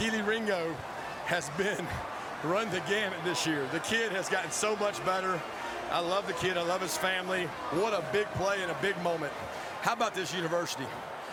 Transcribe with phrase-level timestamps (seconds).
[0.00, 0.74] Keely Ringo
[1.26, 1.86] has been
[2.44, 3.66] run the gamut this year.
[3.70, 5.38] The kid has gotten so much better.
[5.92, 6.56] I love the kid.
[6.56, 7.44] I love his family.
[7.72, 9.30] What a big play and a big moment.
[9.82, 10.86] How about this university?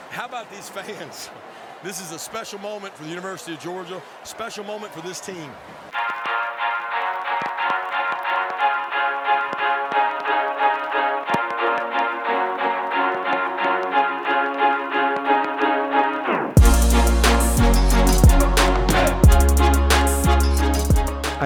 [0.10, 1.30] How about these fans?
[1.84, 5.52] This is a special moment for the University of Georgia, special moment for this team.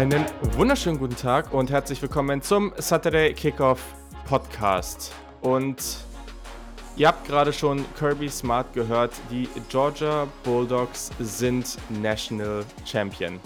[0.02, 0.26] Einen
[0.58, 3.94] wunderschönen guten Tag und herzlich willkommen zum Saturday Kickoff
[4.26, 5.14] Podcast.
[5.44, 5.78] Und
[6.98, 13.40] ihr habt gerade schon Kirby Smart gehört, die Georgia Bulldogs sind National Champion.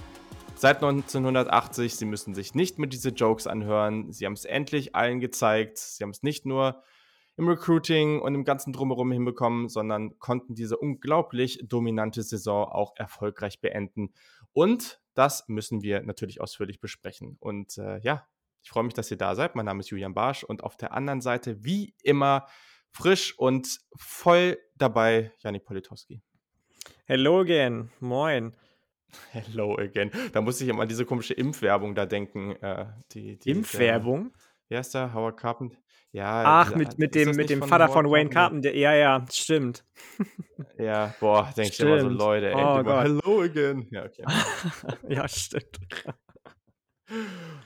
[0.55, 4.13] Seit 1980, sie müssen sich nicht mit diese Jokes anhören.
[4.13, 5.77] Sie haben es endlich allen gezeigt.
[5.77, 6.81] Sie haben es nicht nur
[7.35, 13.59] im Recruiting und im ganzen Drumherum hinbekommen, sondern konnten diese unglaublich dominante Saison auch erfolgreich
[13.59, 14.13] beenden.
[14.53, 17.37] Und das müssen wir natürlich ausführlich besprechen.
[17.39, 18.27] Und äh, ja,
[18.61, 19.55] ich freue mich, dass ihr da seid.
[19.55, 22.47] Mein Name ist Julian Barsch und auf der anderen Seite, wie immer,
[22.91, 26.21] frisch und voll dabei, Janik Politowski.
[27.05, 27.89] Hello again.
[27.99, 28.55] Moin.
[29.31, 30.11] Hello again.
[30.33, 32.55] Da muss ich immer an diese komische Impfwerbung da denken.
[32.57, 34.33] Äh, die, die, Impfwerbung?
[34.67, 35.13] Wie heißt der?
[35.13, 35.77] Howard Carpenter?
[36.15, 38.73] Ja, Ach, mit, mit dem, mit dem von Vater von Wayne Carpenter.
[38.73, 39.83] Ja, ja, stimmt.
[40.77, 43.03] Ja, boah, denke ich immer so, Leute, ey, oh, Gott.
[43.03, 43.85] hello again.
[43.91, 44.23] Ja, okay.
[45.09, 45.77] ja, stimmt.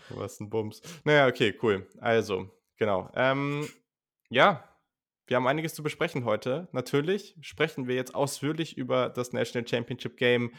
[0.09, 0.81] Was ein Bums.
[1.03, 1.87] Naja, okay, cool.
[1.99, 3.11] Also, genau.
[3.15, 3.67] Ähm,
[4.29, 4.63] ja,
[5.27, 6.69] wir haben einiges zu besprechen heute.
[6.71, 10.53] Natürlich sprechen wir jetzt ausführlich über das National Championship Game.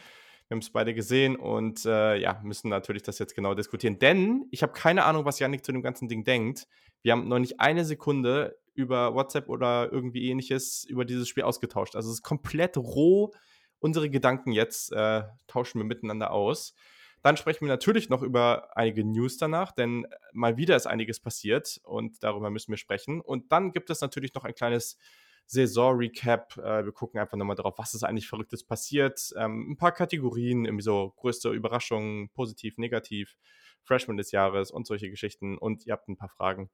[0.47, 3.99] Wir haben es beide gesehen und äh, ja, müssen natürlich das jetzt genau diskutieren.
[3.99, 6.67] Denn ich habe keine Ahnung, was Yannick zu dem ganzen Ding denkt.
[7.01, 11.95] Wir haben noch nicht eine Sekunde über WhatsApp oder irgendwie ähnliches über dieses Spiel ausgetauscht.
[11.95, 13.33] Also es ist komplett roh.
[13.79, 16.73] Unsere Gedanken jetzt äh, tauschen wir miteinander aus.
[17.21, 21.79] Dann sprechen wir natürlich noch über einige News danach, denn mal wieder ist einiges passiert
[21.83, 23.21] und darüber müssen wir sprechen.
[23.21, 24.97] Und dann gibt es natürlich noch ein kleines
[25.45, 26.57] Saison-Recap.
[26.57, 29.33] Äh, wir gucken einfach nochmal drauf, was ist eigentlich Verrücktes passiert.
[29.37, 33.35] Ähm, ein paar Kategorien, irgendwie so größte Überraschungen, positiv, negativ,
[33.83, 35.57] Freshman des Jahres und solche Geschichten.
[35.57, 36.69] Und ihr habt ein paar Fragen.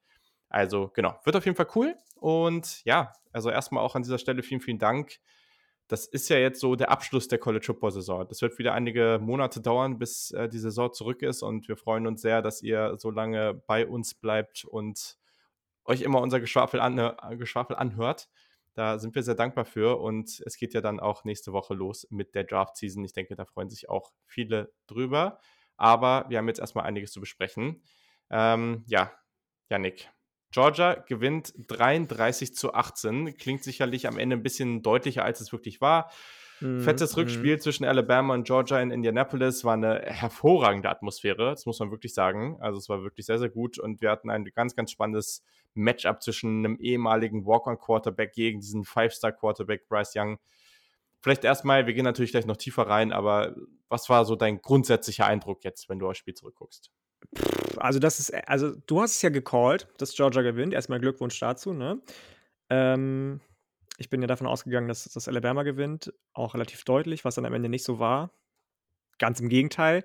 [0.49, 1.95] Also genau, wird auf jeden Fall cool.
[2.15, 5.19] Und ja, also erstmal auch an dieser Stelle vielen, vielen Dank.
[5.87, 8.27] Das ist ja jetzt so der Abschluss der College Football Saison.
[8.27, 11.43] Das wird wieder einige Monate dauern, bis äh, die Saison zurück ist.
[11.43, 15.17] Und wir freuen uns sehr, dass ihr so lange bei uns bleibt und
[15.85, 18.27] euch immer unser Geschwafel, an, Geschwafel anhört.
[18.73, 19.99] Da sind wir sehr dankbar für.
[19.99, 23.03] Und es geht ja dann auch nächste Woche los mit der Draft Season.
[23.05, 25.39] Ich denke, da freuen sich auch viele drüber.
[25.77, 27.81] Aber wir haben jetzt erstmal einiges zu besprechen.
[28.29, 29.11] Ähm, ja,
[29.69, 30.09] Janik,
[30.51, 33.37] Georgia gewinnt 33 zu 18.
[33.37, 36.11] Klingt sicherlich am Ende ein bisschen deutlicher, als es wirklich war.
[36.59, 36.81] Mhm.
[36.81, 37.21] Fettes mhm.
[37.21, 42.13] Rückspiel zwischen Alabama und Georgia in Indianapolis war eine hervorragende Atmosphäre, das muss man wirklich
[42.13, 42.57] sagen.
[42.59, 45.43] Also es war wirklich sehr, sehr gut und wir hatten ein ganz, ganz spannendes
[45.73, 50.39] Matchup zwischen einem ehemaligen Walk-on-Quarterback gegen diesen Five-Star-Quarterback Bryce Young.
[51.19, 53.55] Vielleicht erstmal, wir gehen natürlich gleich noch tiefer rein, aber
[53.89, 56.91] was war so dein grundsätzlicher Eindruck jetzt, wenn du aufs Spiel zurückguckst?
[57.77, 60.73] Also, das ist, also du hast es ja gecallt, dass Georgia gewinnt.
[60.73, 62.01] Erstmal Glückwunsch dazu, ne?
[62.69, 63.41] Ähm,
[63.97, 67.53] ich bin ja davon ausgegangen, dass, dass Alabama gewinnt, auch relativ deutlich, was dann am
[67.53, 68.31] Ende nicht so war.
[69.17, 70.03] Ganz im Gegenteil.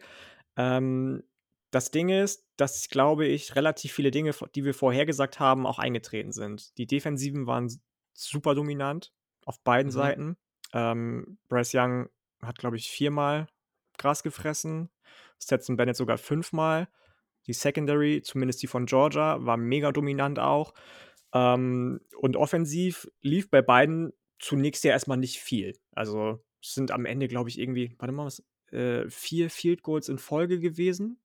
[0.56, 1.22] Ähm,
[1.70, 6.32] das Ding ist, dass, glaube ich, relativ viele Dinge, die wir vorhergesagt haben, auch eingetreten
[6.32, 6.76] sind.
[6.78, 7.70] Die Defensiven waren
[8.14, 9.12] super dominant
[9.44, 9.94] auf beiden mhm.
[9.94, 10.36] Seiten.
[10.72, 12.08] Ähm, Bryce Young
[12.42, 13.46] hat, glaube ich, viermal
[14.02, 14.90] Gras gefressen.
[15.40, 16.88] Stetson Bennett sogar fünfmal.
[17.46, 20.74] Die Secondary, zumindest die von Georgia, war mega dominant auch.
[21.32, 25.74] Ähm, und offensiv lief bei beiden zunächst ja erstmal nicht viel.
[25.92, 30.18] Also sind am Ende, glaube ich, irgendwie, warte mal, was, äh, vier Field Goals in
[30.18, 31.18] Folge gewesen.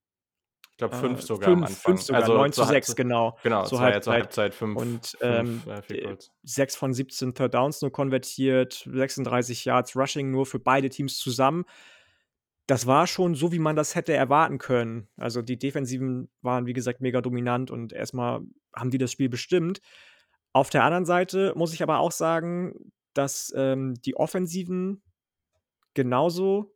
[0.72, 1.94] Ich glaube, fünf äh, sogar fünf, am Anfang.
[1.94, 3.38] Fünf sogar, also 9 zu 6, genau.
[3.42, 4.14] Genau, zur Halbzeit.
[4.14, 9.96] Halbzeit fünf, und ähm, fünf, äh, sechs von 17 Third Downs nur konvertiert, 36 Yards
[9.96, 11.66] Rushing nur für beide Teams zusammen
[12.68, 15.08] das war schon so, wie man das hätte erwarten können.
[15.16, 18.42] Also die Defensiven waren, wie gesagt, mega dominant und erstmal
[18.76, 19.80] haben die das Spiel bestimmt.
[20.52, 25.02] Auf der anderen Seite muss ich aber auch sagen, dass ähm, die Offensiven
[25.94, 26.76] genauso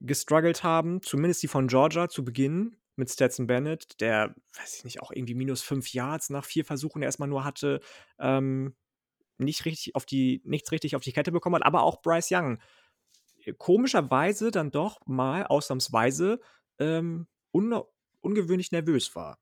[0.00, 5.02] gestruggelt haben, zumindest die von Georgia zu Beginn mit Stetson Bennett, der, weiß ich nicht,
[5.02, 7.80] auch irgendwie minus fünf Yards nach vier Versuchen erstmal nur hatte,
[8.20, 8.76] ähm,
[9.38, 12.58] nicht richtig auf die, nichts richtig auf die Kette bekommen hat, aber auch Bryce Young
[13.58, 16.40] komischerweise dann doch mal ausnahmsweise
[16.78, 17.82] ähm, un
[18.20, 19.38] ungewöhnlich nervös war.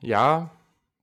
[0.00, 0.50] Ja,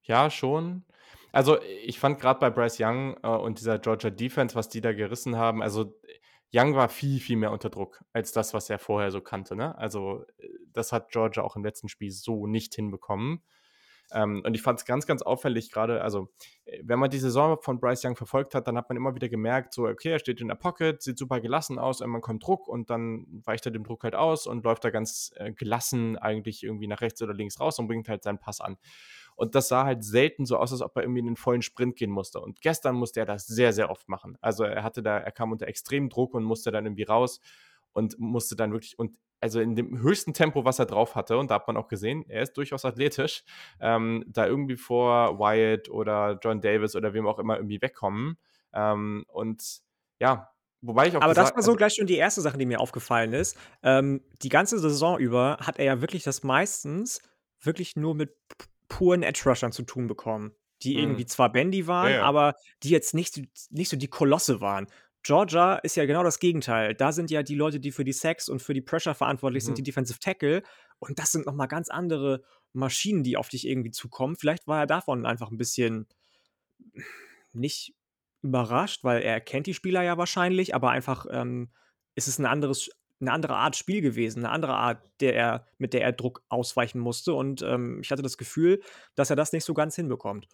[0.03, 0.85] ja, schon.
[1.31, 4.93] Also ich fand gerade bei Bryce Young äh, und dieser Georgia Defense, was die da
[4.93, 5.97] gerissen haben, also
[6.53, 9.55] Young war viel, viel mehr unter Druck als das, was er vorher so kannte.
[9.55, 9.77] Ne?
[9.77, 13.41] Also, äh, das hat Georgia auch im letzten Spiel so nicht hinbekommen.
[14.13, 16.29] Ähm, und ich fand es ganz, ganz auffällig, gerade, also,
[16.65, 19.29] äh, wenn man die Saison von Bryce Young verfolgt hat, dann hat man immer wieder
[19.29, 22.67] gemerkt, so, okay, er steht in der Pocket, sieht super gelassen aus, irgendwann kommt Druck
[22.67, 26.63] und dann weicht er dem Druck halt aus und läuft da ganz äh, gelassen eigentlich
[26.63, 28.77] irgendwie nach rechts oder links raus und bringt halt seinen Pass an.
[29.35, 31.95] Und das sah halt selten so aus, als ob er irgendwie in den vollen Sprint
[31.95, 32.39] gehen musste.
[32.41, 34.37] Und gestern musste er das sehr, sehr oft machen.
[34.41, 37.39] Also er hatte da, er kam unter extremem Druck und musste dann irgendwie raus
[37.93, 41.49] und musste dann wirklich, und also in dem höchsten Tempo, was er drauf hatte, und
[41.49, 43.43] da hat man auch gesehen, er ist durchaus athletisch,
[43.79, 48.37] ähm, da irgendwie vor Wyatt oder John Davis oder wem auch immer irgendwie wegkommen.
[48.73, 49.81] Ähm, und
[50.19, 50.51] ja,
[50.81, 51.21] wobei ich auch.
[51.21, 53.57] Aber das war so also, gleich schon die erste Sache, die mir aufgefallen ist.
[53.81, 57.21] Ähm, die ganze Saison über hat er ja wirklich das meistens
[57.59, 58.35] wirklich nur mit
[58.87, 60.53] puren Edge-Rushern zu tun bekommen,
[60.83, 61.03] die mhm.
[61.03, 62.23] irgendwie zwar Bendy waren, ja, ja.
[62.23, 63.41] aber die jetzt nicht,
[63.71, 64.87] nicht so die Kolosse waren.
[65.23, 66.95] Georgia ist ja genau das Gegenteil.
[66.95, 69.67] Da sind ja die Leute, die für die Sex und für die Pressure verantwortlich mhm.
[69.67, 70.63] sind, die Defensive Tackle.
[70.99, 74.35] Und das sind nochmal ganz andere Maschinen, die auf dich irgendwie zukommen.
[74.35, 76.07] Vielleicht war er davon einfach ein bisschen
[77.53, 77.93] nicht
[78.41, 81.69] überrascht, weil er kennt die Spieler ja wahrscheinlich, aber einfach ähm,
[82.15, 82.89] ist es ein anderes,
[83.19, 86.99] eine andere Art Spiel gewesen, eine andere Art, der er, mit der er Druck ausweichen
[86.99, 87.33] musste.
[87.33, 88.81] Und ähm, ich hatte das Gefühl,
[89.15, 90.47] dass er das nicht so ganz hinbekommt.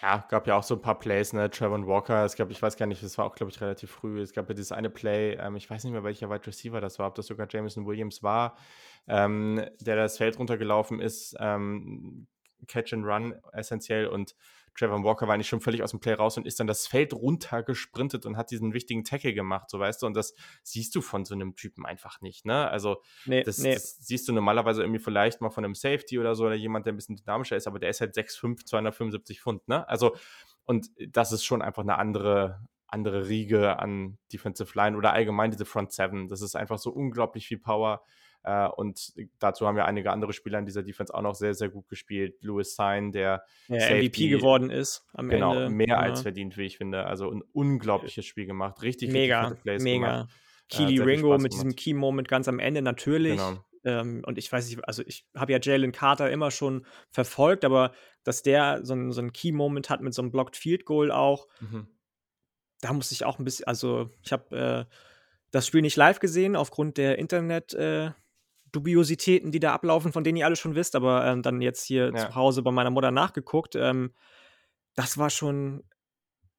[0.00, 1.50] Ja, gab ja auch so ein paar Plays, ne?
[1.50, 4.20] Trevor Walker, es gab, ich weiß gar nicht, das war auch, glaube ich, relativ früh.
[4.20, 6.98] Es gab ja dieses eine Play, ähm, ich weiß nicht mehr, welcher Wide Receiver das
[6.98, 8.56] war, ob das sogar Jameson Williams war,
[9.08, 12.26] ähm, der das Feld runtergelaufen ist, ähm,
[12.66, 14.34] Catch and Run essentiell und
[14.78, 17.12] Trevor Walker war eigentlich schon völlig aus dem Play raus und ist dann das Feld
[17.12, 21.00] runter gesprintet und hat diesen wichtigen Tackle gemacht, so weißt du, und das siehst du
[21.00, 22.68] von so einem Typen einfach nicht, ne?
[22.68, 23.74] Also, nee, das, nee.
[23.74, 26.92] das, siehst du normalerweise irgendwie vielleicht mal von einem Safety oder so oder jemand, der
[26.92, 29.88] ein bisschen dynamischer ist, aber der ist halt 6'5, 275 Pfund, ne?
[29.88, 30.16] Also,
[30.64, 35.64] und das ist schon einfach eine andere, andere Riege an Defensive Line oder allgemein diese
[35.64, 36.28] Front Seven.
[36.28, 38.02] Das ist einfach so unglaublich viel Power.
[38.44, 41.68] Äh, und dazu haben ja einige andere Spieler in dieser Defense auch noch sehr, sehr
[41.68, 42.36] gut gespielt.
[42.42, 45.64] Louis Sign, der ja, MVP geworden ist am genau, Ende.
[45.64, 45.98] Genau, mehr ja.
[45.98, 47.06] als verdient, wie ich finde.
[47.06, 48.82] Also ein unglaubliches Spiel gemacht.
[48.82, 50.06] Richtig, mega, richtig Plays mega.
[50.06, 50.30] Gemacht.
[50.78, 53.36] Äh, Ringo mit diesem Key-Moment ganz am Ende natürlich.
[53.36, 53.64] Genau.
[53.84, 57.92] Ähm, und ich weiß nicht, also ich habe ja Jalen Carter immer schon verfolgt, aber
[58.24, 61.46] dass der so ein, so ein Key-Moment hat mit so einem Blocked Field Goal auch,
[61.60, 61.86] mhm.
[62.80, 64.94] da muss ich auch ein bisschen, also ich habe äh,
[65.50, 68.10] das Spiel nicht live gesehen aufgrund der Internet- äh,
[68.72, 72.12] Dubiositäten, die da ablaufen, von denen ihr alle schon wisst, aber ähm, dann jetzt hier
[72.12, 72.16] ja.
[72.16, 73.76] zu Hause bei meiner Mutter nachgeguckt.
[73.76, 74.12] Ähm,
[74.94, 75.84] das war schon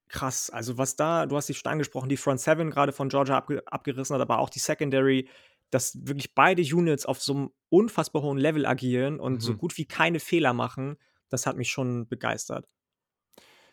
[0.08, 0.50] krass.
[0.50, 3.64] Also, was da, du hast dich schon angesprochen, die Front Seven gerade von Georgia abge
[3.68, 5.30] abgerissen hat, aber auch die Secondary,
[5.70, 9.40] dass wirklich beide Units auf so einem unfassbar hohen Level agieren und mhm.
[9.40, 10.98] so gut wie keine Fehler machen,
[11.30, 12.68] das hat mich schon begeistert.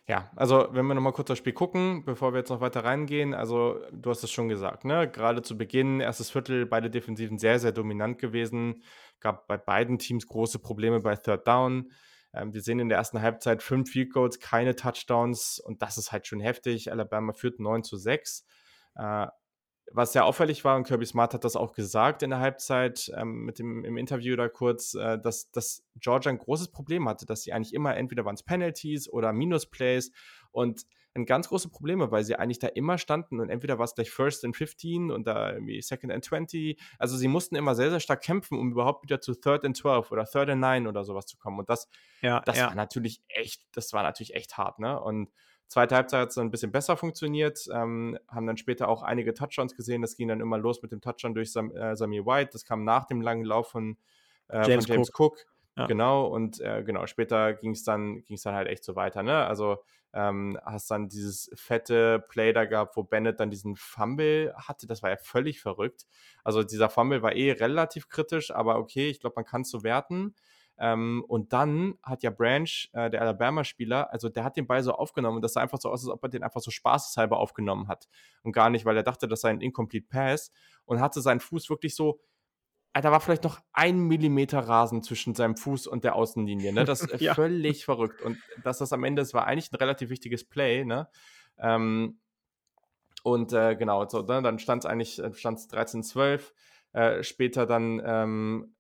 [0.09, 3.35] Ja, also wenn wir nochmal kurz das Spiel gucken, bevor wir jetzt noch weiter reingehen,
[3.35, 5.11] also du hast es schon gesagt, ne?
[5.11, 8.85] Gerade zu Beginn, erstes Viertel, beide Defensiven sehr, sehr dominant gewesen.
[9.19, 11.91] Gab bei beiden Teams große Probleme bei Third Down.
[12.33, 16.13] Ähm, wir sehen in der ersten Halbzeit fünf Field Goals, keine Touchdowns und das ist
[16.13, 16.93] halt schon heftig.
[16.93, 18.47] Alabama führt 9 zu 6.
[18.95, 19.27] Äh,
[19.93, 23.45] was sehr auffällig war, und Kirby Smart hat das auch gesagt in der Halbzeit ähm,
[23.45, 27.43] mit dem, im Interview da kurz, äh, dass, dass Georgia ein großes Problem hatte, dass
[27.43, 30.11] sie eigentlich immer entweder waren es Penalties oder Minusplays
[30.51, 30.87] und
[31.17, 34.11] ein ganz große Probleme, weil sie eigentlich da immer standen und entweder war es gleich
[34.11, 36.79] First and 15 und da irgendwie Second and 20.
[36.99, 40.13] Also sie mussten immer sehr, sehr stark kämpfen, um überhaupt wieder zu Third and 12
[40.13, 41.59] oder Third and 9 oder sowas zu kommen.
[41.59, 41.89] Und das,
[42.21, 42.69] ja, das ja.
[42.69, 45.01] war natürlich echt, das war natürlich echt hart, ne?
[45.01, 45.31] Und
[45.69, 49.35] Zweite Halbzeit hat es dann ein bisschen besser funktioniert, ähm, haben dann später auch einige
[49.35, 50.03] Touchdowns gesehen.
[50.03, 52.51] Das ging dann immer los mit dem Touchdown durch Sam, äh, Samir White.
[52.53, 53.97] Das kam nach dem langen Lauf von,
[54.49, 55.33] äh, James, von James Cook.
[55.33, 55.47] Cook.
[55.77, 55.87] Ja.
[55.87, 59.23] Genau, und äh, genau, später ging es dann, ging's dann halt echt so weiter.
[59.23, 59.45] Ne?
[59.45, 59.77] Also
[60.15, 64.87] ähm, hast dann dieses fette Play da gehabt, wo Bennett dann diesen Fumble hatte.
[64.87, 66.07] Das war ja völlig verrückt.
[66.43, 69.83] Also dieser Fumble war eh relativ kritisch, aber okay, ich glaube, man kann es so
[69.83, 70.35] werten.
[70.79, 74.93] Ähm, und dann hat ja Branch, äh, der Alabama-Spieler, also der hat den Ball so
[74.93, 77.89] aufgenommen und das sah einfach so aus, als ob er den einfach so spaßeshalber aufgenommen
[77.89, 78.09] hat.
[78.43, 80.53] Und gar nicht, weil er dachte, das sei ein Incomplete Pass
[80.85, 82.21] und hatte seinen Fuß wirklich so
[83.03, 86.73] da war vielleicht noch ein Millimeter Rasen zwischen seinem Fuß und der Außenlinie.
[86.73, 86.85] Ne?
[86.85, 87.35] Das ist ja.
[87.35, 88.23] völlig verrückt.
[88.23, 90.85] Und dass das am Ende, es war eigentlich ein relativ wichtiges Play.
[90.85, 91.09] Ne?
[91.59, 92.21] Ähm,
[93.23, 94.41] und äh, genau, so, ne?
[94.41, 96.53] dann stand es eigentlich stand's 13-12.
[96.93, 98.76] Äh, später dann ähm,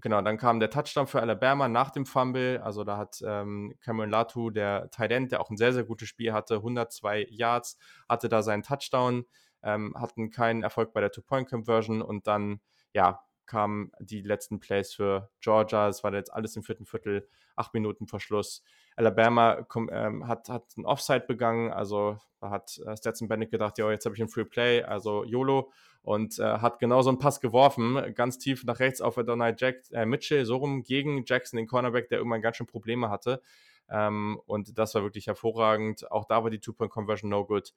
[0.00, 2.60] genau, dann kam der Touchdown für Alabama nach dem Fumble.
[2.62, 6.08] Also da hat ähm, Cameron Latu, der Tight End, der auch ein sehr, sehr gutes
[6.08, 7.78] Spiel hatte, 102 Yards,
[8.08, 9.24] hatte da seinen Touchdown,
[9.62, 12.60] ähm, hatten keinen Erfolg bei der Two-Point-Conversion und dann,
[12.92, 15.88] ja, kamen die letzten Plays für Georgia.
[15.88, 17.26] Es war jetzt alles im vierten Viertel,
[17.56, 18.62] acht Minuten Verschluss.
[18.94, 23.90] Alabama ähm, hat, hat ein Offside begangen, also da hat äh, Stetson Bennett gedacht, ja,
[23.90, 25.72] jetzt habe ich ein Free Play, also YOLO
[26.08, 29.82] und äh, hat genau so einen Pass geworfen, ganz tief nach rechts auf Adonai Jack,
[29.90, 33.42] äh, Mitchell, so rum gegen Jackson, den Cornerback, der irgendwann ganz schön Probleme hatte.
[33.90, 36.10] Ähm, und das war wirklich hervorragend.
[36.10, 37.74] Auch da war die Two-Point-Conversion no good.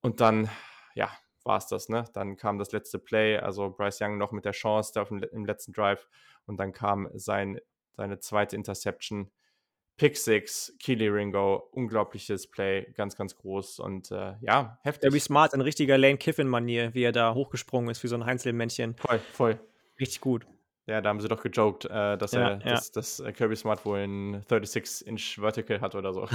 [0.00, 0.48] Und dann,
[0.94, 1.10] ja,
[1.44, 2.04] war es das, ne?
[2.14, 5.74] Dann kam das letzte Play, also Bryce Young noch mit der Chance da im letzten
[5.74, 6.08] Drive
[6.46, 9.30] und dann kam sein, seine zweite Interception.
[10.02, 15.02] Pick Six, Keely Ringo, unglaubliches Play, ganz, ganz groß und äh, ja, heftig.
[15.02, 18.96] Derby Smart in richtiger Lane Kiffin-Manier, wie er da hochgesprungen ist, wie so ein Heinzelmännchen.
[18.96, 19.60] Voll, voll.
[20.00, 20.44] Richtig gut.
[20.88, 22.72] Ja, da haben sie doch gejoked, äh, dass, ja, er, ja.
[22.72, 26.26] Dass, dass äh, Kirby Smart wohl ein 36-Inch Vertical hat oder so.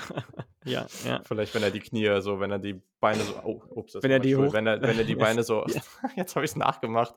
[0.64, 1.20] ja, ja.
[1.22, 4.20] Vielleicht, wenn er die Knie so, wenn er die Beine so, oh, ups, wenn er
[4.20, 5.66] die hoch, wenn er, wenn er die Beine so,
[6.16, 7.14] jetzt habe ich es nachgemacht.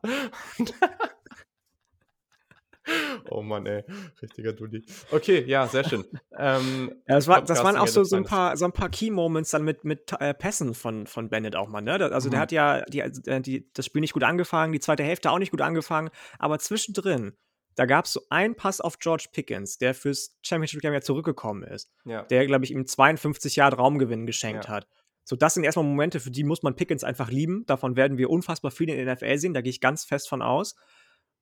[3.29, 3.83] Oh Mann, ey,
[4.21, 4.85] richtiger Dulli.
[5.11, 6.05] Okay, ja, sehr schön.
[6.37, 9.51] Ähm, ja, das, war, das waren auch so, so, ein paar, so ein paar Key-Moments
[9.51, 11.81] dann mit, mit äh, Pässen von, von Bennett auch mal.
[11.81, 11.93] Ne?
[12.11, 12.31] Also mhm.
[12.31, 15.39] der hat ja die, äh, die, das Spiel nicht gut angefangen, die zweite Hälfte auch
[15.39, 17.33] nicht gut angefangen, aber zwischendrin,
[17.75, 21.63] da gab es so einen Pass auf George Pickens, der fürs Championship Game ja zurückgekommen
[21.63, 21.91] ist.
[22.05, 22.23] Ja.
[22.23, 24.71] Der, glaube ich, ihm 52 Jahre Raumgewinn geschenkt ja.
[24.71, 24.87] hat.
[25.25, 27.65] So, das sind erstmal Momente, für die muss man Pickens einfach lieben.
[27.65, 30.41] Davon werden wir unfassbar viele in der NFL sehen, da gehe ich ganz fest von
[30.41, 30.75] aus.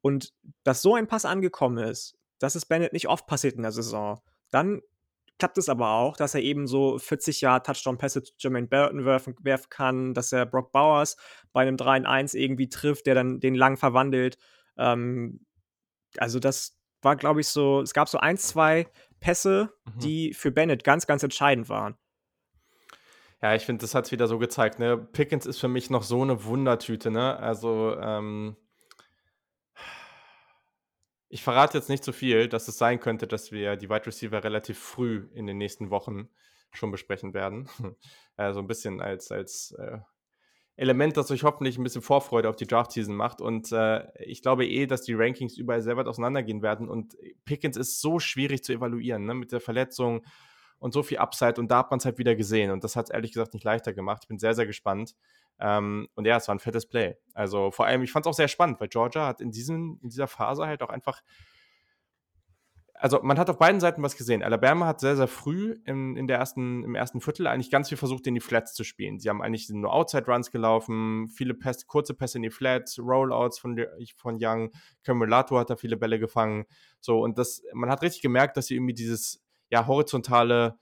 [0.04, 0.34] Und
[0.64, 4.20] dass so ein Pass angekommen ist, das ist Bennett nicht oft passiert in der Saison.
[4.52, 4.82] Dann
[5.40, 9.36] klappt es aber auch, dass er eben so 40 Jahre Touchdown-Pässe zu Jermaine Burton werfen,
[9.42, 11.16] werfen, kann, dass er Brock Bowers
[11.54, 14.38] bei einem 3 in 1 irgendwie trifft, der dann den lang verwandelt.
[14.78, 15.46] Ähm,
[16.18, 18.88] also das war, glaube ich, so, es gab so ein, zwei
[19.22, 20.00] Pässe, mhm.
[20.00, 21.96] die für Bennett ganz, ganz entscheidend waren.
[23.42, 24.80] Ja, ich finde, das hat es wieder so gezeigt.
[24.80, 24.98] Ne?
[24.98, 27.10] Pickens ist für mich noch so eine Wundertüte.
[27.10, 27.38] Ne?
[27.38, 28.58] Also, ähm,
[31.34, 34.44] ich verrate jetzt nicht so viel, dass es sein könnte, dass wir die Wide Receiver
[34.44, 36.30] relativ früh in den nächsten Wochen
[36.72, 37.68] schon besprechen werden.
[38.36, 40.00] Also ein bisschen als, als äh,
[40.76, 43.42] Element, das euch hoffentlich ein bisschen Vorfreude auf die Draft-Season macht.
[43.42, 46.90] Und äh, ich glaube eh, dass die Rankings überall sehr weit auseinandergehen werden.
[46.90, 49.36] Und Pickens ist so schwierig zu evaluieren, ne?
[49.36, 50.26] mit der Verletzung
[50.80, 51.62] und so viel Upside.
[51.62, 52.72] Und da hat man es halt wieder gesehen.
[52.72, 54.24] Und das hat es ehrlich gesagt nicht leichter gemacht.
[54.24, 55.14] Ich bin sehr, sehr gespannt.
[55.60, 57.16] Ähm, und ja, es war ein fettes Play.
[57.34, 60.10] Also vor allem, ich fand es auch sehr spannend, weil Georgia hat in, diesem, in
[60.10, 61.22] dieser Phase halt auch einfach.
[62.96, 64.44] Also man hat auf beiden Seiten was gesehen.
[64.44, 67.98] Alabama hat sehr, sehr früh im, in der ersten, im ersten Viertel eigentlich ganz viel
[67.98, 69.20] versucht, in die Flats zu spielen.
[69.20, 73.78] Sie haben eigentlich nur Outside-Runs gelaufen, viele Pässe, kurze Pässe in die Flats, Rollouts von,
[74.16, 74.72] von Young,
[75.04, 76.66] Camerato hat da viele Bälle gefangen.
[77.02, 80.78] So, und das, man hat richtig gemerkt, dass sie irgendwie dieses ja, horizontale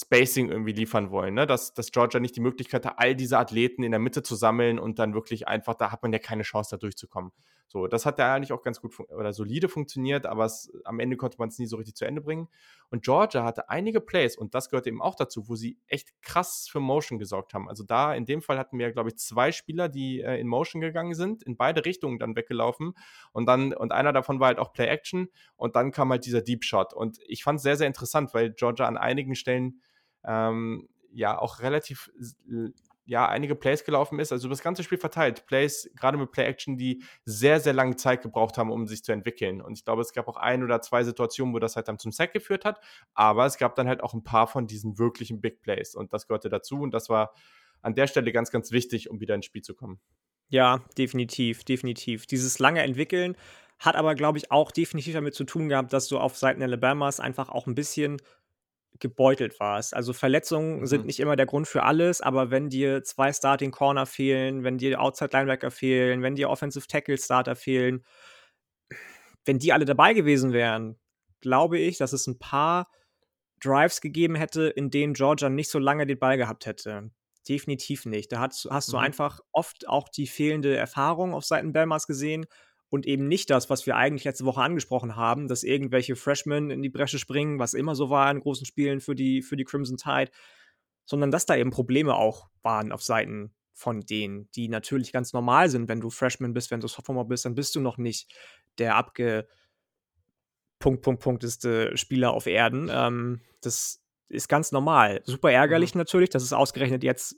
[0.00, 1.46] Spacing irgendwie liefern wollen, ne?
[1.46, 4.78] dass, dass Georgia nicht die Möglichkeit hat, all diese Athleten in der Mitte zu sammeln
[4.78, 7.32] und dann wirklich einfach, da hat man ja keine Chance, da durchzukommen.
[7.66, 11.18] So, das hat da eigentlich auch ganz gut oder solide funktioniert, aber es, am Ende
[11.18, 12.48] konnte man es nie so richtig zu Ende bringen.
[12.90, 16.66] Und Georgia hatte einige Plays, und das gehört eben auch dazu, wo sie echt krass
[16.70, 17.68] für Motion gesorgt haben.
[17.68, 20.80] Also da, in dem Fall hatten wir, glaube ich, zwei Spieler, die äh, in Motion
[20.80, 22.94] gegangen sind, in beide Richtungen dann weggelaufen.
[23.32, 26.40] Und dann, und einer davon war halt auch Play Action und dann kam halt dieser
[26.40, 26.94] Deep Shot.
[26.94, 29.82] Und ich fand es sehr, sehr interessant, weil Georgia an einigen Stellen
[30.28, 32.10] ähm, ja auch relativ
[33.08, 35.46] ja, einige Plays gelaufen ist, also das ganze Spiel verteilt.
[35.46, 39.62] Plays, gerade mit Play-Action, die sehr, sehr lange Zeit gebraucht haben, um sich zu entwickeln.
[39.62, 42.12] Und ich glaube, es gab auch ein oder zwei Situationen, wo das halt dann zum
[42.12, 42.78] Sack geführt hat.
[43.14, 45.94] Aber es gab dann halt auch ein paar von diesen wirklichen Big Plays.
[45.94, 46.82] Und das gehörte dazu.
[46.82, 47.32] Und das war
[47.80, 49.98] an der Stelle ganz, ganz wichtig, um wieder ins Spiel zu kommen.
[50.50, 52.26] Ja, definitiv, definitiv.
[52.26, 53.38] Dieses lange Entwickeln
[53.78, 57.20] hat aber, glaube ich, auch definitiv damit zu tun gehabt, dass du auf Seiten Alabamas
[57.20, 58.20] einfach auch ein bisschen
[59.00, 59.94] gebeutelt warst.
[59.94, 60.86] Also Verletzungen mhm.
[60.86, 64.78] sind nicht immer der Grund für alles, aber wenn dir zwei Starting Corner fehlen, wenn
[64.78, 68.04] dir Outside Linebacker fehlen, wenn dir Offensive Tackle Starter fehlen,
[69.44, 70.98] wenn die alle dabei gewesen wären,
[71.40, 72.90] glaube ich, dass es ein paar
[73.60, 77.10] Drives gegeben hätte, in denen Georgia nicht so lange den Ball gehabt hätte.
[77.48, 78.30] Definitiv nicht.
[78.30, 78.92] Da hast, hast mhm.
[78.92, 82.46] du einfach oft auch die fehlende Erfahrung auf Seiten Belmars gesehen
[82.90, 86.82] und eben nicht das, was wir eigentlich letzte Woche angesprochen haben, dass irgendwelche Freshmen in
[86.82, 89.96] die Bresche springen, was immer so war in großen Spielen für die, für die Crimson
[89.96, 90.30] Tide,
[91.04, 95.68] sondern dass da eben Probleme auch waren auf Seiten von denen, die natürlich ganz normal
[95.68, 98.34] sind, wenn du Freshman bist, wenn du Sophomore bist, dann bist du noch nicht
[98.78, 99.46] der abge
[100.78, 102.88] Punkt, Punkt, Punkteste Spieler auf Erden.
[102.90, 105.22] Ähm, das ist ganz normal.
[105.24, 105.98] Super ärgerlich mhm.
[105.98, 107.36] natürlich, dass es ausgerechnet jetzt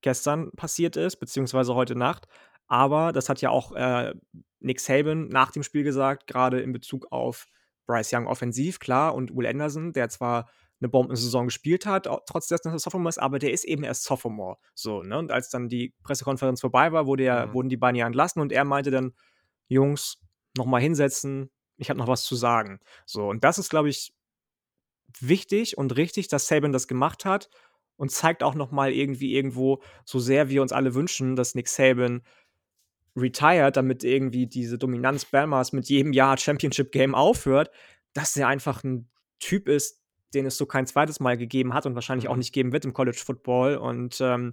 [0.00, 2.26] gestern passiert ist, beziehungsweise heute Nacht.
[2.66, 4.14] Aber das hat ja auch äh,
[4.64, 7.46] Nick Saban nach dem Spiel gesagt, gerade in Bezug auf
[7.86, 10.48] Bryce Young offensiv, klar, und Will Anderson, der zwar
[10.80, 14.04] eine Bombensaison gespielt hat, trotz dessen, dass er Sophomore ist, aber der ist eben erst
[14.04, 14.58] Sophomore.
[14.74, 15.18] So, ne?
[15.18, 17.54] Und als dann die Pressekonferenz vorbei war, wurde er, mhm.
[17.54, 19.12] wurden die beiden ja entlassen und er meinte dann,
[19.68, 20.18] Jungs,
[20.56, 22.80] nochmal hinsetzen, ich habe noch was zu sagen.
[23.06, 24.12] So, und das ist, glaube ich,
[25.20, 27.48] wichtig und richtig, dass Saban das gemacht hat
[27.96, 31.68] und zeigt auch noch mal irgendwie irgendwo, so sehr wir uns alle wünschen, dass Nick
[31.68, 32.22] Saban
[33.16, 37.70] retired, damit irgendwie diese Dominanz Bamas mit jedem Jahr Championship Game aufhört,
[38.12, 40.02] dass er einfach ein Typ ist,
[40.34, 42.38] den es so kein zweites Mal gegeben hat und wahrscheinlich auch mhm.
[42.38, 43.76] nicht geben wird im College Football.
[43.76, 44.52] Und ähm,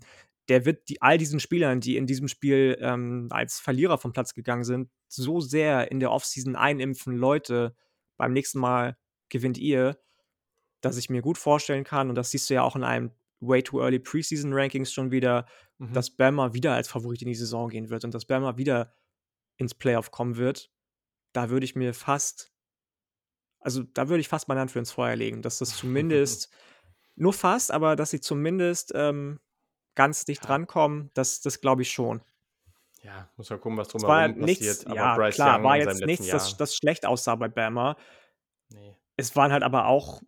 [0.50, 4.34] der wird die, all diesen Spielern, die in diesem Spiel ähm, als Verlierer vom Platz
[4.34, 7.76] gegangen sind, so sehr in der Offseason einimpfen, Leute,
[8.18, 8.98] beim nächsten Mal
[9.30, 9.98] gewinnt ihr,
[10.82, 13.12] dass ich mir gut vorstellen kann, und das siehst du ja auch in einem
[13.42, 15.46] Way Too Early Preseason Rankings schon wieder,
[15.78, 15.94] mhm.
[15.94, 18.94] dass Bama wieder als Favorit in die Saison gehen wird und dass Bama wieder
[19.58, 20.72] ins Playoff kommen wird.
[21.34, 22.52] Da würde ich mir fast,
[23.60, 26.52] also da würde ich fast meine Hand für ins Feuer legen, dass das zumindest,
[27.16, 29.40] nur fast, aber dass sie zumindest ähm,
[29.96, 30.50] ganz dicht ja.
[30.52, 32.22] rankommen, das, das glaube ich schon.
[33.04, 34.46] Ja, muss ja gucken, was drumherum passiert.
[34.46, 37.96] Nichts, aber ja, Bryce klar, Young war jetzt nichts, das, das schlecht aussah bei Bama.
[38.70, 38.96] Nee.
[39.16, 40.22] Es waren halt aber auch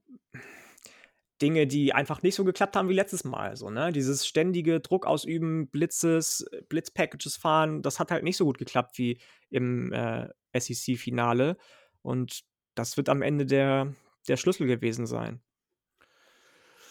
[1.42, 3.56] Dinge, die einfach nicht so geklappt haben wie letztes Mal.
[3.56, 3.92] So, ne?
[3.92, 9.20] Dieses ständige Druck ausüben, Blitzes, Blitzpackages fahren, das hat halt nicht so gut geklappt wie
[9.50, 11.58] im äh, SEC-Finale.
[12.02, 12.42] Und
[12.76, 13.94] das wird am Ende der,
[14.28, 15.42] der Schlüssel gewesen sein.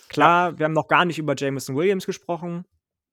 [0.09, 0.59] Klar, ja.
[0.59, 2.65] wir haben noch gar nicht über Jameson Williams gesprochen.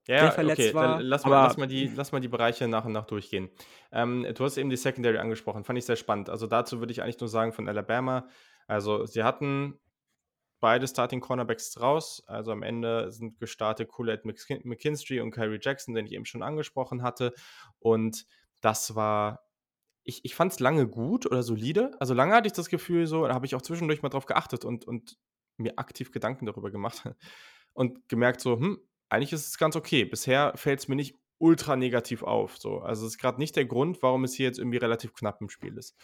[0.08, 0.74] Ja, der verletzt okay.
[0.74, 0.96] war.
[0.96, 3.50] Dann lass, mal, lass, mal die, lass mal die Bereiche nach und nach durchgehen.
[3.92, 6.30] Ähm, du hast eben die Secondary angesprochen, fand ich sehr spannend.
[6.30, 8.26] Also dazu würde ich eigentlich nur sagen von Alabama.
[8.66, 9.78] Also sie hatten
[10.60, 12.22] beide Starting Cornerbacks raus.
[12.26, 17.02] Also am Ende sind gestartet Colette McKinstry und Kyrie Jackson, den ich eben schon angesprochen
[17.02, 17.32] hatte.
[17.78, 18.26] Und
[18.60, 19.44] das war,
[20.04, 21.92] ich, ich fand es lange gut oder solide.
[22.00, 24.64] Also lange hatte ich das Gefühl so, da habe ich auch zwischendurch mal drauf geachtet
[24.64, 25.16] und, und
[25.56, 27.08] mir aktiv Gedanken darüber gemacht
[27.72, 30.04] und gemerkt so, hm, eigentlich ist es ganz okay.
[30.04, 32.58] Bisher fällt es mir nicht ultra negativ auf.
[32.58, 32.80] So.
[32.80, 35.48] Also es ist gerade nicht der Grund, warum es hier jetzt irgendwie relativ knapp im
[35.48, 35.96] Spiel ist.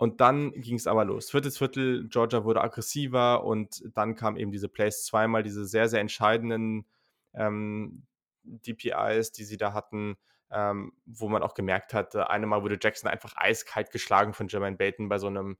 [0.00, 1.30] Und dann ging es aber los.
[1.30, 6.00] Viertes Viertel, Georgia wurde aggressiver und dann kam eben diese Plays zweimal, diese sehr, sehr
[6.00, 6.86] entscheidenden
[7.34, 8.06] ähm,
[8.42, 10.16] DPIs, die sie da hatten,
[10.50, 14.78] ähm, wo man auch gemerkt hat, äh, einmal wurde Jackson einfach eiskalt geschlagen von Jermaine
[14.78, 15.58] Baton bei so einem,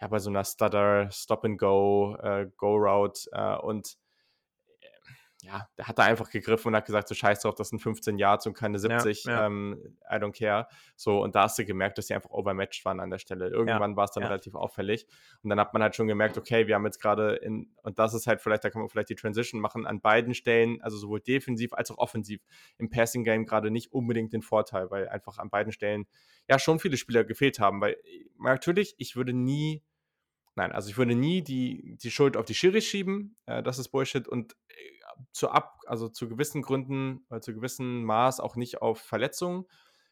[0.00, 3.98] ja, bei so einer Stutter, Stop-and-Go, äh, Go-Route äh, und
[5.42, 8.16] ja, der hat da einfach gegriffen und hat gesagt, so scheiß drauf, das sind 15
[8.16, 9.46] Yards und keine 70, ja, ja.
[9.46, 10.68] Ähm, I don't care.
[10.94, 13.48] So, und da hast du gemerkt, dass sie einfach overmatched waren an der Stelle.
[13.48, 15.04] Irgendwann ja, war es dann relativ auffällig.
[15.42, 18.14] Und dann hat man halt schon gemerkt, okay, wir haben jetzt gerade in, und das
[18.14, 21.20] ist halt vielleicht, da kann man vielleicht die Transition machen, an beiden Stellen, also sowohl
[21.20, 22.40] defensiv als auch offensiv,
[22.78, 26.06] im Passing Game gerade nicht unbedingt den Vorteil, weil einfach an beiden Stellen
[26.48, 27.80] ja schon viele Spieler gefehlt haben.
[27.80, 27.96] Weil
[28.38, 29.82] natürlich, ich würde nie
[30.54, 33.36] Nein, also ich würde nie die, die Schuld auf die Schiris schieben.
[33.46, 34.28] Äh, das ist Bullshit.
[34.28, 34.54] Und
[35.32, 39.66] zu ab, also zu gewissen Gründen, äh, zu gewissem Maß auch nicht auf Verletzungen.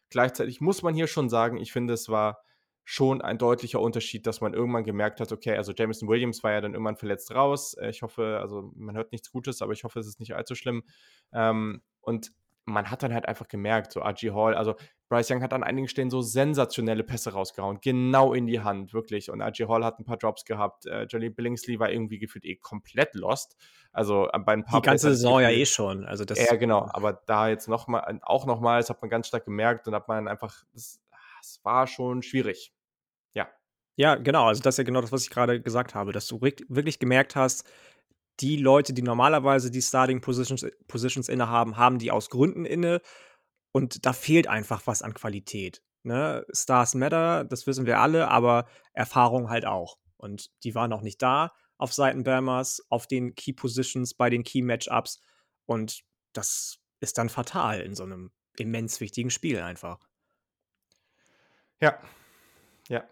[0.09, 2.41] Gleichzeitig muss man hier schon sagen, ich finde, es war
[2.83, 6.61] schon ein deutlicher Unterschied, dass man irgendwann gemerkt hat, okay, also Jameson Williams war ja
[6.61, 7.75] dann irgendwann verletzt raus.
[7.75, 10.55] Äh, ich hoffe, also man hört nichts Gutes, aber ich hoffe, es ist nicht allzu
[10.55, 10.83] schlimm.
[11.31, 12.31] Ähm, und
[12.65, 14.75] man hat dann halt einfach gemerkt, so RG Hall, also
[15.09, 19.29] Bryce Young hat an einigen Stellen so sensationelle Pässe rausgehauen, genau in die Hand, wirklich.
[19.29, 20.85] Und RG Hall hat ein paar Drops gehabt.
[20.85, 23.57] Äh, Jolly Billingsley war irgendwie gefühlt eh komplett lost.
[23.91, 26.05] Also äh, bei ein paar Die ganze Saison ja eh schon.
[26.05, 26.87] Also das ja, genau.
[26.93, 30.07] Aber da jetzt noch mal, auch nochmal, das hat man ganz stark gemerkt und hat
[30.07, 31.01] man einfach, es
[31.63, 32.73] war schon schwierig.
[33.33, 33.49] Ja.
[33.97, 34.45] Ja, genau.
[34.45, 37.35] Also das ist ja genau das, was ich gerade gesagt habe, dass du wirklich gemerkt
[37.35, 37.69] hast,
[38.41, 43.01] die Leute, die normalerweise die Starting Positions, Positions innehaben, haben die aus Gründen inne.
[43.71, 45.81] Und da fehlt einfach was an Qualität.
[46.03, 46.45] Ne?
[46.51, 49.97] Stars matter, das wissen wir alle, aber Erfahrung halt auch.
[50.17, 54.43] Und die waren noch nicht da auf Seiten Bammers, auf den Key Positions, bei den
[54.43, 55.19] Key Matchups.
[55.65, 59.99] Und das ist dann fatal in so einem immens wichtigen Spiel einfach.
[61.79, 61.99] Ja,
[62.87, 63.03] ja,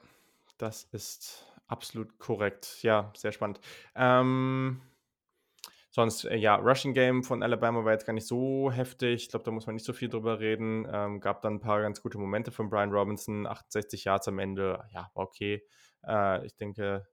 [0.60, 2.84] das ist absolut korrekt.
[2.84, 3.60] Ja, sehr spannend.
[3.96, 4.82] Ähm,
[5.92, 9.24] Sonst, äh, ja, Rushing Game von Alabama war jetzt gar nicht so heftig.
[9.24, 10.88] Ich glaube, da muss man nicht so viel drüber reden.
[10.92, 13.48] Ähm, gab dann ein paar ganz gute Momente von Brian Robinson.
[13.48, 15.64] 68 Yards am Ende, ja, war okay.
[16.06, 17.08] Äh, ich denke,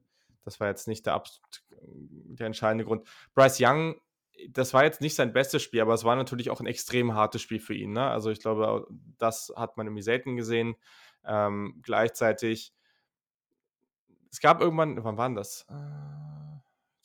[0.44, 1.22] das war jetzt nicht der,
[1.70, 3.08] der entscheidende Grund.
[3.34, 4.00] Bryce Young,
[4.50, 7.40] das war jetzt nicht sein bestes Spiel, aber es war natürlich auch ein extrem hartes
[7.40, 7.92] Spiel für ihn.
[7.92, 8.06] Ne?
[8.06, 8.86] Also ich glaube,
[9.18, 10.76] das hat man irgendwie selten gesehen.
[11.24, 12.74] Ähm, gleichzeitig,
[14.30, 15.66] es gab irgendwann, wann war das?
[15.70, 16.36] Äh,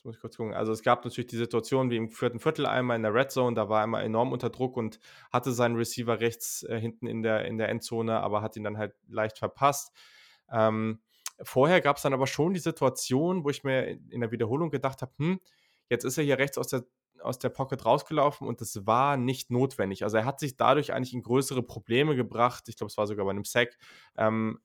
[0.02, 0.56] Jetzt muss ich kurz gucken.
[0.56, 3.56] Also es gab natürlich die Situation wie im vierten Viertel einmal in der Red Zone,
[3.56, 5.00] da war er immer enorm unter Druck und
[5.32, 8.80] hatte seinen Receiver rechts äh, hinten in der, in der Endzone, aber hat ihn dann
[8.80, 9.92] halt leicht verpasst.
[10.52, 11.02] Ähm,
[11.44, 15.04] vorher gab es dann aber schon die Situation, wo ich mir in der Wiederholung gedacht
[15.04, 15.40] habe, hm,
[15.88, 16.84] jetzt ist er hier rechts aus der,
[17.20, 20.04] aus der Pocket rausgelaufen und das war nicht notwendig.
[20.04, 22.70] Also er hat sich dadurch eigentlich in größere Probleme gebracht.
[22.70, 23.78] Ich glaube, es war sogar bei einem Sack.
[24.18, 24.62] Ähm,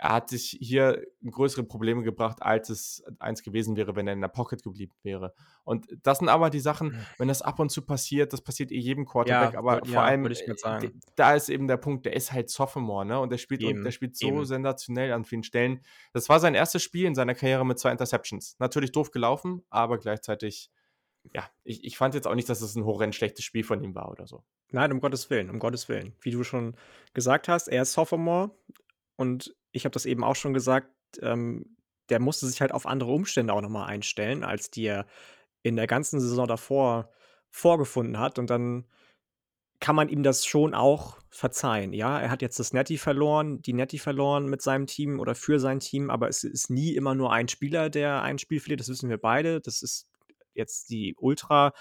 [0.00, 4.20] er hat sich hier größere Probleme gebracht, als es eins gewesen wäre, wenn er in
[4.20, 5.34] der Pocket geblieben wäre.
[5.64, 7.06] Und das sind aber die Sachen, hm.
[7.18, 10.04] wenn das ab und zu passiert, das passiert eh jedem Quarterback, ja, aber vor ja,
[10.04, 13.18] allem, äh, da ist eben der Punkt, der ist halt Sophomore, ne?
[13.18, 14.44] Und der spielt, und der spielt so eben.
[14.44, 15.80] sensationell an vielen Stellen.
[16.12, 18.54] Das war sein erstes Spiel in seiner Karriere mit zwei Interceptions.
[18.60, 20.70] Natürlich doof gelaufen, aber gleichzeitig
[21.34, 23.94] ja, ich, ich fand jetzt auch nicht, dass es ein horrend schlechtes Spiel von ihm
[23.96, 24.44] war oder so.
[24.70, 26.14] Nein, um Gottes Willen, um Gottes Willen.
[26.20, 26.76] Wie du schon
[27.12, 28.52] gesagt hast, er ist Sophomore
[29.16, 31.76] und ich habe das eben auch schon gesagt, ähm,
[32.08, 35.06] der musste sich halt auf andere Umstände auch nochmal einstellen, als die er
[35.62, 37.10] in der ganzen Saison davor
[37.50, 38.38] vorgefunden hat.
[38.38, 38.86] Und dann
[39.80, 41.92] kann man ihm das schon auch verzeihen.
[41.92, 45.60] Ja, er hat jetzt das Netty verloren, die Netty verloren mit seinem Team oder für
[45.60, 48.80] sein Team, aber es ist nie immer nur ein Spieler, der ein Spiel verliert.
[48.80, 49.60] Das wissen wir beide.
[49.60, 50.10] Das ist
[50.54, 51.72] jetzt die Ultra.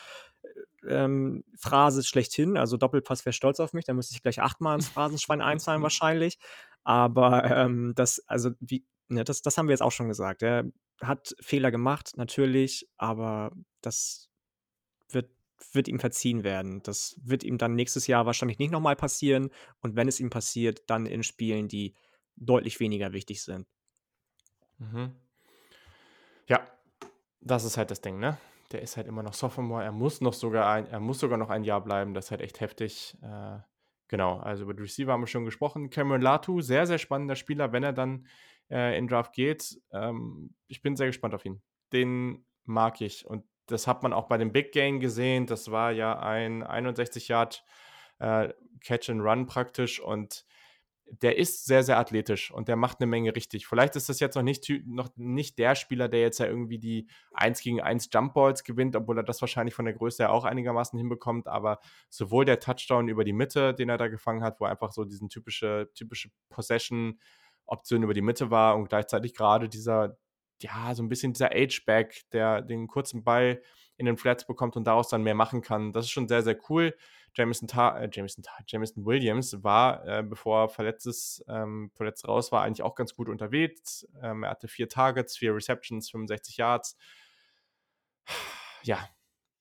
[0.87, 4.87] Ähm, Phrase schlechthin, also Doppelpass wäre stolz auf mich, da müsste ich gleich achtmal ins
[4.87, 6.37] Phrasenschwein einzahlen wahrscheinlich.
[6.87, 10.41] Aber ähm, das, also wie, ne, das, das haben wir jetzt auch schon gesagt.
[10.41, 10.71] Er
[11.01, 14.29] hat Fehler gemacht, natürlich, aber das
[15.09, 15.29] wird,
[15.73, 16.81] wird ihm verziehen werden.
[16.83, 19.49] Das wird ihm dann nächstes Jahr wahrscheinlich nicht nochmal passieren.
[19.81, 21.93] Und wenn es ihm passiert, dann in Spielen, die
[22.37, 23.67] deutlich weniger wichtig sind.
[24.77, 25.13] Mhm.
[26.47, 26.65] Ja,
[27.41, 28.37] das ist halt das Ding, ne?
[28.71, 29.83] Der ist halt immer noch Sophomore.
[29.83, 32.13] Er muss noch sogar ein, er muss sogar noch ein Jahr bleiben.
[32.13, 33.17] Das ist halt echt heftig.
[33.21, 33.59] Äh,
[34.07, 35.89] genau, also über die Receiver haben wir schon gesprochen.
[35.89, 38.27] Cameron Latu, sehr, sehr spannender Spieler, wenn er dann
[38.69, 39.79] äh, in Draft geht.
[39.91, 41.61] Ähm, ich bin sehr gespannt auf ihn.
[41.93, 43.25] Den mag ich.
[43.25, 45.45] Und das hat man auch bei dem Big Game gesehen.
[45.45, 47.63] Das war ja ein 61 Yard
[48.19, 48.49] äh,
[48.81, 49.99] Catch and Run praktisch.
[49.99, 50.45] Und
[51.09, 53.67] der ist sehr, sehr athletisch und der macht eine Menge richtig.
[53.67, 57.07] Vielleicht ist das jetzt noch nicht, noch nicht der Spieler, der jetzt ja irgendwie die
[57.33, 60.97] 1 gegen 1 Jumpballs gewinnt, obwohl er das wahrscheinlich von der Größe her auch einigermaßen
[60.97, 61.47] hinbekommt.
[61.47, 65.05] Aber sowohl der Touchdown über die Mitte, den er da gefangen hat, wo einfach so
[65.05, 70.17] diesen typische, typische Possession-Option über die Mitte war und gleichzeitig gerade dieser,
[70.61, 73.61] ja, so ein bisschen dieser Age-Back, der den kurzen Ball
[73.97, 75.91] in den Flats bekommt und daraus dann mehr machen kann.
[75.91, 76.95] Das ist schon sehr, sehr cool.
[77.37, 82.51] Jameson, Ta äh, Jameson, Ta Jameson Williams war, äh, bevor er verletztes, ähm, verletzt raus
[82.51, 84.07] war, eigentlich auch ganz gut unterwegs.
[84.21, 86.97] Ähm, er hatte vier Targets, vier Receptions, 65 Yards.
[88.83, 89.07] Ja,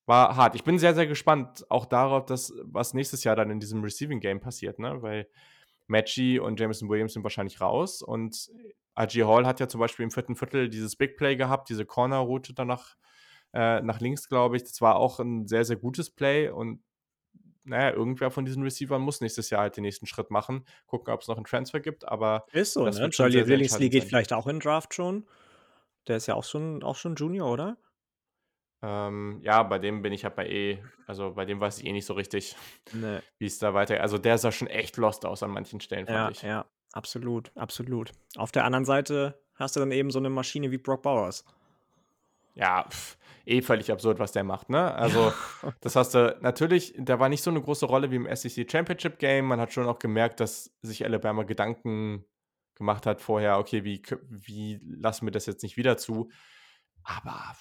[0.07, 0.55] war hart.
[0.55, 4.21] Ich bin sehr, sehr gespannt auch darauf, dass, was nächstes Jahr dann in diesem Receiving
[4.21, 5.03] Game passiert, ne?
[5.03, 5.29] weil
[5.89, 8.51] Matchy und Jameson Williams sind wahrscheinlich raus und
[8.99, 12.55] RG Hall hat ja zum Beispiel im vierten Viertel dieses Big Play gehabt, diese Corner-Route
[12.55, 12.97] danach
[13.53, 14.65] äh, nach links, glaube ich.
[14.65, 16.83] Das war auch ein sehr, sehr gutes Play und
[17.67, 20.65] naja, irgendwer von diesen Receivern muss nächstes Jahr halt den nächsten Schritt machen.
[20.87, 22.47] Gucken, ob es noch einen Transfer gibt, aber.
[22.53, 23.11] Ist so, ne?
[23.11, 25.27] Charlie Lillingsley geht vielleicht auch in den Draft schon.
[26.07, 27.77] Der ist ja auch schon, auch schon Junior, oder?
[28.83, 31.93] Ähm, ja, bei dem bin ich halt bei eh, also bei dem weiß ich eh
[31.93, 32.57] nicht so richtig,
[32.93, 33.19] nee.
[33.39, 34.01] wie es da weiter.
[34.01, 36.43] Also der sah schon echt lost aus an manchen Stellen, fand ja, ich.
[36.43, 38.13] Ja, absolut, absolut.
[38.37, 41.45] Auf der anderen Seite hast du dann eben so eine Maschine wie Brock Bowers.
[42.55, 44.95] Ja, pff, eh völlig absurd, was der macht, ne?
[44.95, 45.33] Also,
[45.81, 49.19] das hast du natürlich, der war nicht so eine große Rolle wie im SEC Championship
[49.19, 49.47] Game.
[49.47, 52.25] Man hat schon auch gemerkt, dass sich Alabama Gedanken
[52.75, 56.29] gemacht hat vorher, okay, wie, wie lassen wir das jetzt nicht wieder zu?
[57.05, 57.55] Aber,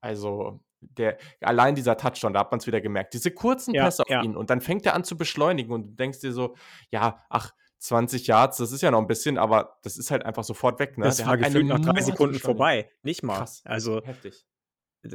[0.00, 3.14] also, der, allein dieser Touchdown, da hat man es wieder gemerkt.
[3.14, 4.22] Diese kurzen ja, Pässe auf ja.
[4.22, 6.54] ihn und dann fängt er an zu beschleunigen und du denkst dir so,
[6.90, 10.44] ja, ach, 20 Yards, das ist ja noch ein bisschen, aber das ist halt einfach
[10.44, 10.98] sofort weg.
[10.98, 11.04] Ne?
[11.04, 12.90] Das Der war gefühlt nach drei Sekunden vorbei.
[13.02, 13.38] Nicht mal.
[13.38, 14.46] Krass, also, heftig.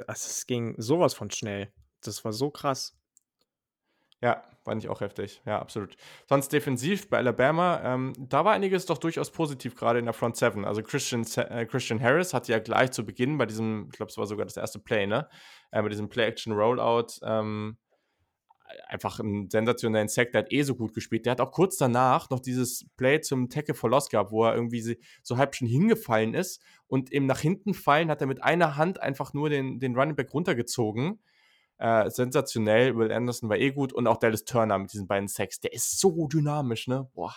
[0.08, 1.72] Es ging sowas von schnell.
[2.02, 2.98] Das war so krass.
[4.22, 5.42] Ja, fand ich auch heftig.
[5.46, 5.96] Ja, absolut.
[6.30, 10.38] Sonst defensiv bei Alabama, ähm, da war einiges doch durchaus positiv, gerade in der Front
[10.38, 10.64] Seven.
[10.64, 14.18] Also Christian, äh, Christian Harris hatte ja gleich zu Beginn bei diesem, ich glaube, es
[14.18, 15.28] war sogar das erste Play, ne?
[15.72, 17.78] Äh, bei diesem Play-Action-Rollout, ähm,
[18.88, 21.26] einfach einen sensationellen Sack, der hat eh so gut gespielt.
[21.26, 24.56] Der hat auch kurz danach noch dieses Play zum Tackle for Loss gehabt, wo er
[24.56, 28.76] irgendwie so halb schon hingefallen ist und im nach hinten fallen hat er mit einer
[28.78, 31.22] Hand einfach nur den, den Running Back runtergezogen.
[31.78, 32.96] Äh, sensationell.
[32.96, 35.60] Will Anderson war eh gut und auch Dallas Turner mit diesen beiden Sacks.
[35.62, 37.10] Der ist so dynamisch, ne?
[37.14, 37.36] Boah.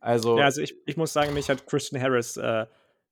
[0.00, 2.66] Also, ja, also ich, ich muss sagen, mich hat Christian Harris äh,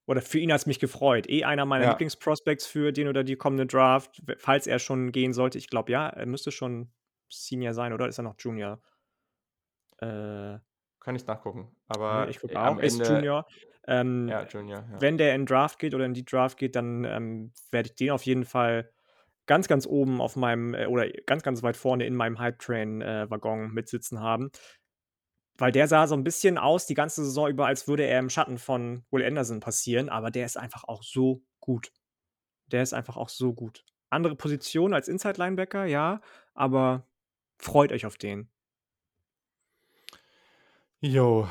[0.06, 1.28] oder für ihn hat es mich gefreut.
[1.28, 1.90] Eh einer meiner ja.
[1.90, 5.58] Lieblingsprospects für den oder die kommende Draft, falls er schon gehen sollte.
[5.58, 6.90] Ich glaube, ja, er müsste schon
[7.30, 8.80] Senior sein, oder ist er noch Junior?
[9.98, 10.58] Äh,
[11.00, 11.74] Kann ich nachgucken.
[11.88, 13.46] Aber ich gucke auch, ist Junior.
[13.86, 14.84] Ähm, ja, Junior.
[14.92, 15.00] Ja.
[15.00, 18.10] Wenn der in Draft geht oder in die Draft geht, dann ähm, werde ich den
[18.10, 18.90] auf jeden Fall
[19.46, 23.68] ganz, ganz oben auf meinem äh, oder ganz, ganz weit vorne in meinem Hype-Train-Waggon äh,
[23.68, 24.50] mitsitzen haben.
[25.58, 28.30] Weil der sah so ein bisschen aus die ganze Saison über, als würde er im
[28.30, 31.92] Schatten von Will Anderson passieren, aber der ist einfach auch so gut.
[32.66, 33.84] Der ist einfach auch so gut.
[34.08, 36.20] Andere Position als Inside-Linebacker, ja,
[36.54, 37.06] aber
[37.60, 38.48] freut euch auf den.
[41.00, 41.48] Jo.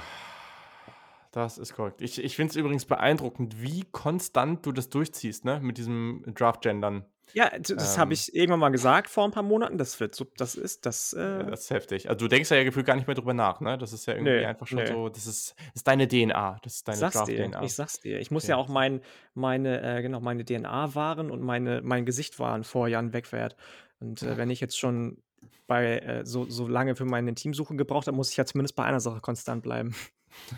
[1.32, 2.02] Das ist korrekt.
[2.02, 5.60] Ich, ich finde es übrigens beeindruckend, wie konstant du das durchziehst, ne?
[5.62, 7.06] Mit diesem Draft-Gendern.
[7.34, 9.78] Ja, das ähm, habe ich irgendwann mal gesagt vor ein paar Monaten.
[9.78, 11.14] Das wird so, das ist, das.
[11.14, 12.10] Äh das ist heftig.
[12.10, 13.78] Also du denkst ja gefühlt gar nicht mehr drüber nach, ne?
[13.78, 14.88] Das ist ja irgendwie nee, einfach schon nee.
[14.88, 16.60] so, das ist, das ist deine DNA.
[16.64, 17.64] Das ist deine Draft-DNA.
[17.64, 18.20] Ich sag's dir.
[18.20, 18.52] Ich muss okay.
[18.52, 19.02] ja auch mein,
[19.36, 23.56] meine, äh, genau, meine DNA wahren und meine, mein Gesicht wahren vor Jan Wegwert.
[24.00, 25.22] Und äh, wenn ich jetzt schon
[25.68, 28.84] bei äh, so, so lange für meine Teamsuche gebraucht habe, muss ich ja zumindest bei
[28.84, 29.96] einer Sache konstant bleiben.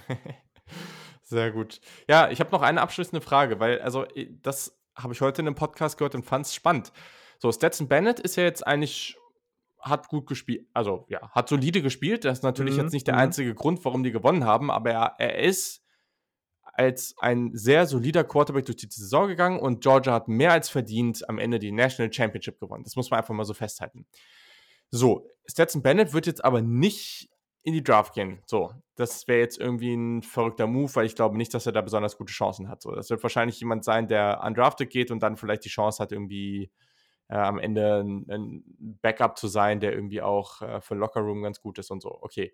[1.24, 1.80] Sehr gut.
[2.10, 4.06] Ja, ich habe noch eine abschließende Frage, weil, also,
[4.42, 6.92] das habe ich heute in einem Podcast gehört und fand es spannend.
[7.40, 9.18] So, Stetson Bennett ist ja jetzt eigentlich,
[9.80, 12.26] hat gut gespielt, also ja, hat solide gespielt.
[12.26, 12.84] Das ist natürlich mhm.
[12.84, 13.22] jetzt nicht der mhm.
[13.22, 15.82] einzige Grund, warum die gewonnen haben, aber er, er ist
[16.74, 21.28] als ein sehr solider Quarterback durch die Saison gegangen und Georgia hat mehr als verdient
[21.28, 22.84] am Ende die National Championship gewonnen.
[22.84, 24.06] Das muss man einfach mal so festhalten.
[24.92, 27.30] So, Stetson Bennett wird jetzt aber nicht
[27.64, 28.42] in die Draft gehen.
[28.46, 31.82] So, das wäre jetzt irgendwie ein verrückter Move, weil ich glaube nicht, dass er da
[31.82, 32.82] besonders gute Chancen hat.
[32.82, 36.12] So, das wird wahrscheinlich jemand sein, der undrafted geht und dann vielleicht die Chance hat,
[36.12, 36.72] irgendwie
[37.30, 38.64] äh, am Ende ein, ein,
[39.02, 42.18] Backup zu sein, der irgendwie auch äh, für Lockerroom ganz gut ist und so.
[42.22, 42.54] Okay.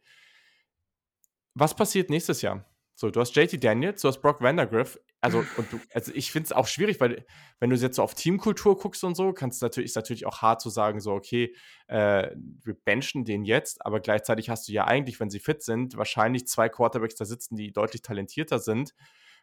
[1.55, 2.65] Was passiert nächstes Jahr?
[2.93, 4.99] So, du hast JT Daniels, du hast Brock Vandergriff.
[5.19, 7.25] Also, und du, also ich finde es auch schwierig, weil,
[7.59, 10.61] wenn du jetzt so auf Teamkultur guckst und so, kannst natürlich, ist natürlich auch hart
[10.61, 11.55] zu sagen, so, okay,
[11.87, 15.97] äh, wir benchen den jetzt, aber gleichzeitig hast du ja eigentlich, wenn sie fit sind,
[15.97, 18.93] wahrscheinlich zwei Quarterbacks da sitzen, die deutlich talentierter sind.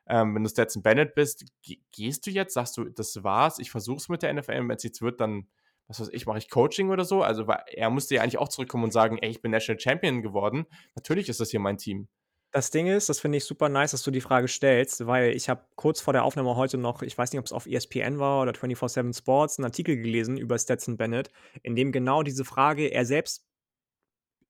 [0.07, 1.45] Ähm, wenn du Stetson Bennett bist,
[1.91, 5.03] gehst du jetzt, sagst du, das war's, ich versuch's mit der NFL, wenn es jetzt
[5.03, 5.49] wird, dann,
[5.89, 7.23] was weiß ich, mache ich Coaching oder so?
[7.23, 10.67] Also, er musste ja eigentlich auch zurückkommen und sagen, ey, ich bin National Champion geworden.
[10.95, 12.09] Natürlich ist das hier mein Team.
[12.55, 15.49] Das Ding ist, das finde ich super nice, dass du die Frage stellst, weil ich
[15.49, 18.43] habe kurz vor der Aufnahme heute noch, ich weiß nicht, ob es auf ESPN war
[18.43, 21.33] oder 24/7 Sports, einen Artikel gelesen über Stetson Bennett,
[21.65, 23.45] in dem genau diese Frage er selbst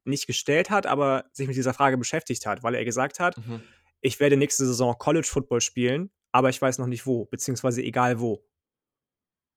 [0.04, 3.62] nicht gestellt hat, aber sich mit dieser Frage beschäftigt hat, weil er gesagt hat, mhm.
[4.02, 8.20] ich werde nächste Saison College Football spielen, aber ich weiß noch nicht wo, beziehungsweise egal
[8.20, 8.44] wo.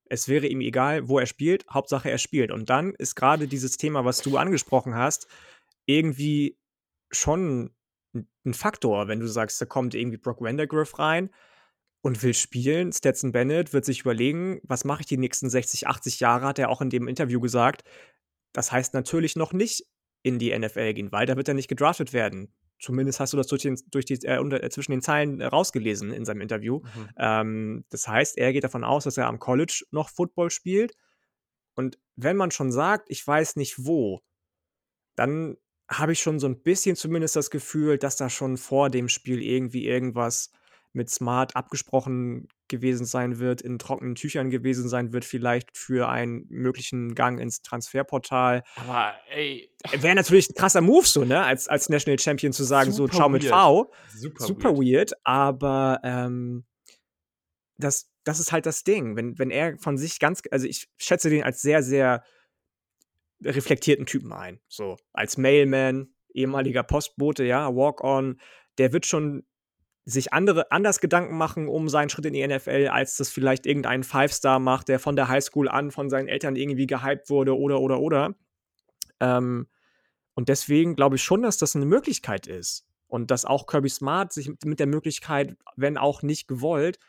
[0.10, 2.52] Es wäre ihm egal, wo er spielt, Hauptsache er spielt.
[2.52, 5.28] Und dann ist gerade dieses Thema, was du angesprochen hast,
[5.86, 6.58] irgendwie
[7.12, 7.74] schon
[8.46, 11.30] ein Faktor, wenn du sagst, da kommt irgendwie Brock Vandergriff rein
[12.02, 12.92] und will spielen.
[12.94, 16.70] Stetson Bennett wird sich überlegen, was mache ich die nächsten 60, 80 Jahre, hat er
[16.70, 17.84] auch in dem Interview gesagt.
[18.54, 19.86] Das heißt natürlich noch nicht
[20.24, 22.54] in die NFL gehen, weil da wird er nicht gedraftet werden.
[22.80, 26.14] Zumindest hast du das durch, den, durch die, äh, unter, äh, zwischen den Zeilen rausgelesen
[26.14, 26.80] in seinem Interview.
[26.80, 27.10] Mhm.
[27.18, 30.94] Ähm, das heißt, er geht davon aus, dass er am College noch Football spielt.
[31.76, 34.22] Und wenn man schon sagt, ich weiß nicht wo,
[35.16, 35.58] dann
[35.90, 39.42] habe ich schon so ein bisschen zumindest das Gefühl, dass da schon vor dem Spiel
[39.42, 40.52] irgendwie irgendwas
[40.94, 46.46] mit Smart abgesprochen gewesen sein wird, in trockenen Tüchern gewesen sein wird, vielleicht für einen
[46.50, 48.64] möglichen Gang ins Transferportal.
[48.76, 49.70] Aber ey.
[50.00, 51.44] Wäre natürlich ein krasser Move, so, ne?
[51.44, 53.92] Als, als National Champion zu sagen, so, ciao mit V.
[54.14, 55.12] Super, Super weird.
[55.12, 55.14] weird.
[55.24, 56.66] aber ähm,
[57.78, 59.16] das, das ist halt das Ding.
[59.16, 62.24] Wenn, wenn er von sich ganz, also ich schätze den als sehr, sehr
[63.44, 64.60] reflektierten Typen ein.
[64.68, 68.40] So, als Mailman, ehemaliger Postbote, ja, Walk-on,
[68.78, 69.44] der wird schon
[70.06, 74.04] sich andere, anders Gedanken machen um seinen Schritt in die NFL, als das vielleicht irgendein
[74.04, 78.00] Five-Star macht, der von der Highschool an von seinen Eltern irgendwie gehypt wurde oder, oder,
[78.00, 78.36] oder.
[79.20, 79.68] Ähm,
[80.34, 82.86] und deswegen glaube ich schon, dass das eine Möglichkeit ist.
[83.08, 87.00] Und dass auch Kirby Smart sich mit der Möglichkeit, wenn auch nicht gewollt,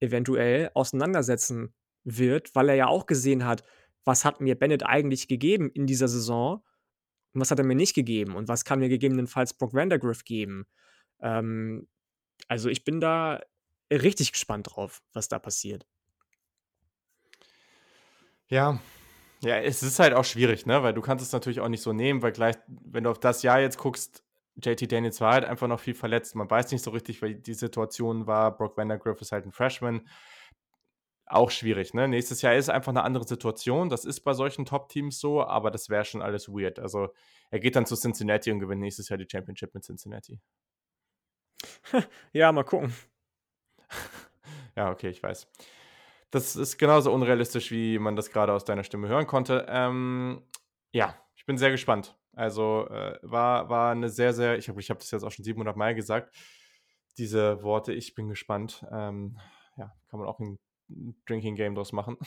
[0.00, 3.62] eventuell auseinandersetzen wird, weil er ja auch gesehen hat,
[4.04, 6.62] was hat mir Bennett eigentlich gegeben in dieser Saison
[7.32, 10.66] und was hat er mir nicht gegeben und was kann mir gegebenenfalls Brock Vandergriff geben.
[11.20, 11.88] Ähm,
[12.48, 13.40] also ich bin da
[13.92, 15.86] richtig gespannt drauf, was da passiert.
[18.48, 18.80] Ja,
[19.42, 20.82] ja, es ist halt auch schwierig, ne?
[20.82, 23.42] Weil du kannst es natürlich auch nicht so nehmen, weil gleich, wenn du auf das
[23.42, 24.22] Jahr jetzt guckst,
[24.62, 26.34] JT Daniels war halt einfach noch viel verletzt.
[26.34, 28.54] Man weiß nicht so richtig, weil die Situation war.
[28.56, 30.06] Brock Vandergriff ist halt ein Freshman
[31.32, 31.94] auch schwierig.
[31.94, 32.08] Ne?
[32.08, 33.88] Nächstes Jahr ist einfach eine andere Situation.
[33.88, 36.78] Das ist bei solchen Top-Teams so, aber das wäre schon alles weird.
[36.78, 37.08] Also
[37.50, 40.40] er geht dann zu Cincinnati und gewinnt nächstes Jahr die Championship mit Cincinnati.
[42.32, 42.94] ja, mal gucken.
[44.76, 45.48] ja, okay, ich weiß.
[46.30, 49.66] Das ist genauso unrealistisch, wie man das gerade aus deiner Stimme hören konnte.
[49.68, 50.42] Ähm,
[50.92, 52.16] ja, ich bin sehr gespannt.
[52.34, 55.44] Also äh, war, war eine sehr, sehr, ich habe ich hab das jetzt auch schon
[55.44, 56.34] 700 Mal gesagt,
[57.18, 58.84] diese Worte, ich bin gespannt.
[58.92, 59.38] Ähm,
[59.76, 60.58] ja, kann man auch in
[61.26, 62.16] Drinking Game draus machen.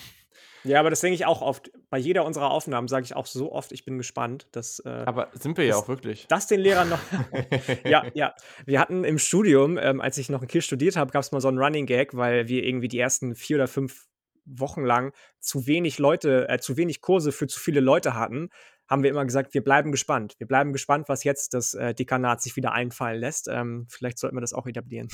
[0.66, 1.72] Ja, aber das denke ich auch oft.
[1.90, 4.48] Bei jeder unserer Aufnahmen sage ich auch so oft, ich bin gespannt.
[4.54, 6.26] Dass, äh, aber sind wir ja auch wirklich.
[6.30, 7.00] Das den Lehrern noch.
[7.84, 8.34] ja, ja.
[8.66, 11.42] Wir hatten im Studium, ähm, als ich noch in Kiel studiert habe, gab es mal
[11.42, 14.08] so einen Running Gag, weil wir irgendwie die ersten vier oder fünf
[14.46, 18.50] Wochen lang zu wenig Leute, äh, zu wenig Kurse für zu viele Leute hatten,
[18.88, 20.36] haben wir immer gesagt, wir bleiben gespannt.
[20.38, 23.48] Wir bleiben gespannt, was jetzt das äh, Dekanat sich wieder einfallen lässt.
[23.50, 25.10] Ähm, vielleicht sollten wir das auch etablieren.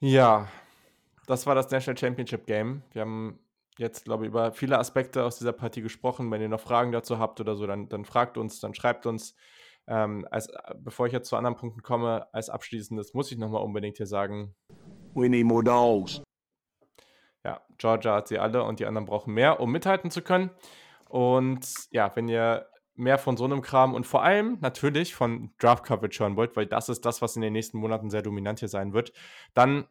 [0.00, 0.48] Ja,
[1.26, 2.82] das war das National Championship Game.
[2.92, 3.38] Wir haben
[3.78, 6.30] jetzt, glaube ich, über viele Aspekte aus dieser Partie gesprochen.
[6.30, 9.34] Wenn ihr noch Fragen dazu habt oder so, dann, dann fragt uns, dann schreibt uns.
[9.88, 13.96] Ähm, als, bevor ich jetzt zu anderen Punkten komme, als abschließendes muss ich nochmal unbedingt
[13.98, 14.54] hier sagen:
[15.14, 16.22] We need more dogs.
[17.44, 20.50] Ja, Georgia hat sie alle und die anderen brauchen mehr, um mithalten zu können.
[21.08, 25.84] Und ja, wenn ihr mehr von so einem Kram und vor allem natürlich von Draft
[25.84, 28.68] Coverage hören wollt, weil das ist das, was in den nächsten Monaten sehr dominant hier
[28.68, 29.12] sein wird,
[29.54, 29.86] dann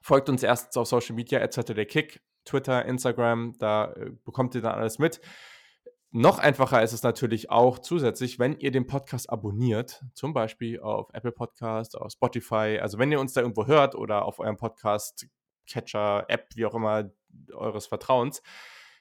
[0.00, 1.74] folgt uns erstens auf Social Media, etc.
[1.74, 5.20] der Kick, Twitter, Instagram, da äh, bekommt ihr dann alles mit.
[6.12, 11.08] Noch einfacher ist es natürlich auch zusätzlich, wenn ihr den Podcast abonniert, zum Beispiel auf
[11.12, 12.80] Apple Podcast, auf Spotify.
[12.82, 17.10] Also wenn ihr uns da irgendwo hört oder auf eurem Podcast-Catcher, App, wie auch immer
[17.52, 18.42] eures Vertrauens,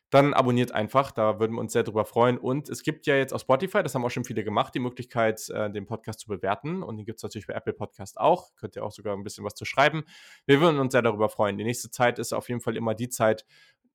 [0.10, 1.12] dann abonniert einfach.
[1.12, 2.38] Da würden wir uns sehr drüber freuen.
[2.38, 5.48] Und es gibt ja jetzt auf Spotify, das haben auch schon viele gemacht, die Möglichkeit,
[5.50, 6.82] äh, den Podcast zu bewerten.
[6.84, 8.56] Und den gibt es natürlich bei Apple Podcast auch.
[8.56, 10.04] Könnt ihr auch sogar ein bisschen was zu schreiben.
[10.46, 11.58] Wir würden uns sehr darüber freuen.
[11.58, 13.46] Die nächste Zeit ist auf jeden Fall immer die Zeit,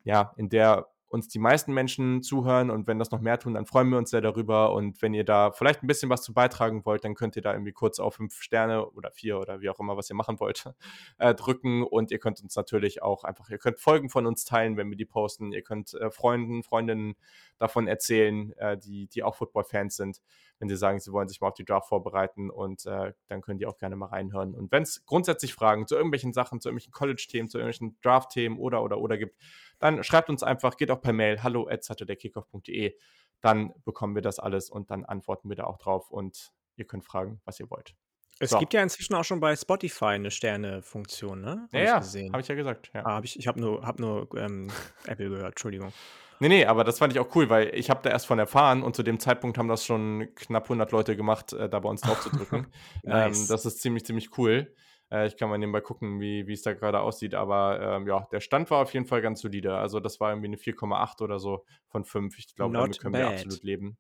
[0.05, 3.65] ja, in der uns die meisten Menschen zuhören und wenn das noch mehr tun, dann
[3.65, 4.75] freuen wir uns sehr darüber.
[4.75, 7.53] Und wenn ihr da vielleicht ein bisschen was zu beitragen wollt, dann könnt ihr da
[7.53, 10.65] irgendwie kurz auf fünf Sterne oder vier oder wie auch immer, was ihr machen wollt,
[11.19, 11.85] äh, drücken.
[11.85, 14.97] Und ihr könnt uns natürlich auch einfach, ihr könnt Folgen von uns teilen, wenn wir
[14.97, 15.53] die posten.
[15.53, 17.15] Ihr könnt äh, Freunden, Freundinnen
[17.59, 20.21] davon erzählen, äh, die, die auch Football-Fans sind
[20.59, 23.59] wenn sie sagen, sie wollen sich mal auf die Draft vorbereiten und äh, dann können
[23.59, 24.55] die auch gerne mal reinhören.
[24.55, 28.83] Und wenn es grundsätzlich Fragen zu irgendwelchen Sachen, zu irgendwelchen College-Themen, zu irgendwelchen Draft-Themen oder
[28.83, 29.37] oder oder gibt,
[29.79, 32.95] dann schreibt uns einfach, geht auch per Mail, hallo at saturdaykickoff.de,
[33.41, 37.05] dann bekommen wir das alles und dann antworten wir da auch drauf und ihr könnt
[37.05, 37.95] fragen, was ihr wollt.
[38.41, 38.59] Es so.
[38.59, 41.69] gibt ja inzwischen auch schon bei Spotify eine Sterne-Funktion, ne?
[41.73, 42.91] Hab ja, ja habe ich ja gesagt.
[42.93, 43.07] Ja.
[43.07, 44.71] Ah, hab ich ich habe nur, hab nur ähm,
[45.07, 45.93] Apple gehört, Entschuldigung.
[46.41, 48.83] Nee, nee, aber das fand ich auch cool, weil ich habe da erst von erfahren
[48.83, 52.01] und zu dem Zeitpunkt haben das schon knapp 100 Leute gemacht, äh, da bei uns
[52.01, 52.67] drauf zu drücken.
[53.05, 53.43] nice.
[53.43, 54.75] ähm, das ist ziemlich, ziemlich cool.
[55.11, 58.41] Äh, ich kann mal nebenbei gucken, wie es da gerade aussieht, aber ähm, ja, der
[58.41, 59.77] Stand war auf jeden Fall ganz solide.
[59.77, 62.39] Also das war irgendwie eine 4,8 oder so von 5.
[62.39, 63.23] Ich glaube, damit können bad.
[63.23, 63.99] wir absolut leben.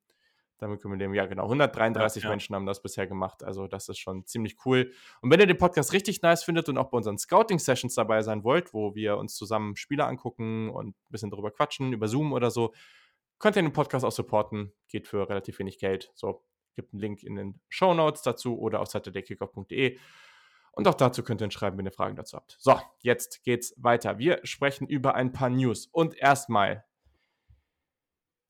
[0.58, 1.14] Damit können wir leben.
[1.14, 1.44] Ja, genau.
[1.44, 2.32] 133 ja, ja.
[2.32, 3.42] Menschen haben das bisher gemacht.
[3.42, 4.92] Also, das ist schon ziemlich cool.
[5.20, 8.44] Und wenn ihr den Podcast richtig nice findet und auch bei unseren Scouting-Sessions dabei sein
[8.44, 12.50] wollt, wo wir uns zusammen Spiele angucken und ein bisschen drüber quatschen, über Zoom oder
[12.50, 12.72] so,
[13.40, 14.72] könnt ihr den Podcast auch supporten.
[14.88, 16.12] Geht für relativ wenig Geld.
[16.14, 16.44] So,
[16.76, 19.98] gibt einen Link in den Show Notes dazu oder auf saturdaykickoff.de.
[20.74, 22.56] Und auch dazu könnt ihr schreiben, wenn ihr Fragen dazu habt.
[22.58, 24.18] So, jetzt geht's weiter.
[24.18, 25.86] Wir sprechen über ein paar News.
[25.86, 26.84] Und erstmal,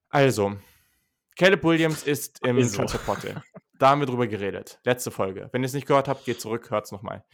[0.09, 0.57] also,
[1.37, 2.77] Caleb Williams ist im so.
[2.77, 3.43] Transferportal.
[3.79, 4.81] Da haben wir drüber geredet.
[4.85, 5.49] Letzte Folge.
[5.53, 7.25] Wenn ihr es nicht gehört habt, geht zurück, hört es nochmal.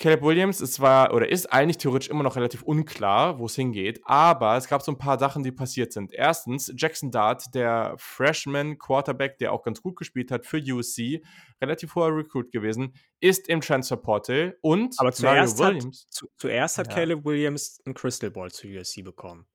[0.00, 4.00] Caleb Williams ist zwar oder ist eigentlich theoretisch immer noch relativ unklar, wo es hingeht,
[4.04, 6.14] aber es gab so ein paar Sachen, die passiert sind.
[6.14, 11.20] Erstens, Jackson Dart, der Freshman Quarterback, der auch ganz gut gespielt hat für USC,
[11.60, 16.04] relativ hoher Recruit gewesen, ist im Transferportal und aber zuerst Mario Williams.
[16.06, 16.94] Hat, zu, zuerst hat ja.
[16.94, 19.46] Caleb Williams ein Crystal Ball zu USC bekommen.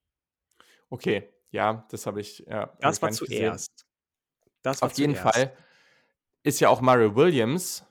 [0.92, 2.46] Okay, ja, das habe ich.
[2.48, 3.88] Ja, das war zuerst.
[4.62, 5.58] Das war Auf jeden Fall
[6.44, 7.84] ist ja auch Mario Williams,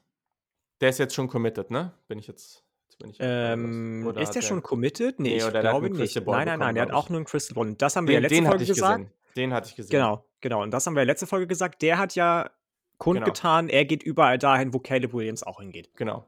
[0.85, 1.95] der ist jetzt schon committed, ne?
[2.09, 2.63] Bin ich jetzt.
[2.99, 5.19] Bin ich ähm, ist der, der schon committed?
[5.19, 6.15] Nee, nee ich glaube nicht.
[6.27, 7.69] Nein, nein, nein, der hat auch nur einen Crystal Ball.
[7.69, 8.99] Und das haben wir den, ja letzte den Folge gesagt.
[8.99, 9.15] Gesehen.
[9.35, 9.91] Den hatte ich gesehen.
[9.93, 10.63] Genau, genau.
[10.63, 11.81] Und das haben wir ja letzte Folge gesagt.
[11.81, 12.51] Der hat ja
[12.99, 13.79] kundgetan, genau.
[13.79, 15.91] er geht überall dahin, wo Caleb Williams auch hingeht.
[15.97, 16.27] Genau.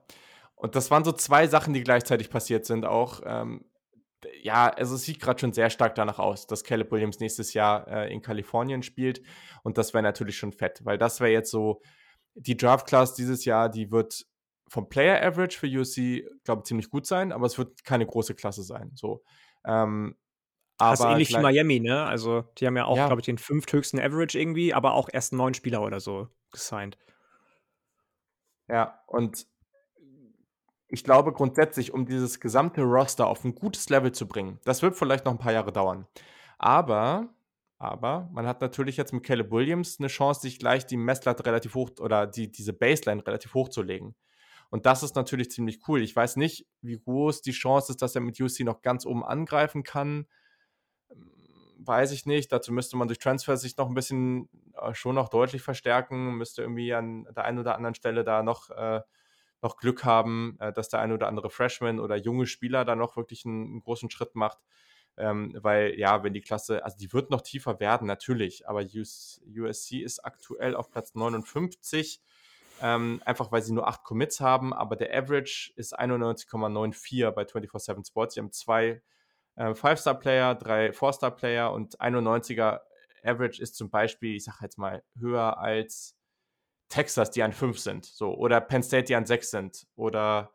[0.55, 2.87] Und das waren so zwei Sachen, die gleichzeitig passiert sind.
[2.87, 3.67] Auch ähm,
[4.43, 7.87] ja, also es sieht gerade schon sehr stark danach aus, dass Caleb Williams nächstes Jahr
[7.89, 9.21] äh, in Kalifornien spielt.
[9.65, 11.83] Und das wäre natürlich schon fett, weil das wäre jetzt so,
[12.39, 14.27] die Draft Class dieses Jahr, die wird
[14.69, 18.35] vom Player Average für USC, glaube ich, ziemlich gut sein, aber es wird keine große
[18.35, 18.91] Klasse sein.
[18.95, 19.23] So.
[19.65, 20.17] Ähm,
[20.79, 22.05] aber das ist ähnlich wie Miami, ne?
[22.05, 23.07] Also, die haben ja auch, ja.
[23.07, 26.99] glaube ich, den fünfthöchsten Average irgendwie, aber auch erst neun Spieler oder so gesigned.
[28.69, 29.47] Ja, und
[30.89, 34.97] ich glaube grundsätzlich, um dieses gesamte Roster auf ein gutes Level zu bringen, das wird
[34.97, 36.07] vielleicht noch ein paar Jahre dauern.
[36.59, 37.29] Aber,
[37.79, 41.75] aber man hat natürlich jetzt mit Caleb Williams eine Chance, sich gleich die Messlatte relativ
[41.75, 44.15] hoch oder die, diese Baseline relativ hoch zu legen.
[44.71, 46.03] Und das ist natürlich ziemlich cool.
[46.03, 49.25] Ich weiß nicht, wie groß die Chance ist, dass er mit UC noch ganz oben
[49.25, 50.27] angreifen kann.
[51.79, 52.51] Weiß ich nicht.
[52.51, 56.35] Dazu müsste man durch Transfer sich noch ein bisschen äh, schon noch deutlich verstärken.
[56.35, 59.03] Müsste irgendwie an der einen oder anderen Stelle da noch äh,
[59.63, 63.17] noch Glück haben, äh, dass der eine oder andere Freshman oder junge Spieler da noch
[63.17, 64.59] wirklich einen, einen großen Schritt macht.
[65.19, 69.41] Ähm, weil ja, wenn die Klasse, also die wird noch tiefer werden, natürlich, aber US,
[69.47, 72.21] USC ist aktuell auf Platz 59,
[72.83, 78.07] ähm, einfach weil sie nur acht Commits haben, aber der Average ist 91,94 bei 24-7
[78.07, 78.35] Sports.
[78.35, 79.03] Sie haben zwei
[79.57, 82.81] äh, Five-Star-Player, drei Four-Star-Player und 91er
[83.25, 86.17] Average ist zum Beispiel, ich sag jetzt mal, höher als
[86.89, 90.53] Texas, die an 5 sind, so, oder Penn State, die an 6 sind, oder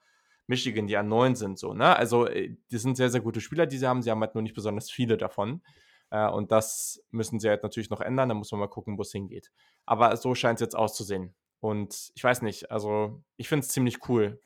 [0.48, 1.96] Michigan, die an 9 sind, so, ne?
[1.96, 4.02] Also, äh, die sind sehr, sehr gute Spieler, die sie haben.
[4.02, 5.62] Sie haben halt nur nicht besonders viele davon.
[6.10, 8.30] Äh, und das müssen sie halt natürlich noch ändern.
[8.30, 9.52] Da muss man mal gucken, wo es hingeht.
[9.86, 11.34] Aber so scheint es jetzt auszusehen.
[11.62, 14.41] Und ich weiß nicht, also ich finde es ziemlich cool.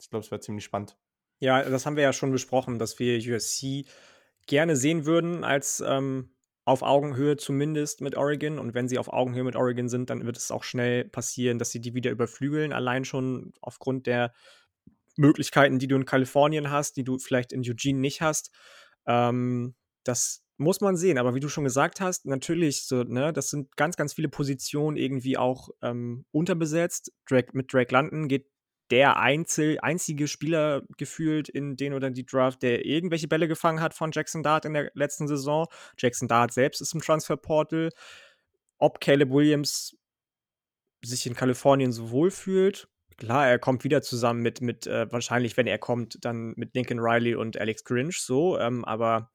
[0.00, 0.96] Ich glaube, es wäre ziemlich spannend.
[1.40, 3.84] Ja, das haben wir ja schon besprochen, dass wir USC
[4.46, 6.30] gerne sehen würden als ähm,
[6.64, 8.60] auf Augenhöhe zumindest mit Oregon.
[8.60, 11.70] Und wenn sie auf Augenhöhe mit Oregon sind, dann wird es auch schnell passieren, dass
[11.70, 12.72] sie die wieder überflügeln.
[12.72, 14.32] Allein schon aufgrund der
[15.16, 18.52] Möglichkeiten, die du in Kalifornien hast, die du vielleicht in Eugene nicht hast.
[19.06, 21.18] Ähm, das muss man sehen.
[21.18, 24.96] Aber wie du schon gesagt hast, natürlich, so, ne, das sind ganz, ganz viele Positionen
[24.96, 27.12] irgendwie auch ähm, unterbesetzt.
[27.28, 28.46] Drake, mit Drake London geht
[28.90, 33.94] der Einzel, einzige Spieler gefühlt in den oder die Draft, der irgendwelche Bälle gefangen hat
[33.94, 35.66] von Jackson Dart in der letzten Saison.
[35.96, 37.90] Jackson Dart selbst ist im Transferportal.
[38.78, 39.96] Ob Caleb Williams
[41.04, 45.56] sich in Kalifornien so wohl fühlt, klar, er kommt wieder zusammen mit, mit äh, wahrscheinlich,
[45.56, 49.30] wenn er kommt, dann mit Lincoln Riley und Alex Grinch so, ähm, aber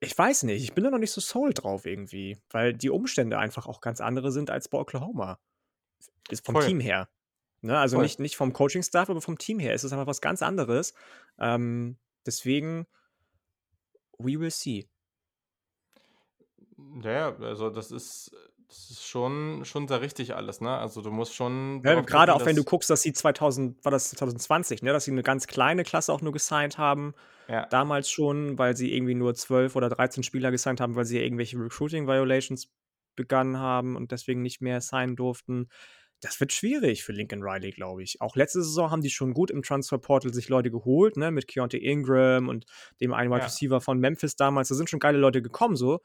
[0.00, 3.38] ich weiß nicht, ich bin da noch nicht so sold drauf irgendwie, weil die Umstände
[3.38, 5.38] einfach auch ganz andere sind als bei Oklahoma.
[6.30, 6.66] Ist vom Voll.
[6.66, 7.08] Team her.
[7.60, 7.76] Ne?
[7.76, 10.94] Also nicht, nicht vom Coaching-Staff, aber vom Team her ist es einfach was ganz anderes.
[11.38, 11.96] Ähm,
[12.26, 12.86] deswegen,
[14.18, 14.88] we will see.
[17.02, 18.30] Ja, also das ist,
[18.68, 20.76] das ist schon, schon sehr richtig alles, ne?
[20.76, 21.82] Also du musst schon.
[21.84, 24.92] Ja, gerade auch wenn du guckst, dass sie 2000, war das 2020, ne?
[24.92, 27.14] Dass sie eine ganz kleine Klasse auch nur gesigned haben.
[27.48, 27.66] Ja.
[27.66, 31.24] Damals schon, weil sie irgendwie nur 12 oder 13 Spieler gesigned haben, weil sie ja
[31.24, 32.70] irgendwelche Recruiting-Violations
[33.16, 35.68] begangen haben und deswegen nicht mehr signen durften
[36.20, 38.20] das wird schwierig für Lincoln Riley, glaube ich.
[38.20, 41.78] Auch letzte Saison haben die schon gut im Transferportal sich Leute geholt, ne, mit Keontae
[41.78, 42.66] Ingram und
[43.00, 43.44] dem einen Wide ja.
[43.46, 44.68] Receiver von Memphis damals.
[44.68, 46.00] Da sind schon geile Leute gekommen, so.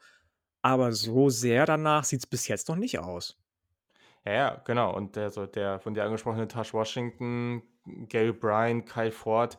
[0.62, 3.36] Aber so sehr danach sieht es bis jetzt noch nicht aus.
[4.24, 4.94] Ja, ja, genau.
[4.94, 7.62] Und der, so der von dir angesprochene Tash Washington,
[8.08, 9.58] Gail Bryan, Kyle Ford,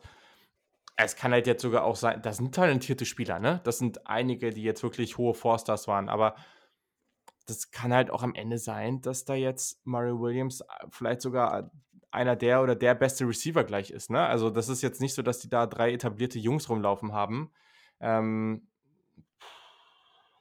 [0.96, 3.60] es kann halt jetzt sogar auch sein, das sind talentierte Spieler, ne?
[3.64, 6.36] Das sind einige, die jetzt wirklich hohe Forsters waren, aber
[7.46, 11.70] das kann halt auch am Ende sein, dass da jetzt Mario Williams äh, vielleicht sogar
[12.10, 14.10] einer der oder der beste Receiver gleich ist.
[14.10, 14.24] Ne?
[14.26, 17.52] Also das ist jetzt nicht so, dass die da drei etablierte Jungs rumlaufen haben.
[18.00, 18.68] Ähm,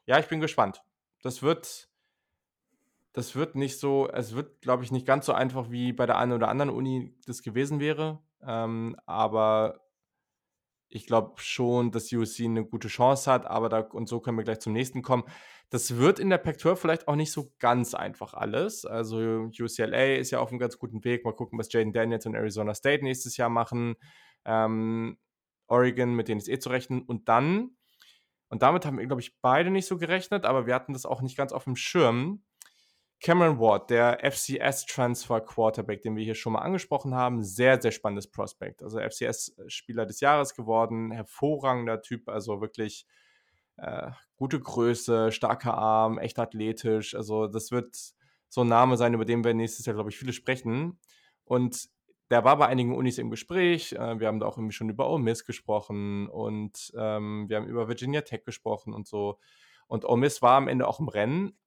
[0.06, 0.84] ja, ich bin gespannt.
[1.22, 1.90] Das wird,
[3.14, 6.18] das wird nicht so, es wird, glaube ich, nicht ganz so einfach wie bei der
[6.18, 8.24] einen oder anderen Uni das gewesen wäre.
[8.42, 9.85] Ähm, aber
[10.90, 14.44] ich glaube schon, dass USC eine gute Chance hat, aber da, und so können wir
[14.44, 15.24] gleich zum nächsten kommen.
[15.70, 18.86] Das wird in der Pac-12 vielleicht auch nicht so ganz einfach alles.
[18.86, 19.18] Also
[19.60, 21.26] UCLA ist ja auf einem ganz guten Weg.
[21.26, 23.96] Mal gucken, was Jaden Daniels und Arizona State nächstes Jahr machen.
[24.46, 25.18] Ähm,
[25.68, 27.02] Oregon, mit denen ist eh zu rechnen.
[27.02, 27.72] Und dann,
[28.50, 31.22] und damit haben wir, glaube ich, beide nicht so gerechnet, aber wir hatten das auch
[31.22, 32.44] nicht ganz auf dem Schirm.
[33.26, 38.30] Cameron Ward, der FCS-Transfer Quarterback, den wir hier schon mal angesprochen haben, sehr, sehr spannendes
[38.30, 38.84] Prospect.
[38.84, 43.08] Also FCS-Spieler des Jahres geworden, hervorragender Typ, also wirklich
[43.78, 47.16] äh, gute Größe, starker Arm, echt athletisch.
[47.16, 47.98] Also das wird
[48.48, 51.00] so ein Name sein, über den wir nächstes Jahr, glaube ich, viele sprechen.
[51.46, 51.90] Und
[52.30, 53.94] der war bei einigen Unis im Gespräch.
[53.94, 57.66] Äh, wir haben da auch irgendwie schon über Ole Miss gesprochen und ähm, wir haben
[57.66, 59.40] über Virginia Tech gesprochen und so.
[59.88, 61.58] Und Ole Miss war am Ende auch im Rennen.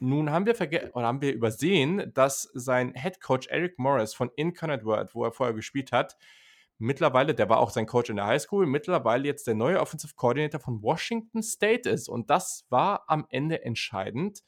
[0.00, 0.54] Nun haben wir
[0.94, 5.32] oder haben wir übersehen, dass sein Head Coach Eric Morris von Incarnate World, wo er
[5.32, 6.16] vorher gespielt hat,
[6.78, 10.60] mittlerweile, der war auch sein Coach in der Highschool, mittlerweile jetzt der neue Offensive Coordinator
[10.60, 12.08] von Washington State ist.
[12.08, 14.42] Und das war am Ende entscheidend,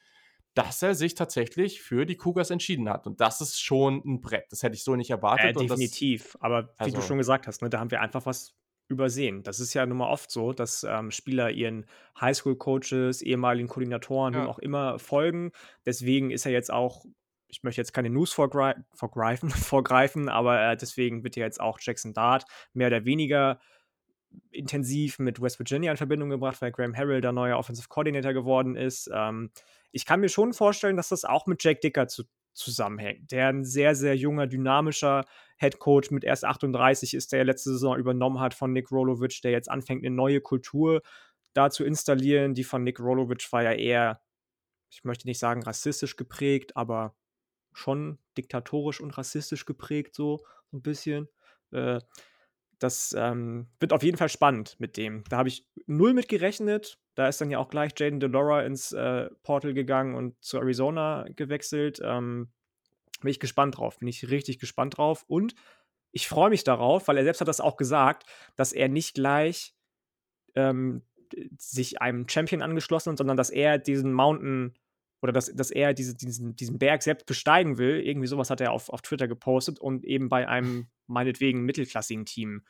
[0.54, 3.06] dass er sich tatsächlich für die Cougars entschieden hat.
[3.06, 4.46] Und das ist schon ein Brett.
[4.50, 5.56] Das hätte ich so nicht erwartet.
[5.56, 6.32] Äh, definitiv.
[6.32, 8.54] Das, Aber wie also, du schon gesagt hast, ne, da haben wir einfach was
[8.90, 9.42] übersehen.
[9.42, 11.86] Das ist ja nun mal oft so, dass ähm, Spieler ihren
[12.20, 14.46] Highschool-Coaches, ehemaligen Koordinatoren ja.
[14.46, 15.52] auch immer folgen.
[15.86, 17.04] Deswegen ist er jetzt auch
[17.52, 21.78] ich möchte jetzt keine News vorgre vorgreifen, vorgreifen, aber äh, deswegen wird ja jetzt auch
[21.80, 23.58] Jackson Dart mehr oder weniger
[24.50, 28.76] intensiv mit West Virginia in Verbindung gebracht, weil Graham Harrell der neue Offensive Coordinator geworden
[28.76, 29.10] ist.
[29.12, 29.50] Ähm,
[29.90, 32.24] ich kann mir schon vorstellen, dass das auch mit Jack Dicker zu,
[32.60, 35.24] zusammenhängt, der ein sehr, sehr junger, dynamischer
[35.58, 39.50] Head Coach mit erst 38 ist, der letzte Saison übernommen hat von Nick Rolovic, der
[39.50, 41.02] jetzt anfängt, eine neue Kultur
[41.52, 42.54] da zu installieren.
[42.54, 44.20] Die von Nick Rolovic war ja eher,
[44.90, 47.14] ich möchte nicht sagen rassistisch geprägt, aber
[47.72, 51.28] schon diktatorisch und rassistisch geprägt, so ein bisschen.
[51.72, 52.00] Äh,
[52.78, 55.24] das ähm, wird auf jeden Fall spannend mit dem.
[55.28, 56.98] Da habe ich null mit gerechnet.
[57.20, 61.26] Da ist dann ja auch gleich Jaden Delora ins äh, Portal gegangen und zu Arizona
[61.36, 62.00] gewechselt.
[62.02, 62.48] Ähm,
[63.20, 63.98] bin ich gespannt drauf.
[63.98, 65.26] Bin ich richtig gespannt drauf.
[65.28, 65.54] Und
[66.12, 68.24] ich freue mich darauf, weil er selbst hat das auch gesagt,
[68.56, 69.74] dass er nicht gleich
[70.54, 71.02] ähm,
[71.58, 74.72] sich einem Champion angeschlossen, sondern dass er diesen Mountain
[75.20, 78.00] oder dass, dass er diese, diesen, diesen Berg selbst besteigen will.
[78.00, 82.64] Irgendwie sowas hat er auf, auf Twitter gepostet und eben bei einem meinetwegen mittelklassigen Team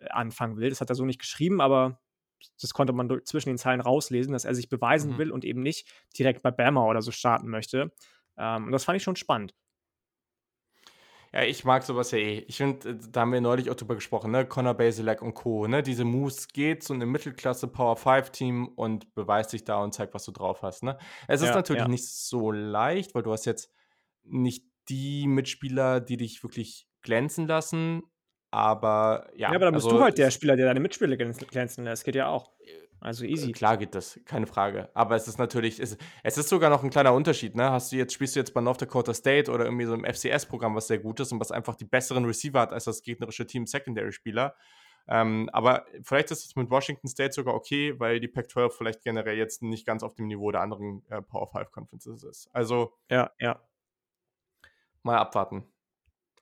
[0.00, 0.68] äh, anfangen will.
[0.68, 1.98] Das hat er so nicht geschrieben, aber
[2.60, 5.18] das konnte man zwischen den Zeilen rauslesen, dass er sich beweisen mhm.
[5.18, 7.92] will und eben nicht direkt bei Bama oder so starten möchte.
[8.36, 9.54] Ähm, und das fand ich schon spannend.
[11.32, 12.38] Ja, ich mag sowas ja eh.
[12.48, 14.46] Ich finde, äh, da haben wir neulich auch drüber gesprochen, ne?
[14.46, 15.66] Connor Basilek und Co.
[15.66, 15.82] Ne?
[15.82, 20.14] Diese Moves geht so eine Mittelklasse Power 5 Team und beweist sich da und zeigt,
[20.14, 20.82] was du drauf hast.
[20.82, 20.96] Ne?
[21.28, 21.88] Es ja, ist natürlich ja.
[21.88, 23.70] nicht so leicht, weil du hast jetzt
[24.22, 28.02] nicht die Mitspieler, die dich wirklich glänzen lassen.
[28.50, 29.50] Aber ja.
[29.50, 32.04] Ja, aber dann bist also, du halt der Spieler, der deine Mitspieler glänzen lässt.
[32.04, 32.52] Geht ja auch.
[33.00, 33.52] Also äh, easy.
[33.52, 34.88] Klar geht das, keine Frage.
[34.94, 37.70] Aber es ist natürlich, es, es ist sogar noch ein kleiner Unterschied, ne?
[37.70, 40.74] Hast du jetzt, spielst du jetzt bei North Dakota State oder irgendwie so im FCS-Programm,
[40.74, 43.66] was sehr gut ist und was einfach die besseren Receiver hat als das gegnerische Team
[43.66, 44.56] Secondary-Spieler.
[45.08, 49.36] Ähm, aber vielleicht ist es mit Washington State sogar okay, weil die Pac-12 vielleicht generell
[49.36, 52.48] jetzt nicht ganz auf dem Niveau der anderen äh, Power 5 Conferences ist.
[52.52, 52.94] Also.
[53.08, 53.60] Ja, ja.
[55.04, 55.64] Mal abwarten.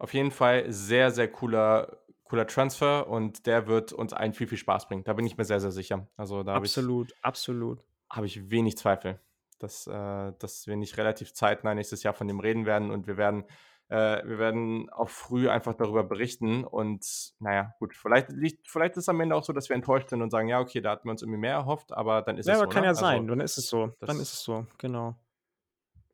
[0.05, 4.59] Auf jeden Fall sehr, sehr cooler cooler Transfer und der wird uns allen viel, viel
[4.59, 5.05] Spaß bringen.
[5.05, 6.09] Da bin ich mir sehr, sehr sicher.
[6.16, 7.84] Also da absolut, ich, absolut.
[8.11, 9.20] Habe ich wenig Zweifel,
[9.59, 13.16] dass, äh, dass wir nicht relativ zeitnah nächstes Jahr von dem reden werden und wir
[13.16, 13.44] werden,
[13.88, 17.07] äh, wir werden auch früh einfach darüber berichten und
[17.38, 20.20] naja, gut, vielleicht liegt, vielleicht ist es am Ende auch so, dass wir enttäuscht sind
[20.20, 22.55] und sagen, ja, okay, da hatten wir uns irgendwie mehr erhofft, aber dann ist ja,
[22.55, 22.64] es so.
[22.64, 22.88] Ja, kann ne?
[22.88, 23.92] ja sein, also, dann ist es so.
[24.00, 25.14] Dann ist es so, genau.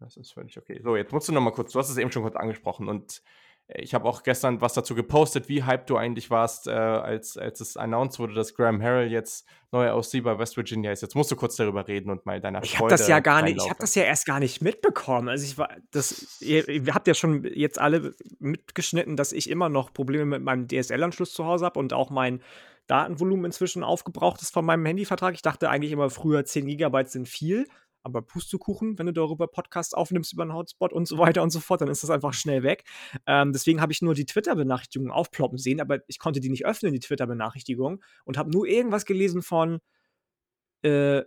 [0.01, 0.80] Das ist völlig okay.
[0.82, 3.22] So, jetzt musst du noch mal kurz, du hast es eben schon kurz angesprochen und
[3.75, 7.61] ich habe auch gestern was dazu gepostet, wie hyped du eigentlich warst, äh, als, als
[7.61, 11.03] es announced wurde, dass Graham Harrell jetzt neuer OC bei West Virginia ist.
[11.03, 13.59] Jetzt musst du kurz darüber reden und mal deiner Ich habe das ja gar nicht,
[13.59, 15.29] ich habe das ja erst gar nicht mitbekommen.
[15.29, 19.68] Also ich war, das, ihr, ihr habt ja schon jetzt alle mitgeschnitten, dass ich immer
[19.68, 22.43] noch Probleme mit meinem DSL-Anschluss zu Hause habe und auch mein
[22.89, 25.35] Datenvolumen inzwischen aufgebraucht ist von meinem Handyvertrag.
[25.35, 27.66] Ich dachte eigentlich immer früher 10 Gigabyte sind viel
[28.03, 31.61] aber Pustekuchen, wenn du darüber Podcast aufnimmst über einen Hotspot und so weiter und so
[31.61, 32.85] fort, dann ist das einfach schnell weg.
[33.27, 36.93] Ähm, deswegen habe ich nur die Twitter-Benachrichtigungen aufploppen sehen, aber ich konnte die nicht öffnen,
[36.93, 39.81] die Twitter-Benachrichtigung, und habe nur irgendwas gelesen von
[40.83, 41.23] äh,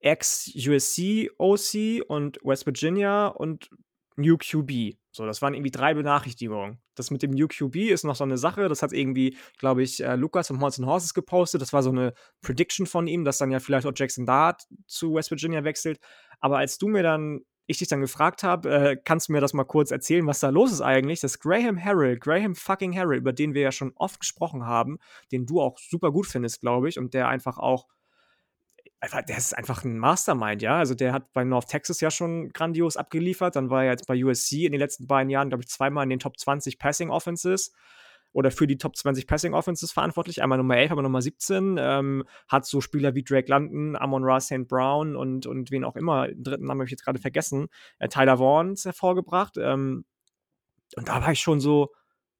[0.00, 3.70] Ex-USC OC und West Virginia und
[4.16, 4.98] New QB.
[5.10, 6.78] So, das waren irgendwie drei Benachrichtigungen.
[6.94, 8.68] Das mit dem New QB ist noch so eine Sache.
[8.68, 11.62] Das hat irgendwie, glaube ich, äh, Lukas von Horns Horses gepostet.
[11.62, 15.14] Das war so eine Prediction von ihm, dass dann ja vielleicht auch Jackson Dart zu
[15.14, 15.98] West Virginia wechselt.
[16.40, 19.54] Aber als du mir dann, ich dich dann gefragt habe, äh, kannst du mir das
[19.54, 21.20] mal kurz erzählen, was da los ist eigentlich?
[21.20, 24.98] Das Graham Harrell, Graham fucking Harrell, über den wir ja schon oft gesprochen haben,
[25.32, 27.86] den du auch super gut findest, glaube ich, und der einfach auch
[29.04, 30.78] einfach, der ist einfach ein Mastermind, ja.
[30.78, 33.56] Also der hat bei North Texas ja schon grandios abgeliefert.
[33.56, 36.10] Dann war er jetzt bei USC in den letzten beiden Jahren, glaube ich, zweimal in
[36.10, 37.72] den Top 20 Passing Offenses
[38.32, 40.42] oder für die Top 20 Passing Offenses verantwortlich.
[40.42, 41.76] Einmal Nummer 11, aber Nummer 17.
[41.78, 44.66] Ähm, hat so Spieler wie Drake London, Amon Ra St.
[44.66, 48.08] Brown und, und wen auch immer, den dritten Namen habe ich jetzt gerade vergessen, äh,
[48.08, 49.56] Tyler Vaughns hervorgebracht.
[49.58, 50.04] Ähm,
[50.96, 51.92] und da war ich schon so,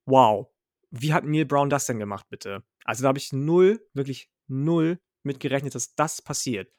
[0.06, 0.48] wow,
[0.90, 2.62] wie hat Neil Brown das denn gemacht, bitte?
[2.84, 6.70] Also da habe ich null, wirklich null mit gerechnet, dass das passiert.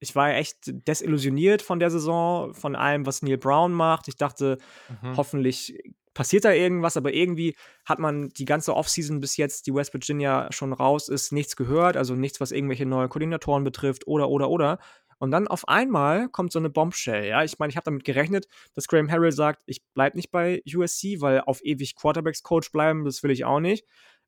[0.00, 4.08] Ich war echt desillusioniert von der Saison, von allem, was Neil Brown macht.
[4.08, 4.58] Ich dachte,
[5.02, 5.16] mhm.
[5.16, 5.78] hoffentlich
[6.14, 10.48] passiert da irgendwas, aber irgendwie hat man die ganze Offseason bis jetzt, die West Virginia
[10.52, 14.78] schon raus ist, nichts gehört, also nichts, was irgendwelche neue Koordinatoren betrifft oder, oder, oder.
[15.18, 17.44] Und dann auf einmal kommt so eine Bombshell, ja.
[17.44, 21.20] Ich meine, ich habe damit gerechnet, dass Graham Harrell sagt, ich bleibe nicht bei USC,
[21.20, 23.84] weil auf ewig Quarterbacks-Coach bleiben, das will ich auch nicht.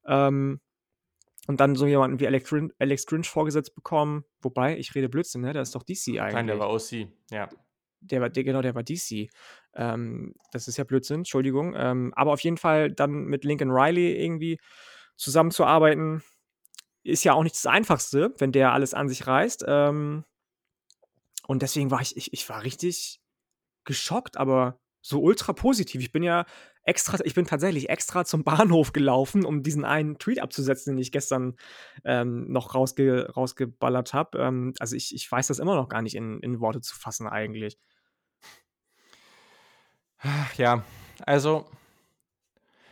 [0.07, 0.61] Ähm,
[1.47, 4.25] und dann so jemanden wie Alex, Grin Alex Grinch vorgesetzt bekommen.
[4.41, 5.53] Wobei, ich rede Blödsinn, ne?
[5.53, 6.35] Der ist doch DC eigentlich.
[6.35, 7.49] Nein, der war OC, ja.
[8.01, 9.29] Der war, der, genau, der war DC.
[9.75, 11.75] Ähm, das ist ja Blödsinn, Entschuldigung.
[11.77, 14.59] Ähm, aber auf jeden Fall dann mit Lincoln Riley irgendwie
[15.17, 16.23] zusammenzuarbeiten,
[17.03, 19.65] ist ja auch nicht das Einfachste, wenn der alles an sich reißt.
[19.67, 20.25] Ähm,
[21.47, 23.21] und deswegen war ich, ich, ich war richtig
[23.85, 26.01] geschockt, aber so ultra positiv.
[26.01, 26.45] Ich bin ja
[26.83, 31.13] extra, ich bin tatsächlich extra zum Bahnhof gelaufen, um diesen einen Tweet abzusetzen, den ich
[31.13, 31.57] gestern
[32.05, 34.39] ähm, noch rausge rausgeballert habe.
[34.39, 37.27] Ähm, also ich, ich weiß das immer noch gar nicht in, in Worte zu fassen
[37.27, 37.79] eigentlich.
[40.57, 40.83] Ja,
[41.25, 41.67] also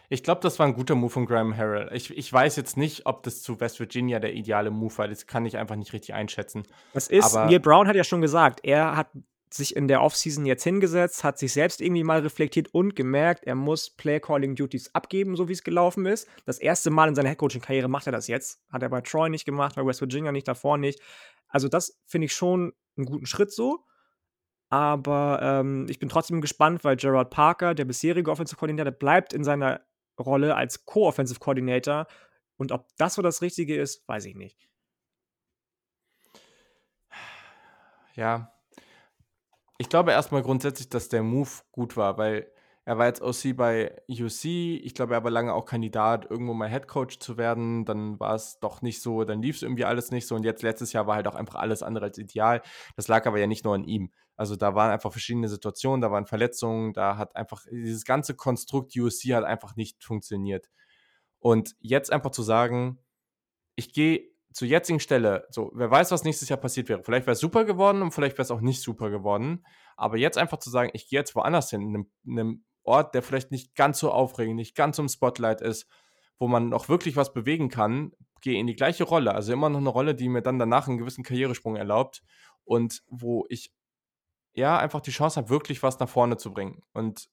[0.09, 1.91] ich glaube, das war ein guter Move von Graham Harrell.
[1.93, 5.09] Ich, ich weiß jetzt nicht, ob das zu West Virginia der ideale Move war.
[5.09, 6.63] Das kann ich einfach nicht richtig einschätzen.
[6.93, 9.09] Das ist, Aber Neil Brown hat ja schon gesagt, er hat
[9.57, 13.55] sich in der Offseason jetzt hingesetzt, hat sich selbst irgendwie mal reflektiert und gemerkt, er
[13.55, 16.29] muss Play-Calling-Duties abgeben, so wie es gelaufen ist.
[16.45, 18.63] Das erste Mal in seiner Headcoaching-Karriere macht er das jetzt.
[18.71, 21.01] Hat er bei Troy nicht gemacht, bei West Virginia nicht, davor nicht.
[21.49, 23.85] Also das finde ich schon einen guten Schritt so.
[24.71, 29.45] Aber ähm, ich bin trotzdem gespannt, weil Gerard Parker, der bisherige Offensive Coordinator, bleibt in
[29.45, 29.83] seiner
[30.19, 32.07] Rolle als Co-Offensive Coordinator.
[32.57, 34.69] Und ob das so das Richtige ist, weiß ich nicht.
[38.17, 38.54] Ja,
[39.79, 42.51] ich glaube erstmal grundsätzlich, dass der Move gut war, weil
[42.87, 44.45] er war jetzt OC bei UC.
[44.45, 47.87] Ich glaube, er war lange auch Kandidat, irgendwo mal Headcoach zu werden.
[47.87, 50.35] Dann war es doch nicht so, dann lief es irgendwie alles nicht so.
[50.35, 52.61] Und jetzt letztes Jahr war halt auch einfach alles andere als ideal.
[52.95, 54.13] Das lag aber ja nicht nur an ihm.
[54.37, 58.95] Also da waren einfach verschiedene Situationen, da waren Verletzungen, da hat einfach dieses ganze Konstrukt
[58.97, 60.69] USC hat einfach nicht funktioniert.
[61.39, 62.99] Und jetzt einfach zu sagen,
[63.77, 67.03] ich gehe zur jetzigen Stelle, so, wer weiß, was nächstes Jahr passiert wäre.
[67.03, 69.67] Vielleicht wäre es super geworden und vielleicht wäre es auch nicht super geworden.
[69.97, 73.17] Aber jetzt einfach zu sagen, ich gehe jetzt woanders hin, in einem, in einem Ort,
[73.17, 75.89] der vielleicht nicht ganz so aufregend, nicht ganz so im Spotlight ist,
[76.39, 79.35] wo man noch wirklich was bewegen kann, gehe in die gleiche Rolle.
[79.35, 82.23] Also immer noch eine Rolle, die mir dann danach einen gewissen Karrieresprung erlaubt
[82.63, 83.73] und wo ich
[84.53, 86.81] ja einfach die Chance habe, wirklich was nach vorne zu bringen.
[86.93, 87.29] Und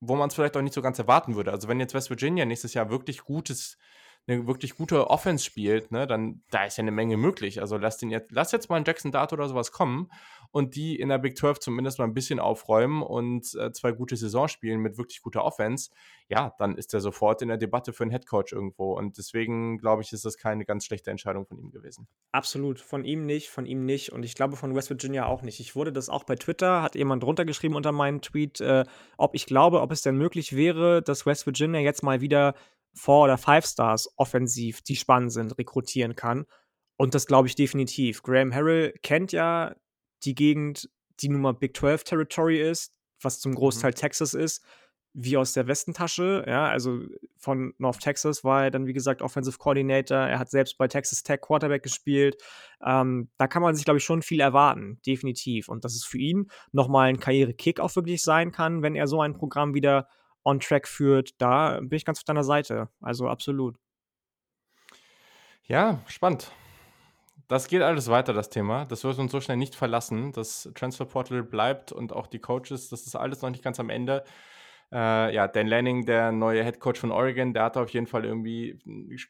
[0.00, 1.52] wo man es vielleicht auch nicht so ganz erwarten würde.
[1.52, 3.78] Also wenn jetzt West Virginia nächstes Jahr wirklich gutes
[4.28, 7.60] eine wirklich gute Offense spielt, ne, dann da ist ja eine Menge möglich.
[7.60, 10.10] Also lass den jetzt, lass jetzt mal einen Jackson Dart oder sowas kommen
[10.50, 14.16] und die in der Big 12 zumindest mal ein bisschen aufräumen und äh, zwei gute
[14.16, 15.90] Saisons spielen mit wirklich guter Offense,
[16.28, 18.92] ja, dann ist er sofort in der Debatte für einen Headcoach irgendwo.
[18.92, 22.06] Und deswegen glaube ich, ist das keine ganz schlechte Entscheidung von ihm gewesen.
[22.32, 22.80] Absolut.
[22.80, 24.12] Von ihm nicht, von ihm nicht.
[24.12, 25.60] Und ich glaube von West Virginia auch nicht.
[25.60, 28.84] Ich wurde das auch bei Twitter, hat jemand drunter geschrieben unter meinem Tweet, äh,
[29.16, 32.54] ob ich glaube, ob es denn möglich wäre, dass West Virginia jetzt mal wieder
[32.98, 36.46] Four- oder Five-Stars offensiv, die spannend sind, rekrutieren kann.
[36.96, 38.22] Und das glaube ich definitiv.
[38.22, 39.74] Graham Harrell kennt ja
[40.24, 40.90] die Gegend,
[41.20, 42.92] die nun mal Big 12 Territory ist,
[43.22, 43.56] was zum mhm.
[43.56, 43.96] Großteil mhm.
[43.96, 44.64] Texas ist,
[45.14, 46.44] wie aus der Westentasche.
[46.46, 47.00] Ja, also
[47.36, 50.18] von North Texas war er dann, wie gesagt, Offensive Coordinator.
[50.18, 52.36] Er hat selbst bei Texas Tech Quarterback gespielt.
[52.84, 55.68] Ähm, da kann man sich, glaube ich, schon viel erwarten, definitiv.
[55.68, 59.20] Und dass es für ihn nochmal ein Karriere-Kick auch wirklich sein kann, wenn er so
[59.20, 60.08] ein Programm wieder
[60.44, 62.88] on track führt, da bin ich ganz auf deiner Seite.
[63.00, 63.76] Also absolut.
[65.64, 66.50] Ja, spannend.
[67.46, 68.84] Das geht alles weiter, das Thema.
[68.84, 70.32] Das wird uns so schnell nicht verlassen.
[70.32, 74.24] Das Transferportal bleibt und auch die Coaches, das ist alles noch nicht ganz am Ende.
[74.92, 78.24] Äh, ja, Dan Lanning, der neue Head Coach von Oregon, der hatte auf jeden Fall
[78.24, 78.78] irgendwie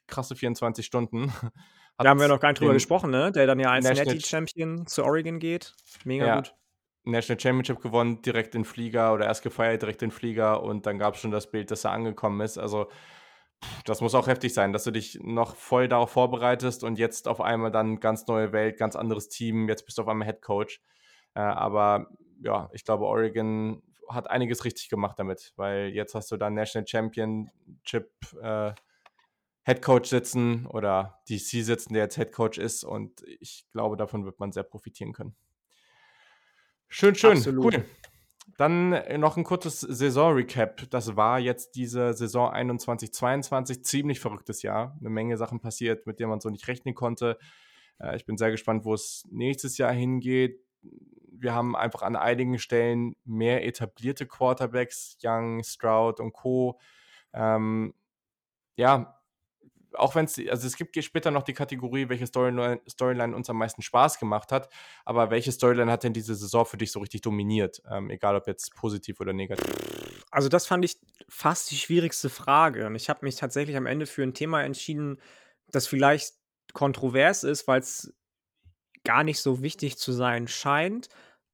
[0.06, 1.32] krasse 24 Stunden.
[1.98, 3.32] da haben wir noch gar nicht drüber gesprochen, ne?
[3.32, 5.74] Der dann ja als Natty Champion zu Oregon geht.
[6.04, 6.54] Mega ja, gut.
[7.08, 11.14] National Championship gewonnen, direkt in Flieger oder erst gefeiert, direkt in Flieger und dann gab
[11.14, 12.58] es schon das Bild, dass er angekommen ist.
[12.58, 12.88] Also
[13.84, 17.40] das muss auch heftig sein, dass du dich noch voll darauf vorbereitest und jetzt auf
[17.40, 20.80] einmal dann ganz neue Welt, ganz anderes Team, jetzt bist du auf einmal Head Coach.
[21.34, 22.08] Äh, aber
[22.40, 26.86] ja, ich glaube, Oregon hat einiges richtig gemacht damit, weil jetzt hast du da National
[26.86, 28.72] Championship äh,
[29.64, 34.24] Head Coach sitzen oder DC sitzen, der jetzt Head Coach ist und ich glaube, davon
[34.24, 35.36] wird man sehr profitieren können.
[36.88, 37.36] Schön, schön.
[37.36, 37.74] Absolut.
[37.74, 37.84] Cool.
[38.56, 40.90] Dann äh, noch ein kurzes Saison-Recap.
[40.90, 43.82] Das war jetzt diese Saison 21-22.
[43.82, 44.96] Ziemlich verrücktes Jahr.
[44.98, 47.38] Eine Menge Sachen passiert, mit denen man so nicht rechnen konnte.
[48.00, 50.60] Äh, ich bin sehr gespannt, wo es nächstes Jahr hingeht.
[51.30, 56.80] Wir haben einfach an einigen Stellen mehr etablierte Quarterbacks, Young, Stroud und Co.
[57.32, 57.94] Ähm,
[58.76, 59.17] ja,
[59.94, 63.56] auch wenn es, also es gibt später noch die Kategorie, welche Storyline, Storyline uns am
[63.56, 64.68] meisten Spaß gemacht hat,
[65.04, 67.82] aber welche Storyline hat denn diese Saison für dich so richtig dominiert?
[67.90, 69.66] Ähm, egal ob jetzt positiv oder negativ.
[70.30, 72.86] Also, das fand ich fast die schwierigste Frage.
[72.86, 75.20] Und ich habe mich tatsächlich am Ende für ein Thema entschieden,
[75.70, 76.34] das vielleicht
[76.74, 78.14] kontrovers ist, weil es
[79.04, 81.08] gar nicht so wichtig zu sein scheint.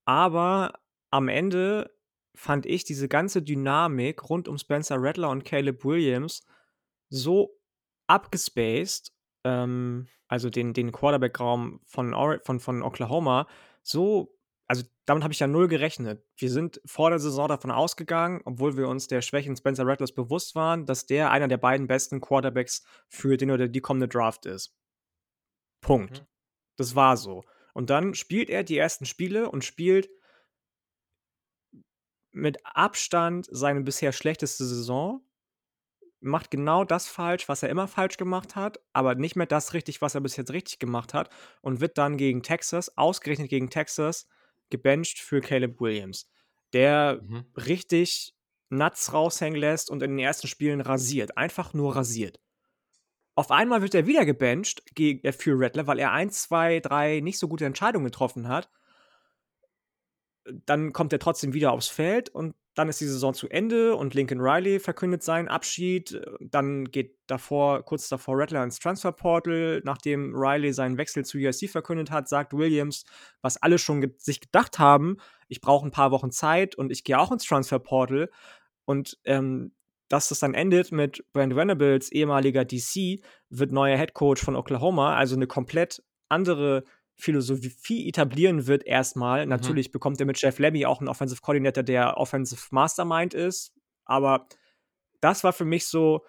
[0.05, 0.81] Aber
[1.11, 1.95] am Ende
[2.35, 6.43] fand ich diese ganze Dynamik rund um Spencer Rattler und Caleb Williams
[7.11, 7.57] so
[8.07, 9.13] abgespaced,
[9.45, 13.47] ähm, also den, den Quarterback-Raum von, von, von Oklahoma,
[13.83, 14.35] so,
[14.67, 16.25] also damit habe ich ja null gerechnet.
[16.37, 20.55] Wir sind vor der Saison davon ausgegangen, obwohl wir uns der Schwächen Spencer Rattlers bewusst
[20.55, 24.75] waren, dass der einer der beiden besten Quarterbacks für den oder die kommende Draft ist.
[25.83, 26.23] Punkt.
[26.23, 26.27] Mhm.
[26.77, 27.45] Das war so.
[27.75, 30.09] Und dann spielt er die ersten Spiele und spielt
[32.33, 35.21] mit Abstand seine bisher schlechteste Saison
[36.25, 40.03] macht genau das falsch, was er immer falsch gemacht hat, aber nicht mehr das richtig,
[40.03, 44.27] was er bis jetzt richtig gemacht hat und wird dann gegen Texas, ausgerechnet gegen Texas,
[44.71, 46.31] gebencht für Caleb Williams,
[46.73, 47.45] der mhm.
[47.57, 48.35] richtig
[48.71, 52.41] Nuts raushängen lässt und in den ersten Spielen rasiert, einfach nur rasiert.
[53.37, 57.49] Auf einmal wird er wieder gebencht für Rattler, weil er ein, zwei, drei nicht so
[57.49, 58.71] gute Entscheidungen getroffen hat.
[60.67, 64.15] Dann kommt er trotzdem wieder aufs Feld und dann ist die Saison zu Ende und
[64.15, 66.21] Lincoln Riley verkündet seinen Abschied.
[66.41, 69.81] Dann geht davor, kurz davor Rattler ins Transferportal.
[69.85, 73.05] Nachdem Riley seinen Wechsel zu USC verkündet hat, sagt Williams,
[73.43, 77.05] was alle schon ge sich gedacht haben, ich brauche ein paar Wochen Zeit und ich
[77.05, 78.29] gehe auch ins Transferportal.
[78.87, 79.73] Und ähm,
[80.09, 83.21] dass das dann endet mit Brand Venables, ehemaliger DC,
[83.51, 86.85] wird neuer Head Coach von Oklahoma, also eine komplett andere
[87.17, 89.45] Philosophie etablieren wird erstmal.
[89.45, 89.51] Mhm.
[89.51, 93.73] Natürlich bekommt er mit Jeff Lemmy auch einen Offensive Coordinator, der Offensive Mastermind ist,
[94.05, 94.47] aber
[95.21, 96.25] das war für mich so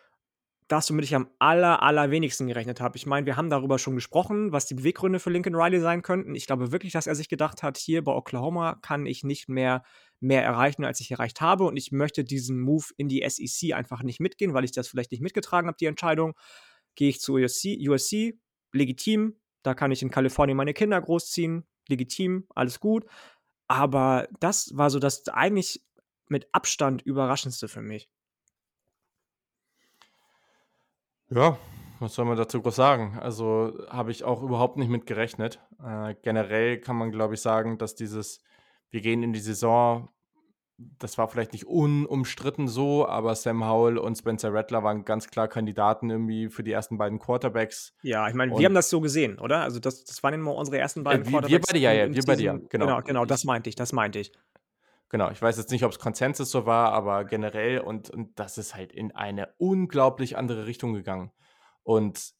[0.67, 2.97] das, womit ich am aller, allerwenigsten gerechnet habe.
[2.97, 6.33] Ich meine, wir haben darüber schon gesprochen, was die Beweggründe für Lincoln Riley sein könnten.
[6.33, 9.83] Ich glaube wirklich, dass er sich gedacht hat, hier bei Oklahoma kann ich nicht mehr
[10.19, 14.01] mehr erreichen, als ich erreicht habe und ich möchte diesen Move in die SEC einfach
[14.01, 16.33] nicht mitgehen, weil ich das vielleicht nicht mitgetragen habe, die Entscheidung.
[16.95, 18.39] Gehe ich zu USC, USC,
[18.71, 23.05] legitim, da kann ich in Kalifornien meine Kinder großziehen, legitim, alles gut.
[23.67, 25.83] Aber das war so das eigentlich
[26.27, 28.09] mit Abstand überraschendste für mich.
[31.29, 31.57] Ja,
[31.99, 33.17] was soll man dazu groß sagen?
[33.19, 35.59] Also habe ich auch überhaupt nicht mit gerechnet.
[35.83, 38.41] Äh, generell kann man, glaube ich, sagen, dass dieses,
[38.91, 40.09] wir gehen in die Saison,
[40.77, 45.47] das war vielleicht nicht unumstritten so, aber Sam Howell und Spencer Rattler waren ganz klar
[45.47, 47.93] Kandidaten irgendwie für die ersten beiden Quarterbacks.
[48.01, 49.61] Ja, ich meine, wir haben das so gesehen, oder?
[49.61, 52.23] Also das, das waren immer unsere ersten beiden wir- wir Quarterbacks beide, ja, ja, wir
[52.23, 52.85] beide, ja, genau.
[52.87, 54.33] Genau, genau, das meinte ich, das meinte ich.
[55.09, 58.57] Genau, ich weiß jetzt nicht, ob es Konsensus so war, aber generell und, und das
[58.57, 61.31] ist halt in eine unglaublich andere Richtung gegangen.
[61.83, 62.33] Und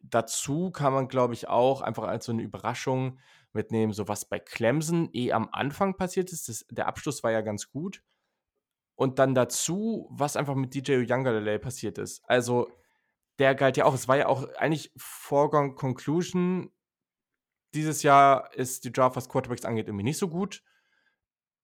[0.00, 3.18] dazu kann man, glaube ich, auch einfach als so eine Überraschung
[3.54, 6.48] mitnehmen, so was bei Clemson eh am Anfang passiert ist.
[6.48, 8.02] Das, der Abschluss war ja ganz gut.
[8.96, 12.22] Und dann dazu, was einfach mit DJ Youngerlele passiert ist.
[12.28, 12.70] Also,
[13.38, 16.70] der galt ja auch, es war ja auch eigentlich Foregone Conclusion.
[17.74, 20.62] Dieses Jahr ist die Draft, was Quarterbacks angeht, irgendwie nicht so gut.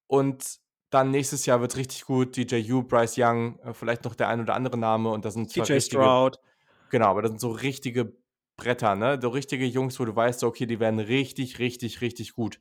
[0.09, 0.59] Und
[0.91, 2.37] dann nächstes Jahr wird es richtig gut.
[2.37, 5.11] DJ U, Bryce Young, äh, vielleicht noch der ein oder andere Name.
[5.11, 6.39] Und da sind TJ Stroud.
[6.91, 8.13] Genau, aber das sind so richtige
[8.61, 9.19] Bretter, ne?
[9.21, 12.61] So richtige Jungs, wo du weißt, okay, die werden richtig, richtig, richtig gut.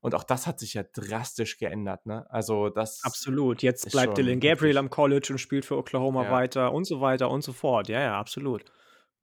[0.00, 2.24] Und auch das hat sich ja drastisch geändert, ne?
[2.30, 3.00] Also das.
[3.02, 3.62] Absolut.
[3.62, 6.30] Jetzt bleibt Dylan Gabriel wirklich- am College und spielt für Oklahoma Ja.
[6.30, 7.88] weiter und so weiter und so fort.
[7.88, 8.64] Ja, ja, absolut.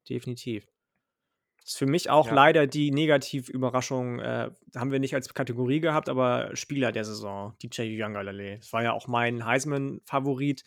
[0.09, 0.67] Definitiv.
[1.61, 2.33] Das ist für mich auch Ja.
[2.33, 7.83] leider die Negativüberraschung, äh, haben wir nicht als Kategorie gehabt, aber Spieler der Saison, DJ
[8.03, 8.57] Youngerlele.
[8.59, 10.63] Das war ja auch mein Heisman-Favorit.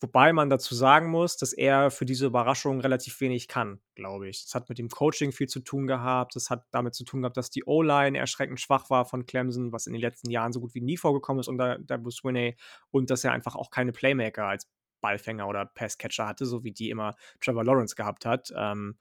[0.00, 4.44] Wobei man dazu sagen muss, dass er für diese Überraschung relativ wenig kann, glaube ich.
[4.44, 6.36] Das hat mit dem Coaching viel zu tun gehabt.
[6.36, 9.86] Das hat damit zu tun gehabt, dass die O-Line erschreckend schwach war von Clemson, was
[9.86, 12.56] in den letzten Jahren so gut wie nie vorgekommen ist unter der Bruce Winney.
[12.90, 14.68] Und dass er einfach auch keine Playmaker als
[15.00, 18.52] Ballfänger oder Passcatcher hatte, so wie die immer Trevor Lawrence gehabt hat.
[18.54, 18.98] Ähm,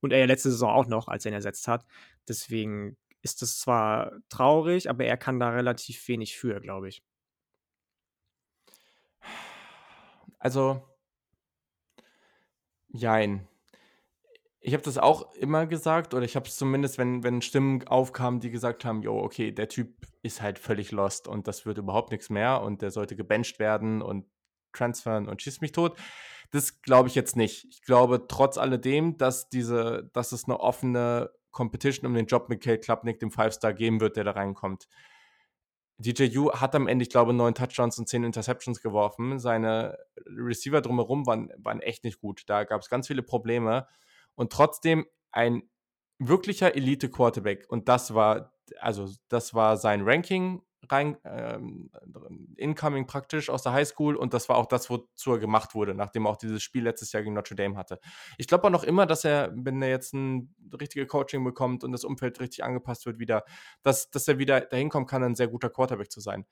[0.00, 1.84] und er ja letzte Saison auch noch, als er ihn ersetzt hat.
[2.28, 7.02] Deswegen ist das zwar traurig, aber er kann da relativ wenig für, glaube ich.
[10.40, 10.82] Also,
[12.88, 13.46] jein.
[14.62, 18.40] Ich habe das auch immer gesagt, oder ich habe es zumindest, wenn, wenn Stimmen aufkamen,
[18.40, 22.10] die gesagt haben, jo, okay, der Typ ist halt völlig lost und das wird überhaupt
[22.10, 24.26] nichts mehr und der sollte gebencht werden und
[24.72, 25.96] transfern und schießt mich tot.
[26.50, 27.66] Das glaube ich jetzt nicht.
[27.70, 32.62] Ich glaube trotz alledem, dass diese, dass es eine offene Competition um den Job mit
[32.62, 34.88] Kate Klapnick, dem Five-Star, geben wird, der da reinkommt.
[36.00, 39.38] DJ U hat am Ende, ich glaube, neun Touchdowns und zehn Interceptions geworfen.
[39.38, 42.44] Seine Receiver drumherum waren, waren echt nicht gut.
[42.46, 43.86] Da gab es ganz viele Probleme.
[44.34, 45.62] Und trotzdem ein
[46.18, 47.66] wirklicher Elite-Quarterback.
[47.68, 50.62] Und das war, also das war sein Ranking
[50.92, 51.90] rein, ähm,
[52.56, 54.16] incoming praktisch aus der Highschool.
[54.16, 57.12] Und das war auch das, wozu er gemacht wurde, nachdem er auch dieses Spiel letztes
[57.12, 58.00] Jahr gegen Notre Dame hatte.
[58.38, 61.92] Ich glaube auch noch immer, dass er, wenn er jetzt ein richtiges Coaching bekommt und
[61.92, 63.44] das Umfeld richtig angepasst wird, wieder,
[63.82, 66.46] dass, dass er wieder dahin kommen kann, ein sehr guter Quarterback zu sein.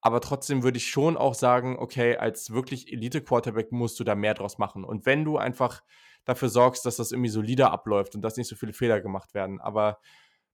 [0.00, 4.34] Aber trotzdem würde ich schon auch sagen, okay, als wirklich Elite-Quarterback musst du da mehr
[4.34, 4.84] draus machen.
[4.84, 5.82] Und wenn du einfach
[6.24, 9.60] dafür sorgst, dass das irgendwie solider abläuft und dass nicht so viele Fehler gemacht werden.
[9.60, 10.00] Aber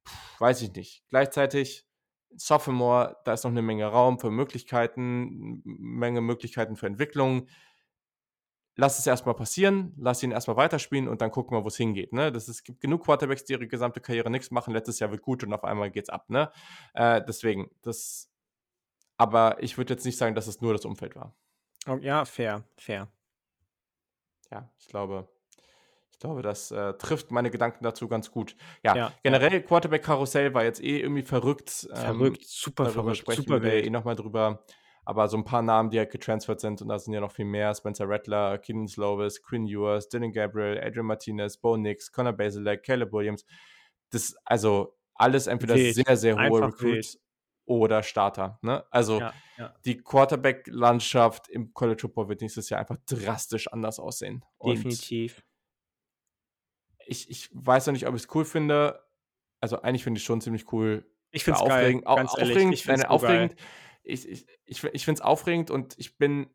[0.06, 1.02] pff, weiß ich nicht.
[1.08, 1.86] Gleichzeitig,
[2.36, 7.48] Sophomore, da ist noch eine Menge Raum für Möglichkeiten, Menge Möglichkeiten für Entwicklung.
[8.76, 12.12] Lass es erstmal passieren, lass ihn erstmal weiterspielen und dann gucken wir, wo es hingeht.
[12.12, 12.30] Ne?
[12.30, 14.72] Das ist, es gibt genug Quarterbacks, die ihre gesamte Karriere nichts machen.
[14.72, 16.30] Letztes Jahr wird gut und auf einmal geht's ab.
[16.30, 16.50] Ne?
[16.94, 18.30] Äh, deswegen, das.
[19.16, 21.34] Aber ich würde jetzt nicht sagen, dass es nur das Umfeld war.
[21.88, 23.08] Oh, ja, fair, fair.
[24.52, 25.28] Ja, ich glaube,
[26.18, 28.56] ich glaube, das äh, trifft meine Gedanken dazu ganz gut.
[28.82, 31.88] Ja, Ja, generell Quarterback-Karussell war jetzt eh irgendwie verrückt.
[31.94, 34.64] Verrückt, super verrückt, sprechen super wir eh nochmal drüber.
[35.04, 37.44] Aber so ein paar Namen, die halt getransfert sind, und da sind ja noch viel
[37.44, 42.82] mehr: Spencer Rattler, Keenan Slovis, Quinn Ewers, Dylan Gabriel, Adrian Martinez, Bo Nix, Connor Basilek,
[42.82, 43.44] Caleb Williams.
[44.10, 47.22] Das, also alles entweder Wild, sehr, sehr hohe einfach Recruits wild.
[47.66, 48.58] oder Starter.
[48.62, 48.84] Ne?
[48.90, 49.72] Also Ja, ja.
[49.84, 54.44] die Quarterback-Landschaft im College Football wird nächstes Jahr einfach drastisch anders aussehen.
[54.64, 55.44] Definitiv.
[57.08, 59.02] Ich, ich weiß noch nicht, ob ich es cool finde.
[59.60, 61.04] Also eigentlich finde ich es schon ziemlich cool.
[61.30, 62.52] Ich Äh, finde es geil, aufregend, au- ganz ehrlich.
[62.52, 63.08] aufregend, Ich es so geil.
[63.08, 63.56] aufregend.
[64.02, 66.48] Ich, ich, ich, ich finde es aufregend und ich bin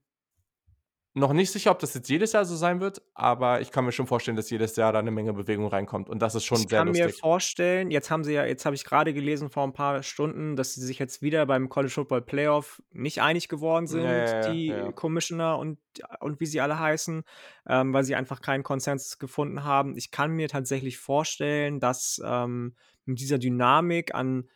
[1.16, 3.92] noch nicht sicher, ob das jetzt jedes Jahr so sein wird, aber ich kann mir
[3.92, 6.68] schon vorstellen, dass jedes Jahr da eine Menge Bewegung reinkommt und das ist schon Ich
[6.68, 7.22] sehr kann mir lustig.
[7.22, 10.74] vorstellen, jetzt haben sie ja jetzt habe ich gerade gelesen vor ein paar Stunden, dass
[10.74, 14.68] sie sich jetzt wieder beim College Football Playoff nicht einig geworden sind, ja, ja, die
[14.68, 14.92] ja.
[14.92, 15.78] Commissioner und
[16.20, 17.24] und wie sie alle heißen,
[17.68, 19.96] ähm, weil sie einfach keinen Konsens gefunden haben.
[19.96, 24.50] Ich kann mir tatsächlich vorstellen, dass, ähm, mit dieser Dynamik an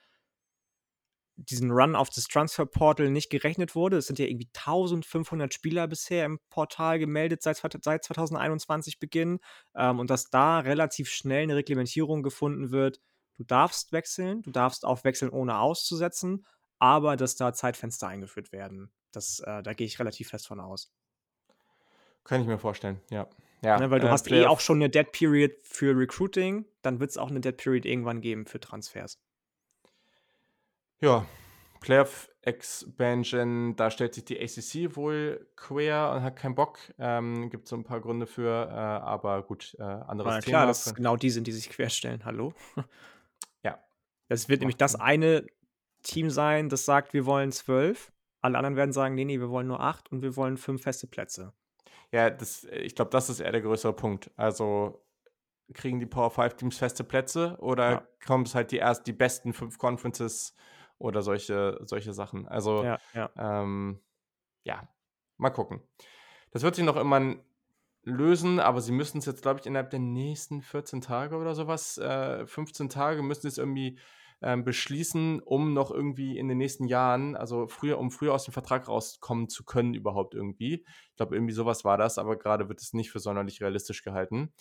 [1.37, 3.97] diesen Run auf das Transferportal nicht gerechnet wurde.
[3.97, 9.39] Es sind ja irgendwie 1.500 Spieler bisher im Portal gemeldet seit seit 2021 Beginn,
[9.75, 12.99] ähm, und dass da relativ schnell 'ne Reglementierung gefunden wird.
[13.37, 16.45] Du darfst wechseln, du darfst auch wechseln, ohne auszusetzen,
[16.79, 18.91] aber dass da Zeitfenster eingeführt werden.
[19.11, 20.87] Das äh, da gehe ich relativ fest von aus.
[22.25, 23.27] Kann ich mir vorstellen, ja.
[23.63, 26.99] Ja, Ne, weil du äh, hast eh auch schon 'ne Dead Period für Recruiting, dann
[26.99, 29.15] wird's auch 'ne Dead Period irgendwann geben für Transfers.
[31.01, 31.27] Ja,
[31.79, 36.79] Playoff Expansion, da stellt sich die ACC wohl quer und hat keinen Bock.
[36.97, 40.65] Ähm, gibt so 'n paar Gründe für, äh, aber gut, äh, anderes Na ja, Thema.
[40.65, 42.25] klar, dass es genau die sind, die sich querstellen.
[42.25, 42.53] Hallo?
[43.63, 43.83] Ja.
[44.31, 44.99] Es wird nämlich Macht das Sinn.
[44.99, 45.47] eine
[46.03, 49.67] Team sein, das sagt: „Wir wollen 12.“ Alle anderen werden sagen: „Ne, ne, wir wollen
[49.67, 51.53] nur 8 und wir wollen 5 feste Plätze.“
[52.13, 54.31] Ja, das ich glaube, das ist eher der größere Punkt.
[54.37, 55.03] Also,
[55.73, 58.07] kriegen die Power 5 Teams feste Plätze oder Ja.
[58.25, 60.55] kommen es halt die erst die besten 5 Conferences
[60.99, 62.47] oder solche solche Sachen?
[62.47, 63.29] Also, Ja, ja.
[63.37, 64.01] ähm,
[64.63, 64.87] ja,
[65.37, 65.81] mal gucken.
[66.51, 67.41] Das wird sich noch irgendwann
[68.03, 71.97] lösen, aber sie müssen's jetzt, glaube ich, innerhalb der nächsten 14 Tage oder so was,
[71.97, 73.99] äh, 15 Tage müssen sie's irgendwie,
[74.41, 78.53] ähm, beschließen, um noch irgendwie in den nächsten Jahren also, früher um früher aus dem
[78.53, 80.85] Vertrag rauskommen zu können überhaupt irgendwie.
[81.09, 84.03] Ich glaube, irgendwie so was war das, aber grade wird es nicht für sonderlich realistisch
[84.03, 84.53] gehalten,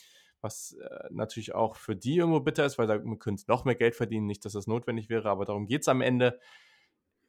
[0.46, 3.96] was, äh, natürlich auch für die irgendwo bitter ist, weil damit können noch mehr Geld
[3.96, 4.26] verdienen.
[4.26, 6.40] Nicht, dass das notwendig wäre, aber darum geht's am Ende.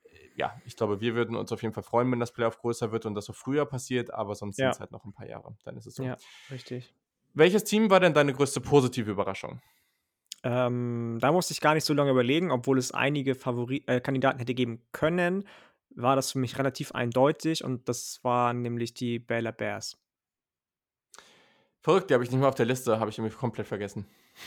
[0.06, 2.92] Äh, ja, ich glaube, wir würden uns auf jeden Fall freuen, wenn das Playoff größer
[2.92, 4.78] wird und das auch früher passiert, aber sonst Ja.
[4.78, 5.56] sind's halt noch 'n paar Jahre.
[5.66, 6.06] Dann ist es so.
[6.06, 6.94] Ja, richtig.
[7.34, 9.62] Welches Team war denn deine größte positive Überraschung?
[10.44, 14.40] Ähm, da musste ich gar nicht so lange überlegen, obwohl es einige Favori äh, Kandidaten
[14.40, 15.48] hätte geben können,
[15.90, 19.98] war das für mich relativ eindeutig und das waren nämlich die Baylor Bears.
[21.88, 24.06] Verrückt, die habe ich nicht mehr auf der Liste, habe ich irgendwie komplett vergessen.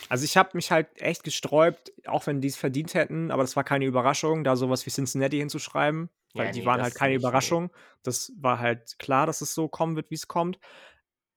[0.08, 3.64] Also, ich habe mich halt echt gesträubt, auch wenn die's verdient hätten, aber das war
[3.64, 7.14] keine Überraschung, da so was wie Cincinnati hinzuschreiben, weil Ja, die waren halt keine ne.
[7.14, 7.70] Überraschung.
[8.02, 10.58] Das war halt klar, dass es so kommen wird, wie's kommt.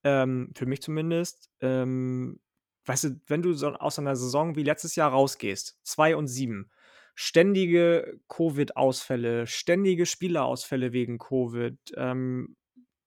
[0.04, 1.50] Ähm, für mich zumindest.
[1.62, 2.42] Ähm,
[2.86, 6.28] weißt du, wenn du so aus so 'ner Saison wie letztes Jahr rausgehst, 2 und
[6.28, 6.72] 7,
[7.16, 12.56] ständige Covid-Ausfälle, ständige Spielerausfälle wegen Covid, ähm,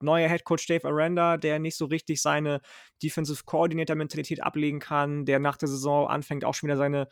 [0.03, 2.61] neuer Headcoach Dave Aranda, der nicht so richtig seine
[3.03, 7.09] Defensive Coordinator-Mentalität ablegen kann, der nach der Saison anfängt, auch schon wieder seine,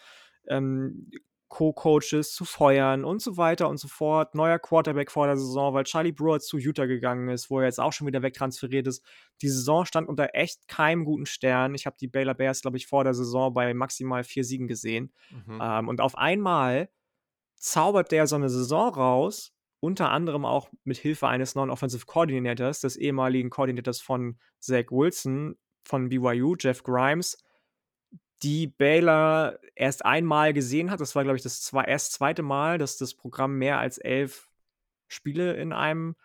[0.49, 1.11] ähm,
[1.49, 4.35] Co-Coaches zu feuern und so weiter und so fort.
[4.35, 7.79] Neuer Quarterback vor der Saison, weil Charlie Brewer zu Utah gegangen ist, wo er jetzt
[7.79, 9.05] auch schon wieder wegtransferiert ist.
[9.41, 11.75] Die Saison stand unter echt keinem guten Stern.
[11.77, 15.13] Ich habe die Baylor Bears, glaube ich, vor der Saison bei maximal 4 Siegen gesehen.
[15.31, 15.59] Mhm.
[15.63, 16.89] Ähm, und auf einmal
[17.57, 19.54] zaubert der so 'ne Saison raus,
[19.85, 25.57] unter anderem auch mit Hilfe eines neuen Offensive Coordinators, des ehemaligen Coordinators von Zach Wilson
[25.87, 27.37] von BYU, Jeff Grimes,
[28.43, 31.01] die Baylor erst einmal gesehen hat.
[31.01, 32.41] Das war, glaube ich, das zwei erst 2.
[32.41, 34.49] Mal, dass das Programm mehr als 11
[35.07, 36.17] Spiele in einem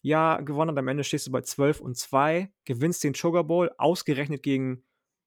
[0.00, 0.78] Jahr gewonnen hat.
[0.78, 4.84] Am Ende stehst du bei 12 und 2, gewinnst den Sugar Bowl, ausgerechnet gegen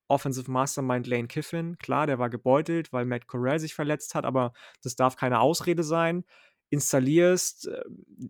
[0.08, 1.78] Offensive Mastermind Lane Kiffin.
[1.78, 5.84] Klar, der war gebeutelt, weil Matt Corral sich verletzt hat, aber das darf keine Ausrede
[5.84, 6.24] sein.
[6.72, 7.84] Installierst, äh,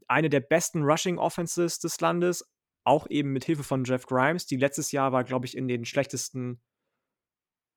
[0.07, 2.45] eine der besten Rushing Offenses des Landes,
[2.83, 5.85] auch eben mit Hilfe von Jeff Grimes, die letztes Jahr war, glaube ich, in den
[5.85, 6.59] schlechtesten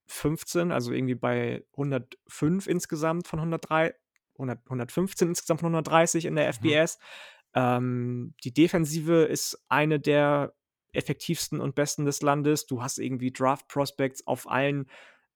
[0.06, 3.94] 15, also irgendwie bei 105 insgesamt von 103
[4.36, 6.52] 100 115 insgesamt von 130 in der Mhm.
[6.52, 6.98] FBS.
[7.54, 10.54] Ähm, die Defensive ist eine der
[10.92, 12.66] effektivsten und besten des Landes.
[12.66, 14.86] Du hast irgendwie Draft Prospects auf allen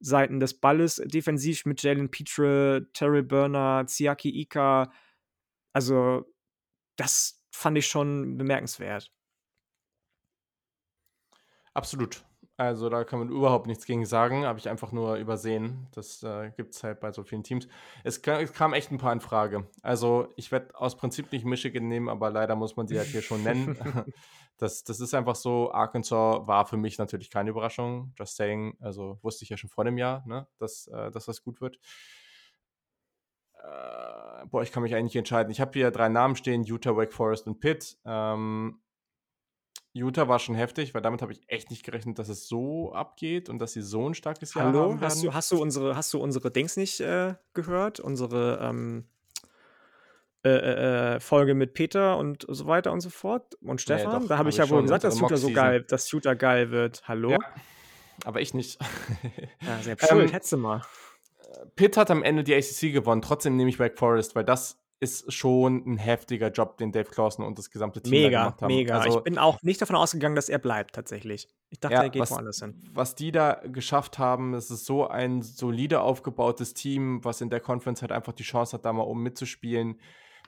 [0.00, 4.92] Seiten des Balles defensiv mit Jalen Pitre, Terrell Burner, Siaki Ika.
[5.74, 6.24] Also,
[6.96, 9.12] das fand ich schon bemerkenswert.
[11.74, 12.24] Absolut.
[12.56, 15.86] Also, da kann man überhaupt nichts gegen sagen, habe ich einfach nur übersehen.
[15.94, 17.68] Das, äh, gibt's halt bei so vielen Teams.
[18.02, 19.68] Es es kamen echt 'n paar in Frage.
[19.82, 23.22] Also, ich werde aus Prinzip nicht Michigan nehmen, aber leider muss man sie halt hier
[23.22, 23.76] schon nennen.
[24.60, 25.70] Das das ist einfach so.
[25.72, 28.12] Arkansas war für mich natürlich keine Überraschung.
[28.18, 28.76] Just saying.
[28.80, 31.78] Also, wusste ich ja schon vor dem Jahr, ne, dass, äh dass das gut wird.
[33.62, 35.50] Äh, boah, ich kann mich eigentlich nicht entscheiden.
[35.50, 37.98] Ich habe hier 3 Namen stehen: Utah, Wake Forest und Pitt.
[38.04, 38.80] Ähm,
[39.92, 43.48] Utah war schon heftig, weil damit habe ich echt nicht gerechnet, dass es so abgeht
[43.48, 46.12] und dass sie so 'n starkes Jahr Hallo, haben hast du hast du unsere hast
[46.12, 48.00] du unsere Dings nicht, äh, gehört?
[48.00, 49.08] Unsere, ähm
[50.44, 54.12] äh, äh, äh, Folge mit Peter und so weiter und so fort und Stefan.
[54.12, 56.36] Ja, doch, da habe hab ich ja wohl gesagt, dass Shooter so geil, dass Shooter
[56.36, 57.02] geil wird.
[57.08, 57.32] Hallo?
[57.32, 57.38] Ja,
[58.24, 58.78] aber ich nicht.
[59.66, 60.82] ja, selbst schuld, ähm, hättest du mal.
[61.76, 63.22] Pitt hat am Ende die ACC gewonnen.
[63.22, 67.44] Trotzdem nehme ich Wake Forest, weil das ist schon ein heftiger Job, den Dave Clawson
[67.44, 68.74] und das gesamte Team mega, gemacht haben.
[68.74, 71.48] Mega, also, Ich bin auch nicht davon ausgegangen, dass er bleibt, tatsächlich.
[71.70, 72.82] Ich dachte, ja, er geht was, woanders hin.
[72.92, 77.60] Was die da geschafft haben, es ist so ein solide aufgebautes Team, was in der
[77.60, 80.00] Conference halt einfach die Chance hat, da mal um mitzuspielen,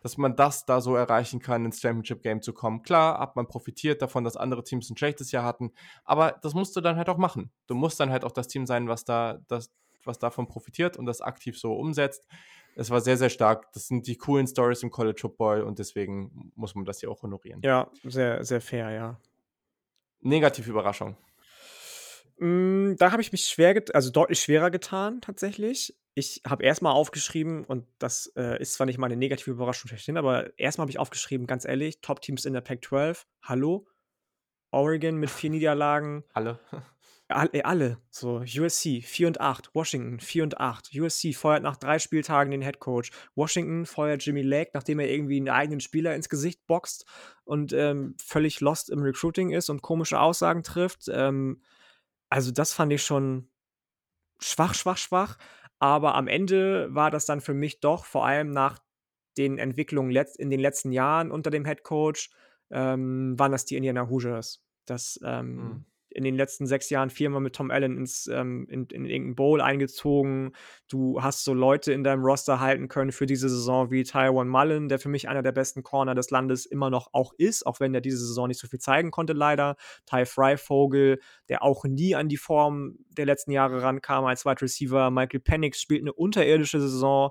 [0.03, 2.83] dass man das da so erreichen kann, ins Championship Game zu kommen.
[2.83, 5.73] Klar, hat man profitiert davon, dass andere Teams ein schlechtes Jahr hatten,
[6.05, 7.53] aber das musst du dann halt auch machen.
[7.69, 9.71] Du musst dann halt auch das Team sein, was da, das,
[10.05, 12.27] was davon profitiert und das aktiv so umsetzt
[12.77, 13.73] es war sehr, sehr stark.
[13.73, 17.23] Das sind die coolen Stories im College Football und deswegen muss man das hier auch
[17.23, 17.61] honorieren.
[17.63, 19.21] Ja, sehr, sehr fair, ja.
[20.21, 21.17] Negative Überraschung.
[22.39, 25.97] Mm, da habe ich mich schwer, also deutlich schwerer getan, tatsächlich.
[26.15, 30.17] Ich habe erstmal aufgeschrieben, und das äh, ist zwar nicht mal eine negative Überraschung schlechthin,
[30.17, 33.87] aber erstmal habe ich aufgeschrieben, ganz ehrlich, Top-Teams in der Pac-12, hallo?
[34.71, 36.25] Oregon mit vier Niederlagen.
[36.33, 36.59] Alle.
[37.31, 37.99] Alle.
[38.11, 40.91] So, USC 4 und 8, Washington 4 und 8.
[40.95, 43.11] USC feuert nach drei Spieltagen den Head Coach.
[43.35, 47.07] Washington feuert Jimmy Lake, nachdem er irgendwie einen eigenen Spieler ins Gesicht boxt
[47.45, 51.09] und ähm, völlig lost im Recruiting ist und komische Aussagen trifft.
[51.13, 51.63] Ähm,
[52.29, 53.49] also, das fand ich schon
[54.41, 55.39] schwach, schwach, schwach.
[55.79, 58.79] Aber am Ende war das dann für mich doch vor allem nach
[59.39, 62.31] den Entwicklungen in den letzten Jahren unter dem Head Coach,
[62.71, 64.63] ähm, waren das die Indiana Hoosiers.
[64.85, 68.87] Das, ähm, mhm in den letzten sechs Jahren viermal mit Tom Allen ins, ähm, in,
[68.87, 70.53] in irgendein Bowl eingezogen.
[70.89, 74.89] Du hast so Leute in deinem Roster halten können für diese Saison wie Taiwan Mullen,
[74.89, 77.95] der für mich einer der besten Corner des Landes immer noch auch ist, auch wenn
[77.95, 79.77] er diese Saison nicht so viel zeigen konnte, leider.
[80.07, 85.11] Ty Freivogel, der auch nie an die Form der letzten Jahre rankam als Wide Receiver.
[85.11, 87.31] Michael Penix spielt eine unterirdische Saison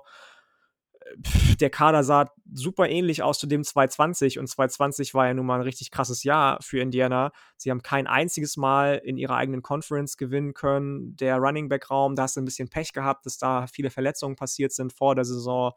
[1.60, 5.56] der Kader sah super ähnlich aus zu dem 220 und 220 war ja nun mal
[5.56, 7.32] ein richtig krasses Jahr für Indiana.
[7.56, 11.16] Sie haben kein einziges Mal in ihrer eigenen Conference gewinnen können.
[11.16, 14.36] Der Running Back Raum, da hast du ein bisschen Pech gehabt, dass da viele Verletzungen
[14.36, 15.72] passiert sind vor der Saison.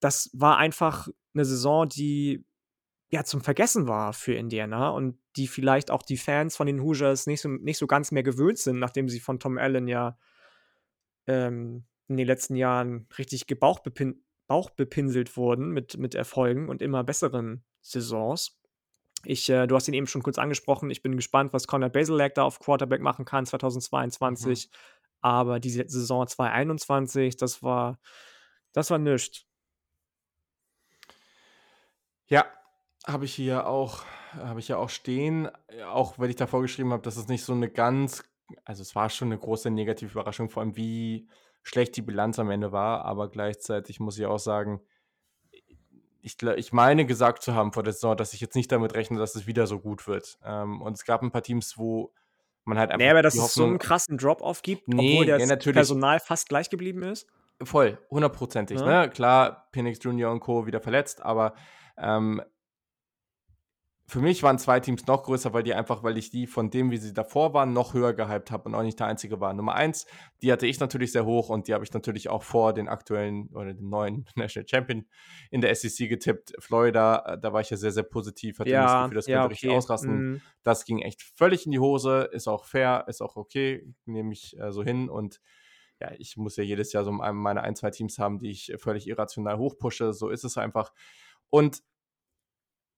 [0.00, 2.44] Das war einfach eine Saison, die
[3.10, 7.26] ja zum Vergessen war für Indiana und die vielleicht auch die Fans von den Hoosiers
[7.26, 10.18] nicht so, nicht so ganz mehr gewöhnt sind, nachdem sie von Tom Allen ja
[11.26, 17.64] ähm, in den letzten Jahren richtig gebauchbepinnt bauchbepinselt wurden mit, mit Erfolgen und immer besseren
[17.80, 18.58] Saisons.
[19.24, 20.90] Ich, äh, du hast ihn eben schon kurz angesprochen.
[20.90, 24.66] Ich bin gespannt, was Conor Basilak da auf Quarterback machen kann 2022.
[24.66, 24.76] Mhm.
[25.22, 27.98] Aber diese Saison 2021, das war,
[28.72, 29.46] das war nichts.
[32.26, 32.44] Ja,
[33.06, 35.48] habe ich hier auch, habe ich ja auch stehen,
[35.86, 38.24] auch wenn ich davor geschrieben habe, dass es nicht so eine ganz,
[38.64, 41.28] also es war schon eine große negative Überraschung, vor allem wie
[41.64, 44.80] schlecht die Bilanz am Ende war, aber gleichzeitig muss ich auch sagen,
[46.20, 49.18] ich, ich meine gesagt zu haben vor der Saison, dass ich jetzt nicht damit rechne,
[49.18, 50.38] dass es wieder so gut wird.
[50.44, 52.12] Ähm, und es gab ein paar Teams, wo
[52.64, 53.04] man halt einfach.
[53.04, 56.48] Nee, aber dass es so einen krassen Drop-off gibt, nee, obwohl das ja, Personal fast
[56.48, 57.26] gleich geblieben ist.
[57.62, 58.80] Voll, hundertprozentig.
[58.80, 59.02] Ja.
[59.02, 59.10] Ne?
[59.10, 60.66] Klar, Penix Junior und Co.
[60.66, 61.54] wieder verletzt, aber
[61.98, 62.42] ähm,
[64.06, 66.90] für mich waren zwei Teams noch größer, weil die einfach, weil ich die von dem,
[66.90, 69.54] wie sie davor waren, noch höher gehypt habe und auch nicht der einzige war.
[69.54, 70.06] Nummer eins,
[70.42, 73.48] die hatte ich natürlich sehr hoch und die habe ich natürlich auch vor den aktuellen
[73.54, 75.06] oder den neuen National Champion
[75.50, 76.52] in der SEC getippt.
[76.58, 79.34] Florida, äh, da war ich ja sehr, sehr positiv, hatte ja, das Gefühl, das ja,
[79.36, 79.52] könnte okay.
[79.52, 80.16] richtig ausrasten.
[80.16, 80.40] Mhm.
[80.62, 84.58] Das ging echt völlig in die Hose, ist auch fair, ist auch okay, nehme ich
[84.60, 85.40] äh, so hin und
[86.00, 89.06] ja, ich muss ja jedes Jahr so meine ein, zwei Teams haben, die ich völlig
[89.06, 90.12] irrational hochpushe.
[90.12, 90.92] So ist es einfach.
[91.50, 91.82] Und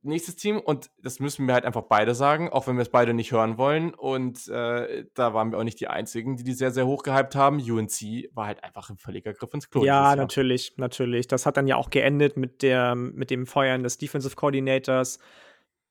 [0.06, 3.14] nächstes Team und das müssen wir halt einfach beide sagen, auch wenn wir es beide
[3.14, 3.94] nicht hören wollen.
[3.94, 7.34] Und äh, da waren wir auch nicht die Einzigen, die die sehr, sehr hoch gehypt
[7.34, 7.58] haben.
[7.58, 9.84] UNC war halt einfach ein völliger Griff ins Klo.
[9.84, 11.28] Ja, natürlich, natürlich.
[11.28, 15.18] Das hat dann ja auch geendet mit, der, mit dem Feuern des Defensive Coordinators,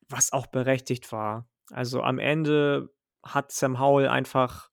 [0.10, 1.48] was auch berechtigt war.
[1.72, 2.90] Also am Ende
[3.24, 4.70] hat Sam Howell einfach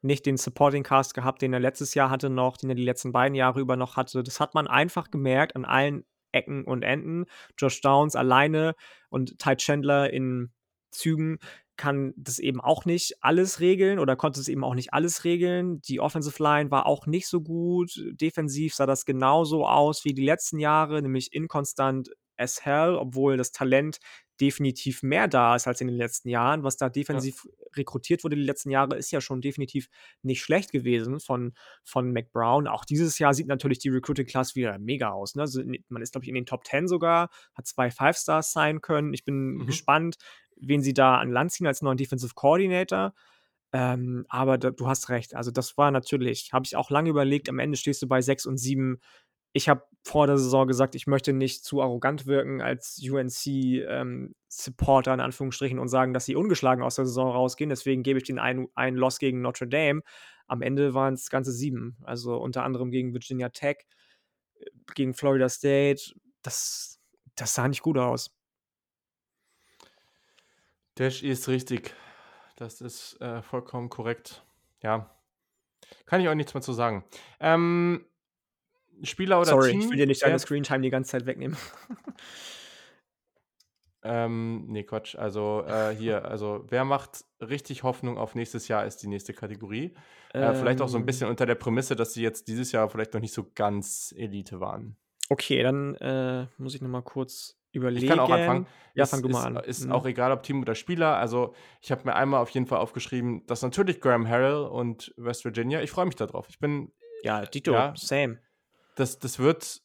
[0.00, 3.12] nicht den Supporting Cast gehabt, den er letztes Jahr hatte noch, den er die letzten
[3.12, 4.22] beiden Jahre über noch hatte.
[4.22, 7.26] Das hat man einfach gemerkt an allen Ecken und Enden.
[7.58, 8.74] Josh Downs alleine
[9.08, 10.52] und Ty Chandler in
[10.90, 11.38] Zügen
[11.76, 15.80] kann das eben auch nicht alles regeln oder konnte es eben auch nicht alles regeln.
[15.82, 17.92] Die Offensive Line war auch nicht so gut.
[18.12, 23.52] Defensiv sah das genauso aus wie die letzten Jahre, nämlich inkonstant as hell, obwohl das
[23.52, 23.98] Talent
[24.40, 26.62] definitiv mehr da ist als in den letzten Jahren.
[26.62, 27.50] Was da defensiv ja.
[27.76, 29.88] rekrutiert wurde die letzten Jahre, ist ja schon definitiv
[30.22, 31.52] nicht schlecht gewesen von,
[31.84, 32.66] von McBrown.
[32.66, 35.34] Auch dieses Jahr sieht natürlich die Recruiting Class wieder mega aus.
[35.34, 35.42] Ne?
[35.42, 39.12] Also man ist, glaube ich, in den Top 10 sogar, hat zwei Five-Stars sein können.
[39.14, 39.66] Ich bin mhm.
[39.66, 40.16] gespannt,
[40.56, 43.14] wen sie da an Land ziehen als neuen Defensive Coordinator.
[43.72, 45.34] Ähm, aber da, du hast recht.
[45.34, 47.50] Also, das war natürlich, habe ich auch lange überlegt.
[47.50, 48.98] Am Ende stehst du bei 6 und 7
[49.52, 55.18] ich habe vor der Saison gesagt, ich möchte nicht zu arrogant wirken als UNC-Supporter ähm,
[55.18, 57.70] in Anführungsstrichen und sagen, dass sie ungeschlagen aus der Saison rausgehen.
[57.70, 60.02] Deswegen gebe ich den einen, Loss gegen Notre Dame.
[60.46, 61.96] Am Ende waren es ganze sieben.
[62.04, 63.86] Also unter anderem gegen Virginia Tech,
[64.58, 66.14] äh, gegen Florida State.
[66.42, 67.00] Das,
[67.34, 68.34] das sah nicht gut aus.
[70.94, 71.94] Dash ist richtig.
[72.56, 74.44] Das ist äh, vollkommen korrekt.
[74.82, 75.14] Ja.
[76.06, 77.04] Kann ich auch nichts mehr zu sagen.
[77.38, 78.04] Ähm,
[79.02, 79.80] Spieler oder Sorry, Team?
[79.80, 81.56] ich will dir nicht deine Screentime die ganze Zeit wegnehmen.
[84.02, 85.16] ähm, nee, Quatsch.
[85.16, 89.94] Also äh, hier, also wer macht richtig Hoffnung auf nächstes Jahr, ist die nächste Kategorie.
[90.32, 91.30] Äh, vielleicht auch so ein bisschen ähm.
[91.30, 94.96] unter der Prämisse, dass sie jetzt dieses Jahr vielleicht noch nicht so ganz Elite waren.
[95.30, 98.04] Okay, dann äh, muss ich noch mal kurz überlegen.
[98.04, 98.66] Ich kann auch anfangen.
[98.94, 99.64] Ja, fang du mal an.
[99.64, 99.92] Ist mhm.
[99.92, 101.16] auch egal, ob Team oder Spieler.
[101.16, 105.44] Also, ich habe mir einmal auf jeden Fall aufgeschrieben, dass natürlich Graham Harrell und West
[105.44, 106.48] Virginia, ich freue mich darauf.
[106.48, 106.92] Ich bin.
[107.22, 108.38] Ja, Dito, ja, same
[108.98, 109.82] das, das wird.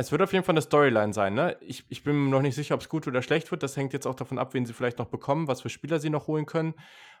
[0.00, 1.56] Es wird auf jeden Fall eine Storyline sein, ne?
[1.60, 3.64] Ich, ich bin mir noch nicht sicher, ob es gut oder schlecht wird.
[3.64, 6.10] Das hängt jetzt auch davon ab, wen sie vielleicht noch bekommen, was für Spieler sie
[6.10, 6.74] noch holen können.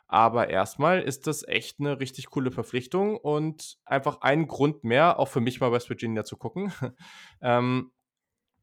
[0.06, 5.26] Aber erstmal ist das echt eine richtig coole Verpflichtung und einfach ein Grund mehr, auch
[5.26, 6.72] für mich mal West Virginia zu gucken.
[7.42, 7.90] ähm,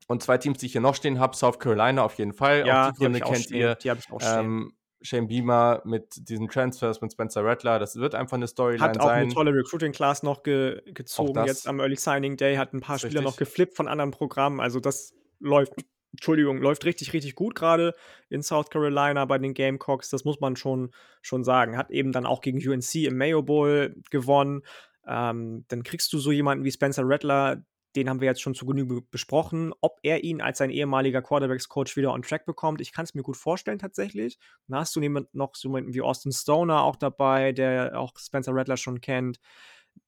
[0.07, 2.65] und zwei Teams, die ich hier noch stehen habe, South Carolina auf jeden Fall.
[2.65, 3.57] Ja, auch die Gründe kennt stehen.
[3.57, 3.75] ihr.
[3.75, 4.39] Die habe ich auch stehen.
[4.39, 7.79] Ähm, Shane Beamer mit diesen Transfers mit Spencer Rattler.
[7.79, 8.89] Das wird einfach eine Storyline sein.
[8.89, 9.23] Hat auch sein.
[9.23, 12.57] eine tolle Recruiting-Class noch ge gezogen jetzt am Early Signing Day.
[12.57, 13.25] Hat ein paar Spieler richtig.
[13.25, 14.59] noch geflippt von anderen Programmen.
[14.59, 15.73] Also das läuft,
[16.11, 17.93] Entschuldigung, läuft richtig, richtig gut gerade
[18.29, 20.09] in South Carolina bei den Gamecocks.
[20.09, 20.91] Das muss man schon,
[21.21, 21.77] schon sagen.
[21.77, 24.61] Hat eben dann auch gegen UNC im Mayo Bowl gewonnen.
[25.07, 27.63] Ähm, dann kriegst du so jemanden wie Spencer Rattler,
[27.95, 29.73] den haben wir jetzt schon zu Genüge besprochen.
[29.81, 33.23] Ob er ihn als sein ehemaliger Quarterbacks-Coach wieder on track bekommt, ich kann es mir
[33.23, 34.37] gut vorstellen tatsächlich.
[34.67, 35.01] Dann hast du
[35.33, 39.39] noch so jemanden wie Austin Stoner auch dabei, der auch Spencer Rattler schon kennt,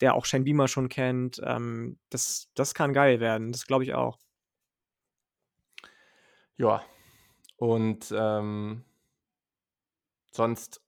[0.01, 1.41] der auch Shane Beamer schon kennt.
[1.43, 4.19] Ähm, das, das kann geil werden, das glaube ich auch.
[6.57, 6.83] Ja,
[7.57, 8.83] und ähm,
[10.31, 10.81] sonst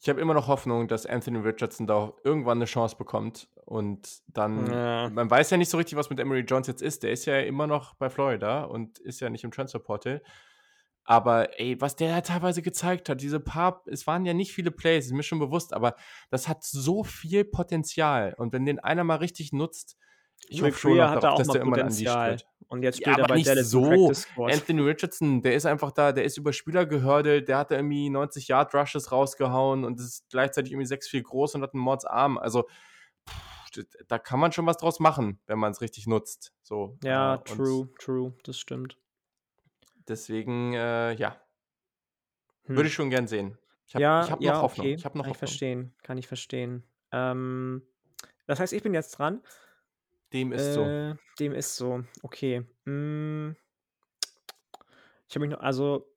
[0.00, 3.48] ich habe immer noch Hoffnung, dass Anthony Richardson da irgendwann eine Chance bekommt.
[3.68, 5.10] Und dann, ja.
[5.10, 7.02] man weiß ja nicht so richtig, was mit Emery Jones jetzt ist.
[7.02, 10.22] Der ist ja immer noch bei Florida und ist ja nicht im Transferportal.
[11.04, 14.70] Aber ey, was der da teilweise gezeigt hat, diese paar, es waren ja nicht viele
[14.70, 15.96] Plays, ist mir schon bewusst, aber
[16.30, 18.34] das hat so viel Potenzial.
[18.38, 19.98] Und wenn den einer mal richtig nutzt,
[20.48, 22.46] ich hoffe schon, noch darauf, dass der immer an die spielt.
[22.68, 24.10] Und jetzt spielt ja, er bei nicht Dallas so.
[24.36, 28.08] Anthony Richardson, der ist einfach da, der ist über Spieler gehördelt, der hat da irgendwie
[28.08, 32.38] 90 Yard Rushes rausgehauen und ist gleichzeitig irgendwie 6'4 groß und hat einen Mordsarm.
[32.38, 32.64] Also
[33.28, 33.57] pff,
[34.06, 36.52] da kann man schon was draus machen, wenn man es richtig nutzt.
[36.62, 38.98] So, ja, äh, true, true, das stimmt.
[40.08, 41.40] Deswegen, äh, ja.
[42.64, 42.76] Hm.
[42.76, 43.58] Würde ich schon gern sehen.
[43.86, 44.86] Ich habe ja, hab noch ja, Hoffnung.
[44.86, 44.94] Okay.
[44.94, 45.46] Ich habe noch kann Hoffnung.
[45.46, 46.82] ich verstehen, kann ich verstehen.
[47.12, 47.82] Ähm,
[48.46, 49.42] das heißt, ich bin jetzt dran.
[50.32, 50.82] Dem ist so.
[50.82, 52.04] Äh, dem ist so.
[52.22, 52.66] Okay.
[52.84, 53.56] Hm.
[55.28, 56.10] Ich habe mich noch, also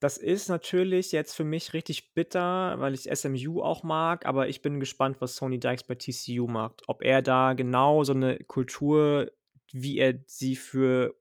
[0.00, 4.62] das ist natürlich jetzt für mich richtig bitter, weil ich SMU auch mag, aber ich
[4.62, 6.82] bin gespannt, was Sony Dykes bei TCU macht.
[6.86, 9.32] Ob er da genau so eine Kultur,
[9.72, 11.16] wie er sie für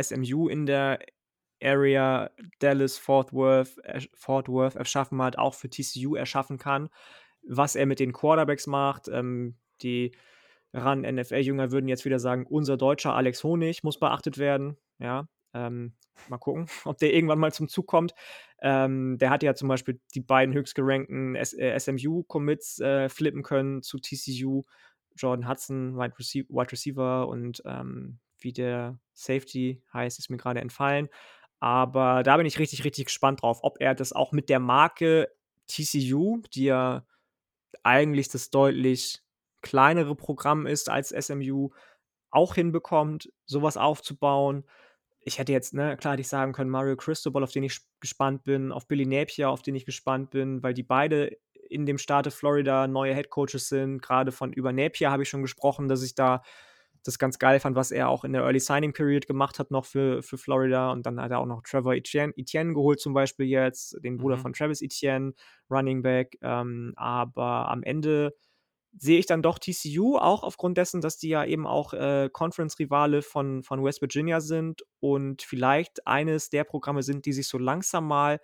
[0.00, 0.98] SMU in der
[1.62, 3.76] Area Dallas, Fort Worth,
[4.14, 6.90] Fort Worth erschaffen hat, auch für TCU erschaffen kann.
[7.48, 10.12] Was er mit den Quarterbacks macht, ähm, die
[10.72, 14.76] ran NFL-Jünger würden jetzt wieder sagen, unser deutscher Alex Honig muss beachtet werden.
[14.98, 15.94] Ja, ähm,
[16.28, 18.14] mal gucken, ob der irgendwann mal zum Zug kommt.
[18.60, 23.82] Ähm, der hat ja zum Beispiel die beiden höchst gerankten äh, SMU-Commits äh, flippen können
[23.82, 24.64] zu TCU.
[25.14, 30.60] Jordan Hudson, Wide, Receiver, Wide Receiver und ähm, wie der Safety heißt, ist mir gerade
[30.60, 31.08] entfallen.
[31.58, 35.30] Aber da bin ich richtig, richtig gespannt drauf, ob er das auch mit der Marke
[35.68, 37.06] TCU, die ja
[37.82, 39.22] eigentlich das deutlich
[39.62, 41.70] kleinere Programm ist als SMU,
[42.30, 44.64] auch hinbekommt, sowas aufzubauen.
[45.28, 48.44] Ich hätte jetzt, ne, klar hätte ich sagen können, Mario Cristobal, auf den ich gespannt
[48.44, 51.36] bin, auf Billy Napier, auf den ich gespannt bin, weil die beide
[51.68, 54.00] in dem Staate Florida neue Headcoaches sind.
[54.00, 56.42] Gerade von über Napier habe ich schon gesprochen, dass ich da
[57.02, 59.84] das ganz geil fand, was er auch in der Early Signing Period gemacht hat, noch
[59.84, 60.92] für, für Florida.
[60.92, 64.36] Und dann hat er auch noch Trevor Etienne, Etienne geholt, zum Beispiel jetzt, den Bruder
[64.36, 64.42] mhm.
[64.42, 65.32] von Travis Etienne,
[65.68, 66.38] Running Back.
[66.40, 68.32] Ähm, aber am Ende
[68.98, 73.22] sehe ich dann doch TCU, auch aufgrund dessen, dass die ja eben auch äh, Conference-Rivale
[73.22, 78.06] von, von West Virginia sind und vielleicht eines der Programme sind, die sich so langsam
[78.06, 78.40] mal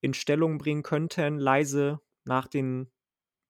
[0.00, 2.90] in Stellung bringen könnten, leise nach den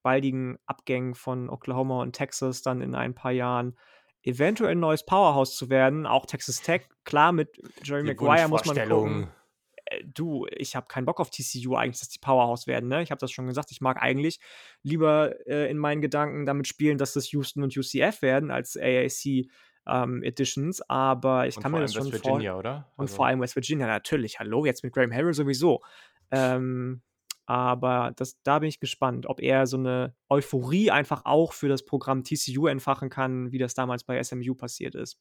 [0.02, 3.77] baldigen Abgängen von Oklahoma und Texas dann in ein paar Jahren
[4.22, 6.06] eventuell ein neues Powerhouse zu werden.
[6.06, 9.28] Auch Texas Tech, klar, mit Jerry Maguire muss man gucken.
[10.05, 12.89] Du, ich habe keinen Bock auf TCU eigentlich, dass die Powerhouse werden.
[12.89, 13.02] Ne?
[13.02, 13.70] Ich habe das schon gesagt.
[13.70, 14.40] Ich mag eigentlich
[14.82, 19.47] lieber äh, in meinen Gedanken damit spielen, dass das Houston und UCF werden als AAC
[19.86, 20.82] ähm, Editions.
[20.89, 22.90] Aber ich Und kann mir das schon West vor Virginia, oder?
[22.97, 24.39] und Also, vor allem West Virginia natürlich.
[24.39, 25.82] Hallo, jetzt mit Graham Harrell sowieso.
[26.31, 27.02] Ähm,
[27.47, 31.85] aber das, da bin ich gespannt, ob er so eine Euphorie einfach auch für das
[31.85, 35.18] Programm TCU entfachen kann, wie das damals bei SMU passiert ist.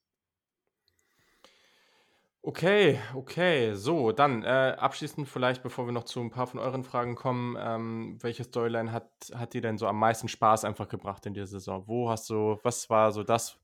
[2.42, 3.74] Okay, okay.
[3.76, 4.48] So, dann äh,
[4.78, 8.94] abschließend vielleicht, bevor wir noch zu ein paar von euren Fragen kommen, ähm, welche Storyline
[8.94, 11.84] hat, hat dir denn so am meisten Spaß einfach gebracht in dieser Saison?
[11.88, 13.60] Wo hast du, was war so das,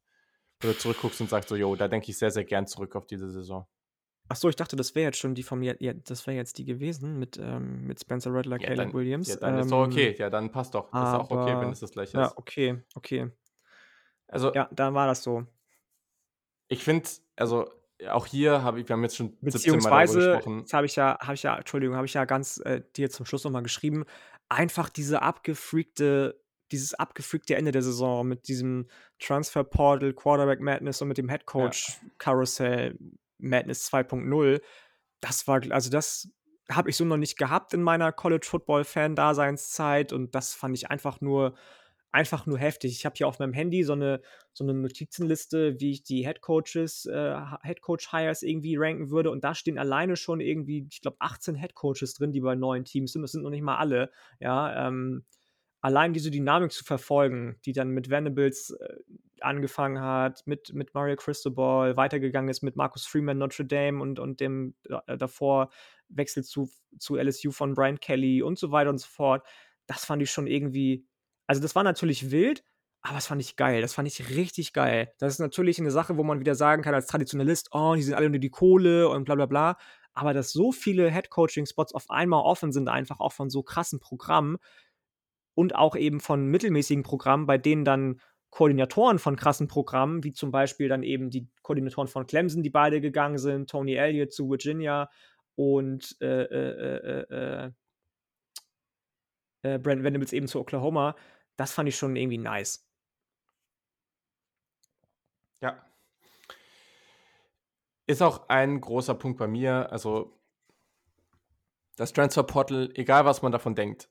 [0.61, 3.07] wo du zurückguckst und sagst so, yo, da denke ich sehr, sehr gern zurück auf
[3.07, 3.67] diese Saison?
[4.27, 5.77] Ach so, ich dachte, das wäre jetzt schon die von mir.
[5.79, 9.29] Ja, das wäre jetzt die gewesen mit, ähm, mit Spencer Rattler, Ja, Caleb dann, Williams.
[9.29, 10.15] ja, dann ist doch Ähm, okay.
[10.17, 10.93] Ja, dann passt doch.
[10.95, 12.37] Das ist auch okay, wenn es das gleiche ja, ist.
[12.37, 13.31] okay, okay.
[14.27, 15.45] Also, Ja, dann war das so.
[16.67, 17.69] ich finde, also
[18.09, 20.61] auch hier habe ich, wir haben jetzt schon 17 Mal Beziehungsweise, gesprochen.
[20.63, 23.25] das habe ich ja, habe ich ja, Entschuldigung, habe ich ja ganz äh, dir zum
[23.25, 24.05] Schluss nochmal geschrieben,
[24.49, 26.39] einfach diese abgefreakte,
[26.71, 28.87] dieses abgefreakte Ende der Saison mit diesem
[29.19, 31.45] Transfer Portal, Quarterback Madness und mit dem Head.
[31.45, 32.97] Coach Carousel
[33.37, 34.61] Madness 2.0,
[35.21, 36.29] das war, also das
[36.69, 40.75] habe ich so noch nicht gehabt in meiner College Football Fan Daseinszeit und das fand
[40.75, 41.55] ich einfach nur
[42.15, 42.93] einfach nur heftig.
[42.93, 44.21] Ich habe hier auf meinem Handy so eine
[44.53, 49.29] so eine Notizenliste, wie ich die Head Coaches äh, Head Coach Hires irgendwie ranken würde
[49.31, 52.85] und da stehen alleine schon irgendwie, ich glaube 18 Head Coaches drin, die bei neuen
[52.85, 53.21] Teams sind.
[53.21, 55.25] Das sind noch nicht mal alle, ja, ähm,
[55.81, 58.95] allein diese Dynamik zu verfolgen, die dann mit Venables äh,
[59.41, 64.39] angefangen hat, mit, mit Mario Cristobal, weitergegangen ist mit Marcus Freeman Notre Dame und, und
[64.39, 65.69] dem äh, davor
[66.07, 69.45] Wechsel zu, zu LSU von Brian Kelly und so weiter und so fort.
[69.85, 71.05] Das fand ich schon irgendwie,
[71.47, 72.63] also das war natürlich wild,
[73.01, 73.81] aber das fand ich geil.
[73.81, 75.11] Das fand ich richtig geil.
[75.19, 78.15] Das ist natürlich eine Sache, wo man wieder sagen kann als Traditionalist, oh, die sind
[78.15, 79.77] alle nur die Kohle und bla bla bla.
[80.13, 84.57] Aber dass so viele Head-Coaching-Spots auf einmal offen sind, einfach auch von so krassen Programmen,
[85.55, 90.51] und auch eben von mittelmäßigen Programmen, bei denen dann Koordinatoren von krassen Programmen, wie zum
[90.51, 95.09] Beispiel dann eben die Koordinatoren von Clemson, die beide gegangen sind, Tony Elliott zu Virginia
[95.55, 97.71] und äh, äh, äh,
[99.63, 101.15] äh, Brent Venables eben zu Oklahoma,
[101.57, 102.87] das fand ich schon irgendwie nice.
[105.61, 105.85] Ja.
[108.07, 109.91] Ist auch ein großer Punkt bei mir.
[109.91, 110.39] Also,
[111.95, 114.09] das Transfer Portal, egal was man davon denkt,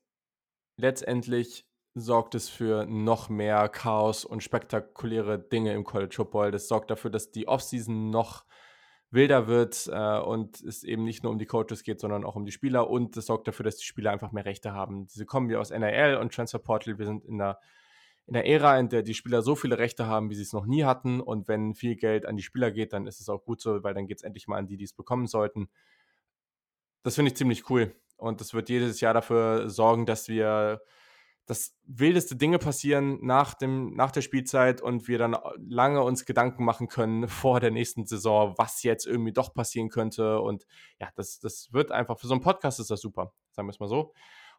[0.77, 6.51] letztendlich sorgt es für noch mehr Chaos und spektakuläre Dinge im College Football.
[6.51, 8.45] Das sorgt dafür, dass die Offseason noch
[9.15, 12.45] wilder wird äh, und es eben nicht nur um die Coaches geht, sondern auch um
[12.45, 15.07] die Spieler und es sorgt dafür, dass die Spieler einfach mehr Rechte haben.
[15.07, 16.99] Diese kommen wir aus NIL und Transfer Portal.
[16.99, 17.59] Wir sind in der,
[18.27, 20.67] in der Ära, in der die Spieler so viele Rechte haben, wie sie es noch
[20.67, 23.61] nie hatten und wenn viel Geld an die Spieler geht, dann ist es auch gut
[23.61, 25.69] so, weil dann geht es endlich mal an die, die es bekommen sollten.
[27.03, 30.81] Das finde ich ziemlich cool und das wird jedes Jahr dafür sorgen, dass wir
[31.47, 36.65] dass wildeste Dinge passieren nach, dem, nach der Spielzeit und wir dann lange uns Gedanken
[36.65, 40.41] machen können vor der nächsten Saison, was jetzt irgendwie doch passieren könnte.
[40.41, 40.67] Und
[40.99, 43.81] ja, das, das wird einfach, für so einen Podcast ist das super, sagen wir es
[43.81, 44.13] mal so.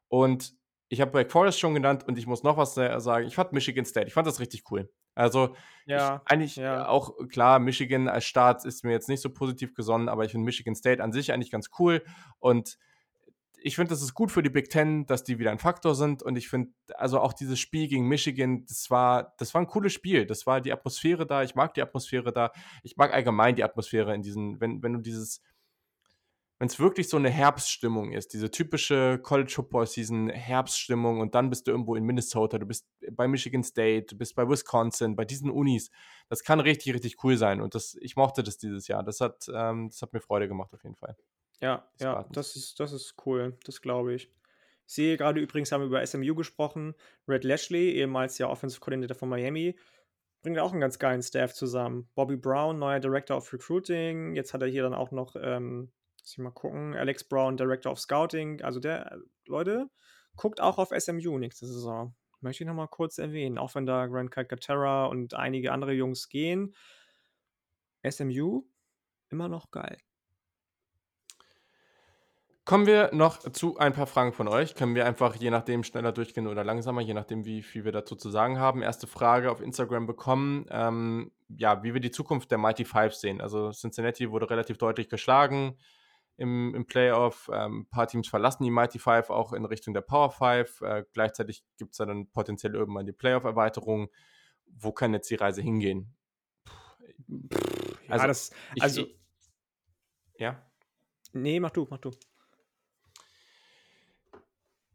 [0.07, 0.53] Und
[0.87, 3.25] ich habe Wake Forest schon genannt und ich muss noch was sagen.
[3.25, 4.89] Ich fand Michigan State, ich fand das richtig cool.
[5.15, 5.55] Also
[5.85, 6.87] Ja, ich, eigentlich ja.
[6.87, 10.45] auch klar, Michigan als Staat ist mir jetzt nicht so positiv gesonnen, aber ich finde
[10.45, 12.03] Michigan State an sich eigentlich ganz cool
[12.39, 12.77] und
[13.65, 16.21] ich finde, das ist gut für die Big Ten, dass die wieder ein Faktor sind.
[16.21, 19.91] Und ich finde, also auch dieses Spiel gegen Michigan, das war, das war ein cooles
[19.91, 20.27] Spiel.
[20.27, 21.41] Das war die Atmosphäre da.
[21.41, 22.51] Ich mag die Atmosphäre da.
[22.83, 25.41] Ich mag allgemein die Atmosphäre in diesen, wenn, wenn du dieses,
[26.59, 31.49] wenn es wirklich so eine Herbststimmung ist, diese typische College Football Season Herbststimmung und dann
[31.49, 35.25] bist du irgendwo in Minnesota, du bist bei Michigan State, du bist bei Wisconsin, bei
[35.25, 35.89] diesen Unis.
[36.29, 37.61] Das kann richtig, richtig cool sein.
[37.61, 39.01] Und das, ich mochte das dieses Jahr.
[39.01, 41.17] Das hat, ähm, das hat mir Freude gemacht auf jeden Fall.
[41.61, 42.35] Ja, des ja, Gartens.
[42.35, 44.31] das ist, das ist cool, das glaube ich.
[44.87, 46.93] Ich sehe gerade übrigens, haben wir über SMU gesprochen.
[47.27, 49.77] Red Lashley, ehemals ja Offensive Coordinator von Miami,
[50.43, 52.07] bringt auch einen ganz geilen Staff zusammen.
[52.13, 54.35] Bobby Brown, neuer Director of Recruiting.
[54.35, 57.91] Jetzt hat er hier dann auch noch, ähm, muss ich mal gucken, Alex Brown, Director
[57.91, 58.61] of Scouting.
[58.61, 59.89] Also der, Leute,
[60.35, 62.15] guckt auch auf SMU nächste Saison.
[62.41, 66.75] Möchte ich nochmal kurz erwähnen, auch wenn da Grant Calcaterra und einige andere Jungs gehen.
[68.07, 68.65] SMU,
[69.29, 69.97] immer noch geil.
[72.65, 74.73] Kommen wir noch zu ein paar Fragen von euch.
[74.73, 78.15] Können wir einfach je nachdem schneller durchgehen oder langsamer, je nachdem, wie viel wir dazu
[78.15, 78.81] zu sagen haben.
[78.81, 83.39] Erste Frage auf Instagram bekommen, ähm, ja, wie wir die Zukunft der Mighty Five sehen.
[83.39, 85.77] Also Cincinnati wurde relativ deutlich geschlagen
[86.37, 87.51] im, im Playoff.
[87.53, 90.81] Ähm, ein paar Teams verlassen die Mighty Five auch in Richtung der Power Five.
[90.81, 94.09] Äh, gleichzeitig gibt es dann potenziell irgendwann die Playoff-Erweiterung.
[94.75, 96.15] Wo kann jetzt die Reise hingehen?
[97.27, 97.37] Ja,
[98.09, 99.19] Also, das, Ich, also, ich,
[100.39, 100.59] ja.
[101.31, 102.09] nee, mach du, mach du.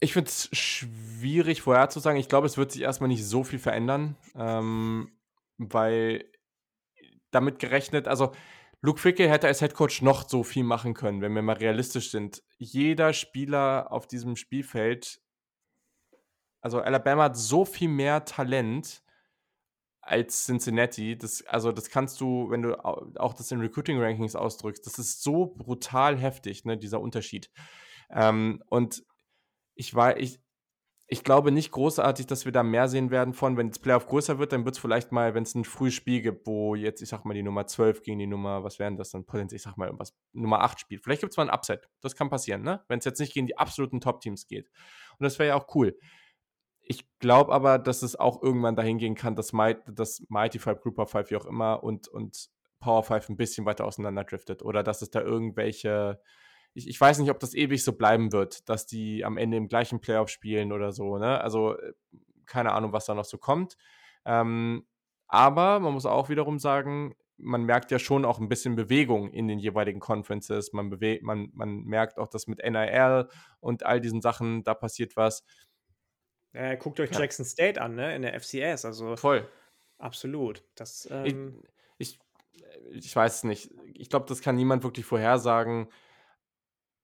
[0.00, 2.18] Ich finde es schwierig vorherzusagen.
[2.18, 5.12] Ich glaube, es wird sich erstmal nicht so viel verändern, ähm,
[5.58, 6.24] weil
[7.30, 8.32] damit gerechnet, also
[8.80, 12.42] Luke Ficke hätte als Headcoach noch so viel machen können, wenn wir mal realistisch sind.
[12.56, 15.20] Jeder Spieler auf diesem Spielfeld,
[16.62, 19.02] also Alabama hat so viel mehr Talent
[20.00, 21.18] als Cincinnati.
[21.18, 25.22] Das, also das kannst du, wenn du auch das in Recruiting Rankings ausdrückst, das ist
[25.22, 27.50] so brutal heftig, ne, dieser Unterschied.
[28.10, 29.04] Ähm, und
[29.80, 30.38] ich war, ich,
[31.06, 34.38] ich glaube nicht großartig, dass wir da mehr sehen werden von, wenn das Playoff größer
[34.38, 37.08] wird, dann wird es vielleicht mal, wenn es ein frühes Spiel gibt, wo jetzt, ich
[37.08, 39.78] sag mal, die Nummer 12 gegen die Nummer, was wären das dann potenziell, ich sag
[39.78, 41.02] mal, irgendwas, Nummer 8 spielt.
[41.02, 41.88] Vielleicht gibt es mal ein Upset.
[42.02, 42.84] Das kann passieren, ne?
[42.88, 44.68] Wenn es jetzt nicht gegen die absoluten Top-Teams geht.
[45.18, 45.98] Und das wäre ja auch cool.
[46.82, 50.82] Ich glaube aber, dass es auch irgendwann dahin gehen kann, dass, Might, dass Mighty Five,
[50.82, 52.50] Group of Five, wie auch immer, und, und
[52.80, 54.62] Power Five ein bisschen weiter auseinander driftet.
[54.62, 56.20] Oder dass es da irgendwelche
[56.74, 59.68] ich, ich weiß nicht, ob das ewig so bleiben wird, dass die am Ende im
[59.68, 61.18] gleichen Playoff spielen oder so.
[61.18, 61.40] Ne?
[61.40, 61.92] Also äh,
[62.46, 63.76] keine Ahnung, was da noch so kommt.
[64.24, 64.86] Ähm,
[65.28, 69.48] aber man muss auch wiederum sagen, man merkt ja schon auch ein bisschen Bewegung in
[69.48, 70.72] den jeweiligen Conferences.
[70.72, 73.28] Man, bewegt, man, man merkt auch, dass mit NIL
[73.60, 75.44] und all diesen Sachen, da passiert was.
[76.52, 77.20] Äh, guckt euch ja.
[77.20, 78.14] Jackson State an, ne?
[78.14, 78.84] In der FCS.
[78.84, 79.48] Also voll.
[79.98, 80.64] Absolut.
[80.74, 81.62] Das, ähm
[81.96, 82.18] ich,
[82.90, 83.70] ich, ich weiß es nicht.
[83.94, 85.88] Ich glaube, das kann niemand wirklich vorhersagen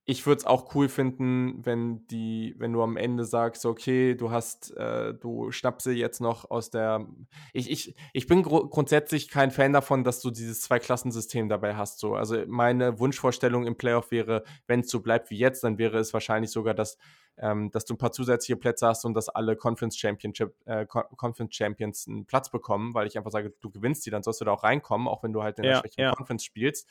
[0.08, 4.30] ich würde es auch cool finden, wenn die, wenn du am Ende sagst, okay, du
[4.30, 7.06] hast, äh, du schnappst sie jetzt noch aus der.
[7.52, 11.98] Ich, ich, ich bin gru grundsätzlich kein Fan davon, dass du dieses Zwei-Klassensystem dabei hast.
[11.98, 12.14] So.
[12.14, 16.12] Also meine Wunschvorstellung im Playoff wäre, wenn es so bleibt wie jetzt, dann wäre es
[16.12, 16.98] wahrscheinlich sogar, dass
[17.38, 21.54] ähm, dass du ein paar zusätzliche Plätze hast und dass alle Conference Championship, äh, Conference
[21.54, 24.52] Champions einen Platz bekommen, weil ich einfach sage, du gewinnst die, dann sollst du da
[24.52, 26.14] auch reinkommen, auch wenn du halt in der ja, schwächeren ja.
[26.14, 26.88] Conference spielst.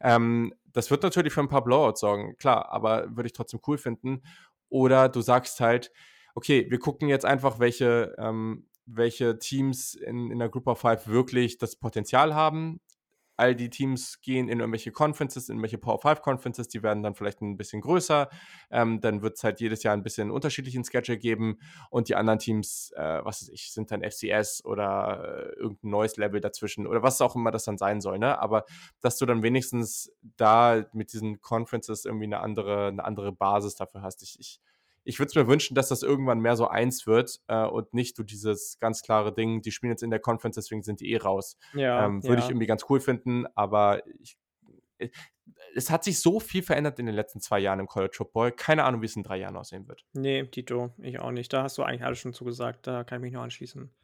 [0.00, 3.78] Ähm, das wird natürlich für ein paar Blowouts sorgen, klar, aber würde ich trotzdem cool
[3.78, 4.22] finden.
[4.68, 5.90] Oder du sagst halt,
[6.34, 11.08] okay, wir gucken jetzt einfach, welche, ähm, welche Teams in, in der Group of Five
[11.08, 12.82] wirklich das Potenzial haben,
[13.36, 17.14] all die Teams gehen in irgendwelche Conferences, in irgendwelche Power 5 Conferences, die werden dann
[17.14, 18.28] vielleicht ein bisschen größer.
[18.70, 21.58] Ähm, dann wird es halt jedes Jahr ein bisschen unterschiedlichen Schedule geben
[21.90, 26.16] und die anderen Teams, äh, was weiß ich, sind dann FCS oder äh, irgendein neues
[26.16, 28.38] Level dazwischen oder was auch immer das dann sein soll, ne?
[28.38, 28.64] Aber
[29.00, 34.02] dass du dann wenigstens da mit diesen Conferences irgendwie eine andere, eine andere Basis dafür
[34.02, 34.22] hast.
[34.22, 34.60] Ich, ich
[35.06, 38.18] ich würde es mir wünschen, dass das irgendwann mehr so eins wird äh, und nicht
[38.18, 41.16] du dieses ganz klare Ding, die spielen jetzt in der Conference, deswegen sind die eh
[41.18, 41.56] raus.
[41.74, 42.44] Ja, ähm, würde ja.
[42.44, 44.36] ich irgendwie ganz cool finden, aber ich,
[44.98, 45.08] äh,
[45.76, 48.50] es hat sich so viel verändert in den letzten zwei Jahren im College Football.
[48.50, 50.04] Keine Ahnung, wie es in drei Jahren aussehen wird.
[50.12, 51.52] Nee, Tito, ich auch nicht.
[51.52, 52.86] Da hast du eigentlich alles schon zugesagt.
[52.86, 53.94] Da kann ich mich nur anschließen.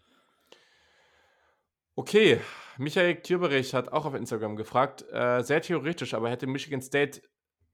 [1.94, 2.40] Okay,
[2.78, 7.20] Michael Kürberich hat auch auf Instagram gefragt, äh, sehr theoretisch, aber hätte Michigan State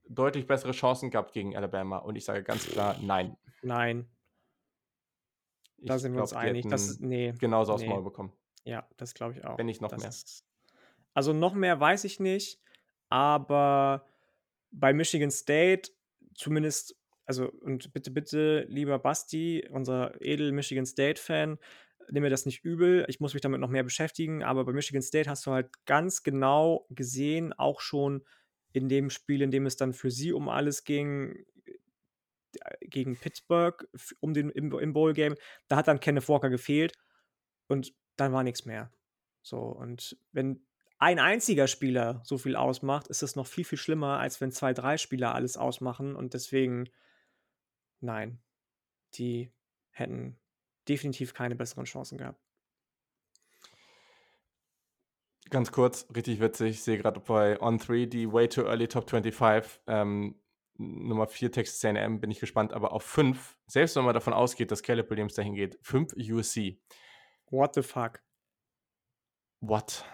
[0.08, 1.98] deutlich bessere Chancen gehabt gegen Alabama.
[1.98, 3.36] Und ich sage ganz klar, nein.
[3.62, 4.08] Nein.
[5.78, 6.66] Da ich sind wir uns einig.
[6.68, 7.74] Das ist, nee, genauso nee.
[7.76, 8.32] aufs Maul bekommen.
[8.64, 9.56] Ja, das glaube ich auch.
[9.58, 10.08] Wenn nicht noch das mehr.
[10.08, 10.44] Ist,
[11.14, 12.60] also noch mehr weiß ich nicht,
[13.08, 14.04] aber
[14.70, 15.90] bei Michigan State
[16.34, 21.58] zumindest, also und bitte, bitte, lieber Basti, unser edel Michigan State-Fan,
[22.10, 25.02] nimm mir das nicht übel, ich muss mich damit noch mehr beschäftigen, aber bei Michigan
[25.02, 28.24] State hast du halt ganz genau gesehen, auch schon
[28.72, 33.88] in dem Spiel, in dem es dann für sie um alles ging, äh, gegen Pittsburgh,
[34.20, 35.34] um den, im, im Bowl-Game,
[35.68, 36.92] da hat dann Kenneth Walker gefehlt
[37.68, 38.92] und dann war nichts mehr.
[39.42, 40.66] So, und wenn
[40.98, 44.74] ein einziger Spieler so viel ausmacht, ist es noch viel, viel schlimmer, als wenn zwei,
[44.74, 46.88] drei Spieler alles ausmachen und deswegen,
[48.00, 48.42] nein,
[49.14, 49.52] die
[49.90, 50.38] hätten
[50.88, 52.47] definitiv keine besseren Chancen gehabt.
[55.50, 59.80] Ganz kurz, richtig witzig, ich sehe gerade bei On3 die Way Too Early Top 25.
[59.86, 60.40] Ähm,
[60.78, 64.70] Nummer 4 Texas A&M bin ich gespannt, aber auf 5, selbst wenn man davon ausgeht,
[64.70, 66.78] dass Caleb Williams dahin geht, 5 USC.
[67.50, 68.22] What the fuck?
[69.60, 70.04] What?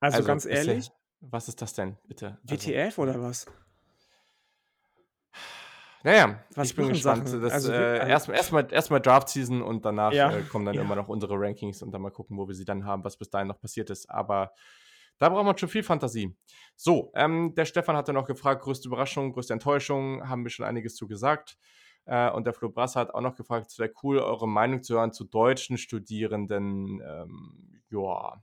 [0.00, 0.88] Also, also ganz ehrlich?
[0.88, 2.38] Der, was ist das denn, bitte?
[2.44, 3.46] WTF also, oder was?
[6.02, 7.28] Naja, Was ich bin gespannt.
[7.32, 10.32] Das, also, äh, Erstmal erst erst Draft-Season und danach ja.
[10.32, 10.82] äh, kommen dann ja.
[10.82, 13.28] immer noch unsere Rankings und dann mal gucken, wo wir sie dann haben, was bis
[13.28, 14.08] dahin noch passiert ist.
[14.08, 14.52] Aber
[15.18, 16.34] da braucht man schon viel Fantasie.
[16.76, 20.96] So, ähm, der Stefan hatte noch gefragt, größte Überraschung, größte Enttäuschung, haben wir schon einiges
[20.96, 21.58] zu gesagt.
[22.06, 24.94] Äh, und der Flo Brass hat auch noch gefragt, es wäre cool, eure Meinung zu
[24.94, 27.02] hören zu deutschen Studierenden.
[27.06, 28.42] Ähm, ja,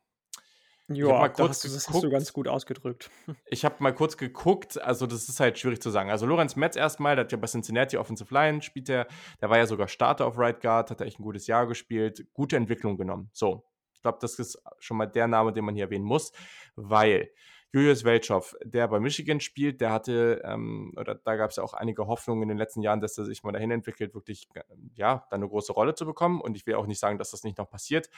[0.90, 3.10] ja, du, das hast du ganz gut ausgedrückt.
[3.50, 6.10] Ich habe mal kurz geguckt, also das ist halt schwierig zu sagen.
[6.10, 9.08] Also Lorenz Metz erstmal, der hat ja bei Cincinnati Offensive Line, spielt der,
[9.42, 12.28] der war ja sogar Starter auf Right Guard, hat er echt ein gutes Jahr gespielt,
[12.34, 13.30] gute Entwicklung genommen.
[13.34, 16.32] So, ich glaube, das ist schon mal der Name, den man hier erwähnen muss,
[16.76, 17.30] weil
[17.74, 21.74] Julius Welchow, der bei Michigan spielt, der hatte, ähm, oder da gab es ja auch
[21.74, 24.48] einige Hoffnungen in den letzten Jahren, dass er sich mal dahin entwickelt, wirklich,
[24.96, 26.40] ja, da eine große Rolle zu bekommen.
[26.40, 28.10] Und ich will auch nicht sagen, dass das nicht noch passiert.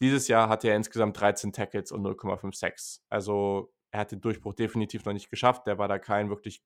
[0.00, 3.04] Dieses Jahr hatte er insgesamt 13 Tackles und 0,5 Sacks.
[3.08, 5.66] Also er hat den Durchbruch definitiv noch nicht geschafft.
[5.66, 6.62] Der war da kein wirklich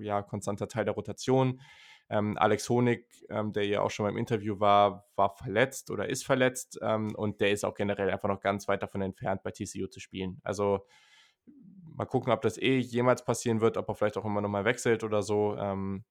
[0.00, 1.60] ja, konstanter Teil der Rotation.
[2.08, 6.08] Ähm, Alex Honig, ähm, der ja auch schon mal im Interview war, war verletzt oder
[6.08, 9.50] ist verletzt ähm, und der ist auch generell einfach noch ganz weit davon entfernt, bei
[9.50, 10.40] TCU zu spielen.
[10.44, 10.86] Also
[11.96, 15.02] mal gucken, ob das eh jemals passieren wird, ob er vielleicht auch immer nochmal wechselt
[15.02, 15.56] oder so.
[15.56, 16.04] Ähm,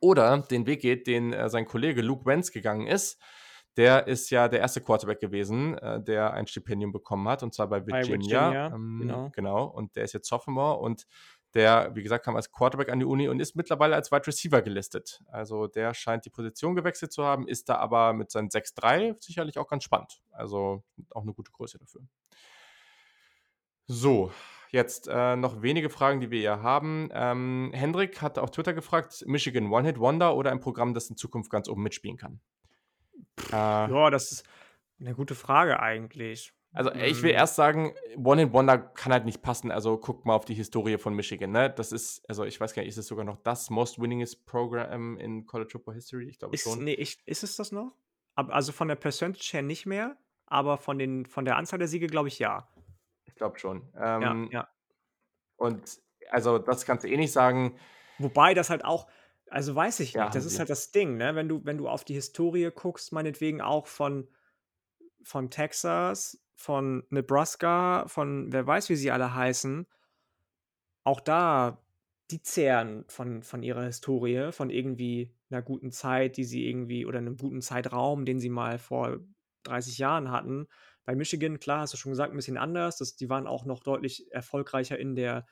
[0.00, 3.20] oder den Weg geht, den äh, sein Kollege Luke Wentz gegangen ist.
[3.76, 7.68] Der ist ja der erste Quarterback gewesen, äh, der ein Stipendium bekommen hat, und zwar
[7.68, 8.02] bei Virginia.
[8.02, 9.30] Bei Virginia ähm, genau.
[9.34, 9.64] genau.
[9.64, 11.06] Und der ist jetzt Sophomore und
[11.54, 14.60] der, wie gesagt, kam als Quarterback an die Uni und ist mittlerweile als Wide Receiver
[14.60, 15.22] gelistet.
[15.28, 19.58] Also der scheint die Position gewechselt zu haben, ist da aber mit seinen 6'3 sicherlich
[19.58, 20.20] auch ganz spannend.
[20.32, 20.82] Also
[21.14, 22.02] auch eine gute Größe dafür.
[23.86, 24.32] So,
[24.70, 27.08] jetzt äh, noch wenige Fragen, die wir hier haben.
[27.12, 31.68] Ähm, Hendrik hat auf Twitter gefragt: Michigan One-Hit-Wonder oder ein Programm, das in Zukunft ganz
[31.68, 32.40] oben mitspielen kann?
[33.52, 34.44] Äh, ja, das ist
[35.00, 36.52] eine gute Frage eigentlich.
[36.72, 37.38] Also ich will mhm.
[37.38, 39.70] erst sagen, One in Wonder kann halt nicht passen.
[39.70, 41.50] Also guck mal auf die Historie von Michigan.
[41.50, 41.70] Ne?
[41.70, 45.16] Das ist, also ich weiß gar nicht, ist es sogar noch das most winningest Program
[45.16, 46.28] in College Football History?
[46.28, 46.84] Ich glaube schon.
[46.84, 47.92] Nee, ich, ist es das noch?
[48.34, 52.08] Also von der Percentage her nicht mehr, aber von, den, von der Anzahl der Siege
[52.08, 52.68] glaube ich ja.
[53.24, 53.90] Ich glaube schon.
[53.96, 54.68] Ähm, ja, ja.
[55.56, 55.82] Und
[56.28, 57.78] also das kannst du eh nicht sagen.
[58.18, 59.06] Wobei das halt auch,
[59.50, 61.34] also weiß ich nicht, ja, das ist halt das Ding, ne?
[61.34, 64.28] Wenn du, wenn du auf die Historie guckst, meinetwegen auch von,
[65.22, 69.86] von Texas, von Nebraska, von wer weiß, wie sie alle heißen,
[71.04, 71.82] auch da,
[72.30, 77.18] die zehren von, von ihrer Historie, von irgendwie einer guten Zeit, die sie irgendwie, oder
[77.18, 79.20] einem guten Zeitraum, den sie mal vor
[79.62, 80.66] 30 Jahren hatten.
[81.04, 82.98] Bei Michigan, klar, hast du schon gesagt, ein bisschen anders.
[82.98, 85.46] Das, die waren auch noch deutlich erfolgreicher in der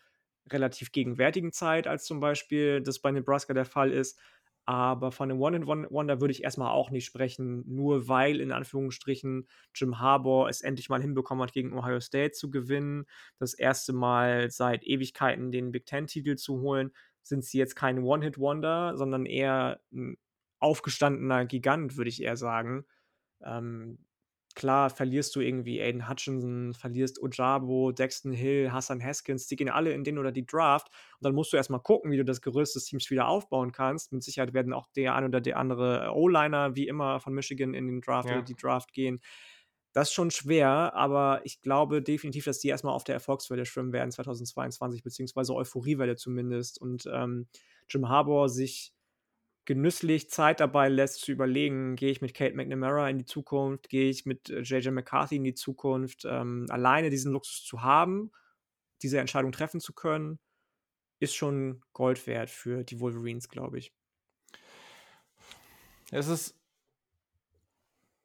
[0.50, 4.18] relativ gegenwärtigen Zeit, als zum Beispiel das bei Nebraska der Fall ist.
[4.66, 9.98] Aber von einem One-and-Wonder würde ich erstmal auch nicht sprechen, nur weil in Anführungsstrichen Jim
[9.98, 13.04] Harbour es endlich mal hinbekommen hat, gegen Ohio State zu gewinnen.
[13.38, 16.92] Das erste Mal seit Ewigkeiten den Big Ten-Titel zu holen,
[17.22, 20.16] sind sie jetzt kein One-Hit-Wonder, sondern eher ein
[20.60, 22.86] aufgestandener Gigant, würde ich eher sagen.
[23.42, 23.98] Ähm,
[24.54, 29.92] klar verlierst du irgendwie Aiden Hutchinson, verlierst Ojabo, Dexton Hill, Hassan Haskins, die gehen alle
[29.92, 32.76] in den oder die Draft und dann musst du erstmal gucken, wie du das Gerüst
[32.76, 34.12] des Teams wieder aufbauen kannst.
[34.12, 37.86] Mit Sicherheit werden auch der ein oder der andere O-Liner wie immer von Michigan in
[37.86, 38.36] den Draft ja.
[38.36, 39.20] oder die Draft gehen.
[39.92, 43.92] Das ist schon schwer, aber ich glaube definitiv, dass die erstmal auf der Erfolgswelle schwimmen
[43.92, 46.80] werden 2022, beziehungsweise Euphoriewelle zumindest.
[46.80, 47.46] Und ähm,
[47.88, 48.93] Jim Harbour sich
[49.64, 54.10] genüsslich Zeit dabei lässt, zu überlegen, gehe ich mit Kate McNamara in die Zukunft, gehe
[54.10, 56.24] ich mit JJ äh, McCarthy in die Zukunft.
[56.24, 58.30] Ähm, alleine diesen Luxus zu haben,
[59.02, 60.38] diese Entscheidung treffen zu können,
[61.20, 63.92] ist schon Gold wert für die Wolverines, glaube ich.
[66.10, 66.54] Es ist.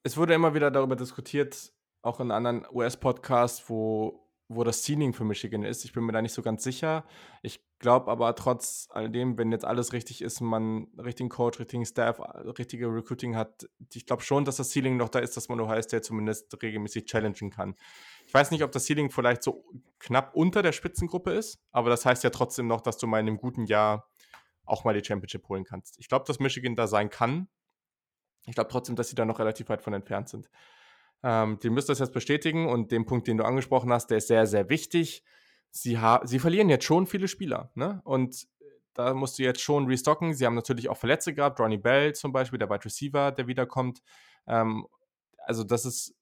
[0.04, 5.24] Es wurde immer wieder darüber diskutiert, auch in anderen US-Podcasts, wo wo das Ceiling für
[5.24, 5.86] Michigan ist.
[5.86, 7.06] Ich bin mir da nicht so ganz sicher.
[7.44, 12.20] Ich glaube aber trotz alledem, wenn jetzt alles richtig ist, man richtigen Coach, richtigen Staff,
[12.58, 15.82] richtige Recruiting hat, ich glaube schon, dass das Ceiling noch da ist, dass man Ohio
[15.84, 17.76] State zumindest regelmäßig challengen kann.
[18.26, 19.64] Ich weiß nicht, ob das Ceiling vielleicht so
[20.00, 23.28] knapp unter der Spitzengruppe ist, aber das heißt ja trotzdem noch, dass du mal in
[23.28, 24.10] einem guten Jahr
[24.66, 26.00] auch mal die Championship holen kannst.
[26.00, 27.48] Ich glaube, dass Michigan da sein kann.
[28.48, 30.50] Ich glaube trotzdem, dass sie da noch relativ weit von entfernt sind.
[31.24, 34.28] Ähm, die müssen das jetzt bestätigen und den Punkt, den du angesprochen hast, der ist
[34.28, 35.24] sehr, sehr wichtig.
[35.72, 38.02] Sie, sie verlieren jetzt schon viele Spieler, ne?
[38.04, 38.48] Und
[38.94, 40.34] da musst du jetzt schon restocken.
[40.34, 44.02] Sie haben natürlich auch Verletzte gehabt, Ronnie Bell zum Beispiel, der Wide Receiver, der wiederkommt.
[44.48, 44.88] Ähm,
[45.46, 46.16] also das ist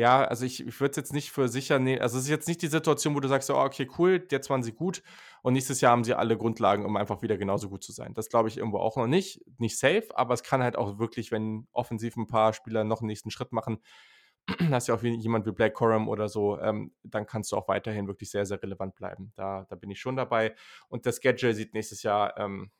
[0.00, 2.00] ja, also ich, ich würde es jetzt nicht für sicher nehmen.
[2.00, 4.62] Also es ist jetzt nicht die Situation, wo du sagst, oh, okay, cool, jetzt waren
[4.62, 5.02] sie gut
[5.42, 8.14] und nächstes Jahr haben sie alle Grundlagen, um einfach wieder genauso gut zu sein.
[8.14, 9.42] Das glaube ich irgendwo auch noch nicht.
[9.58, 13.08] Nicht safe, aber es kann halt auch wirklich, wenn offensiv ein paar Spieler noch einen
[13.08, 13.80] nächsten Schritt machen,
[14.70, 18.06] hast ja auch jemand wie Black Corum oder so, ähm, dann kannst du auch weiterhin
[18.06, 19.32] wirklich sehr, sehr relevant bleiben.
[19.36, 20.54] Da, da bin ich schon dabei.
[20.88, 22.70] Und das Schedule sieht nächstes Jahr, ähm,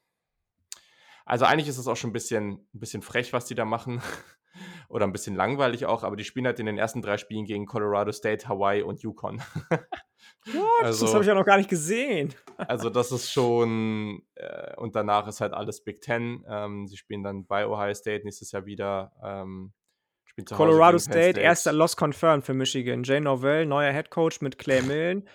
[1.27, 4.01] also eigentlich ist es auch schon ein bisschen, ein bisschen frech, was die da machen.
[4.91, 7.65] Oder ein bisschen langweilig auch, aber die spielen halt in den ersten drei Spielen gegen
[7.65, 9.41] Colorado State, Hawaii und Yukon.
[10.47, 10.85] What?
[10.85, 12.35] Also, das habe ich ja noch gar nicht gesehen.
[12.57, 14.23] also, das ist schon.
[14.35, 16.45] Äh, und danach ist halt alles Big Ten.
[16.49, 19.13] Ähm, sie spielen dann bei Ohio State nächstes Jahr wieder.
[19.23, 19.73] Ähm,
[20.51, 23.05] Colorado State, State, erster Loss confirmed für Michigan.
[23.05, 25.29] Jay Novell, neuer Head Coach mit Clay Millen.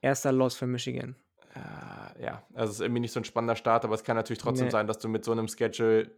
[0.00, 1.14] Erster Loss für Michigan.
[1.54, 4.40] Äh, ja, also es ist irgendwie nicht so ein spannender Start, aber es kann natürlich
[4.40, 4.70] trotzdem nee.
[4.70, 6.10] sein, dass du mit so einem Schedule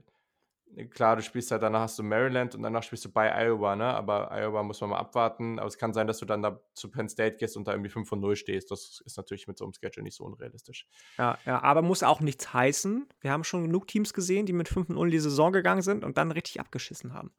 [0.90, 3.84] klar, du spielst ja, danach hast du Maryland und danach spielst du bei Iowa, ne?
[3.84, 5.58] Aber Iowa muss man mal abwarten.
[5.58, 7.90] Aber es kann sein, dass du dann da zu Penn State gehst und da irgendwie
[7.90, 8.70] 5 von 0 stehst.
[8.70, 10.86] Das ist natürlich mit so einem Schedule nicht so unrealistisch.
[11.18, 13.08] Ja, ja, aber muss auch nichts heißen.
[13.20, 16.04] Wir haben schon genug Teams gesehen, die mit 5 0 in die Saison gegangen sind
[16.04, 17.32] und dann richtig abgeschissen haben.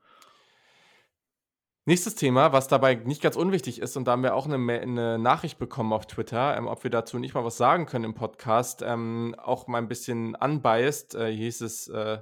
[1.87, 5.19] Nächstes Thema, was dabei nicht ganz unwichtig ist, und da haben wir auch eine, eine
[5.19, 8.81] Nachricht bekommen auf Twitter, ähm, ob wir dazu nicht mal was sagen können im Podcast,
[8.81, 12.17] ähm, auch mal ein bisschen unbiased, äh, hieß es, äh,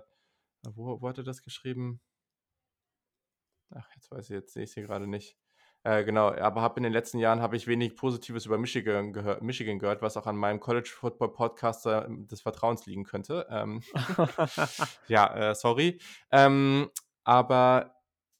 [0.72, 2.02] wo, wo hat er das geschrieben?
[3.72, 5.38] Ach, jetzt weiß ich, jetzt sehe ich es hier gerade nicht.
[5.86, 9.44] Äh, genau, aber habe in den letzten Jahren habe ich wenig Positives über Michigan, gehör,
[9.44, 13.46] Michigan gehört, was auch an meinem College Football Podcaster des Vertrauens liegen könnte.
[13.50, 13.84] Ähm,
[15.08, 16.00] ja, äh, sorry.
[16.32, 16.90] Ähm,
[17.26, 17.96] aber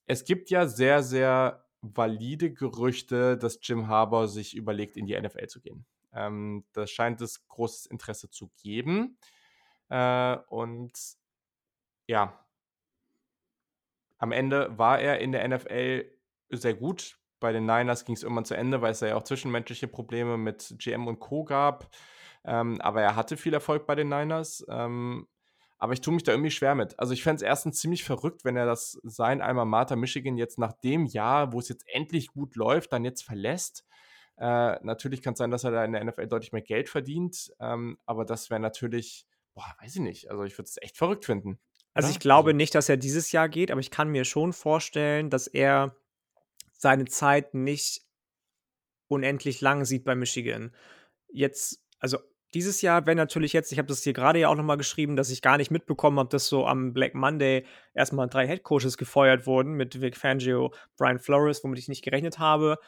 [0.06, 5.46] es gibt ja sehr, sehr valide Gerüchte, dass Jim Harbour sich überlegt, in die NFL
[5.48, 5.84] zu gehen.
[6.14, 9.18] Ähm, da scheint es großes Interesse zu geben.
[9.90, 10.92] Äh, und
[12.06, 12.44] ja,
[14.18, 16.04] am Ende war er in der NFL
[16.50, 17.18] sehr gut.
[17.40, 20.74] Bei den Niners ging es irgendwann zu Ende, weil es ja auch zwischenmenschliche Probleme mit
[20.78, 21.44] GM und Co.
[21.44, 21.90] gab.
[22.44, 24.64] Ähm, aber er hatte viel Erfolg bei den Niners.
[24.68, 25.26] Ähm,
[25.78, 26.98] aber ich tue mich da irgendwie schwer mit.
[26.98, 30.58] Also ich fände es erstens ziemlich verrückt, wenn er das sein Alma Mater Michigan jetzt
[30.58, 33.84] nach dem Jahr, wo es jetzt endlich gut läuft, dann jetzt verlässt.
[34.38, 37.52] Äh, natürlich kann es sein, dass er da in der NFL deutlich mehr Geld verdient.
[37.60, 40.30] Ähm, aber das wäre natürlich, boah, weiß ich nicht.
[40.30, 41.58] Also ich würde es echt verrückt finden.
[41.94, 44.52] Also ich glaube also, nicht, dass er dieses Jahr geht, aber ich kann mir schon
[44.52, 45.96] vorstellen, dass er
[46.72, 48.02] seine Zeit nicht
[49.06, 50.74] unendlich lang sieht bei Michigan.
[51.28, 52.18] Jetzt, also
[52.52, 55.30] dieses Jahr wäre natürlich jetzt, ich habe das hier gerade ja auch nochmal geschrieben, dass
[55.30, 57.64] ich gar nicht mitbekommen habe, dass so am Black Monday
[57.94, 62.78] erstmal drei Headcoaches gefeuert wurden mit Vic Fangio, Brian Flores, womit ich nicht gerechnet habe.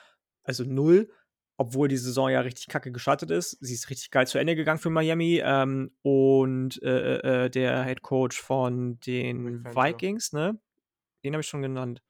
[0.42, 1.10] Also null
[1.56, 3.56] obwohl die Saison ja richtig kacke gestartet ist.
[3.60, 5.40] Sie ist richtig geil zu Ende gegangen für Miami.
[5.44, 10.58] Ähm, und äh, äh, äh der Head Coach von den Vikings, ne?
[11.24, 12.02] Den habe ich schon genannt.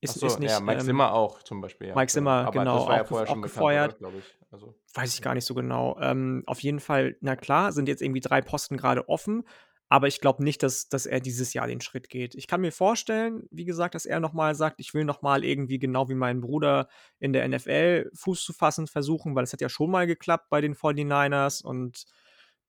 [0.00, 1.88] Ist, so, ist nicht, ja, Mike ähm, Zimmer auch zum Beispiel.
[1.88, 1.94] Ja.
[1.94, 3.98] Mike Zimmer, Aber genau, auch, ja auch gefeuert.
[3.98, 4.38] Glaube ich.
[4.50, 4.74] Also.
[4.94, 5.96] Weiß ich gar nicht so genau.
[6.00, 9.44] Ähm, auf jeden Fall, na klar, sind jetzt irgendwie drei Posten gerade offen.
[9.92, 12.34] Aber ich glaube nicht, dass, dass er dieses Jahr den Schritt geht.
[12.34, 16.08] Ich kann mir vorstellen, wie gesagt, dass er nochmal sagt, ich will nochmal irgendwie genau
[16.08, 16.88] wie mein Bruder
[17.18, 20.62] in der NFL Fuß zu fassen versuchen, weil es hat ja schon mal geklappt bei
[20.62, 22.06] den 49ers und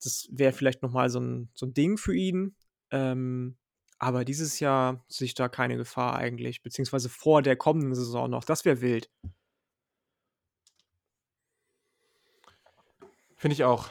[0.02, 2.56] das wäre vielleicht nochmal so ein, so ein Ding für ihn.
[2.90, 3.56] Ähm,
[3.98, 8.44] aber dieses Jahr sehe ich da keine Gefahr eigentlich, beziehungsweise vor der kommenden Saison noch.
[8.44, 9.08] Das wäre wild.
[13.36, 13.88] Finde ich auch.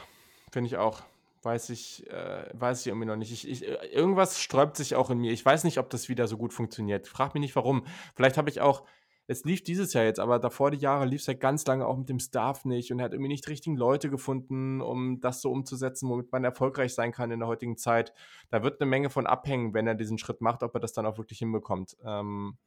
[0.52, 1.02] Finde ich auch
[1.44, 3.32] weiß ich, äh, weiß ich irgendwie noch nicht.
[3.32, 5.32] Ich, ich, äh, irgendwas sträubt sich auch in mir.
[5.32, 7.08] Ich weiß nicht, ob das wieder so gut funktioniert.
[7.08, 7.84] Frag mich nicht warum.
[8.14, 8.84] Vielleicht habe ich auch,
[9.26, 11.96] es lief dieses Jahr jetzt, aber davor die Jahre lief es ja ganz lange auch
[11.96, 15.50] mit dem Staff nicht und er hat irgendwie nicht richtigen Leute gefunden, um das so
[15.50, 18.12] umzusetzen, womit man erfolgreich sein kann in der heutigen Zeit.
[18.50, 21.06] Da wird eine Menge von abhängen, wenn er diesen Schritt macht, ob er das dann
[21.06, 21.96] auch wirklich hinbekommt.
[22.04, 22.58] Ähm,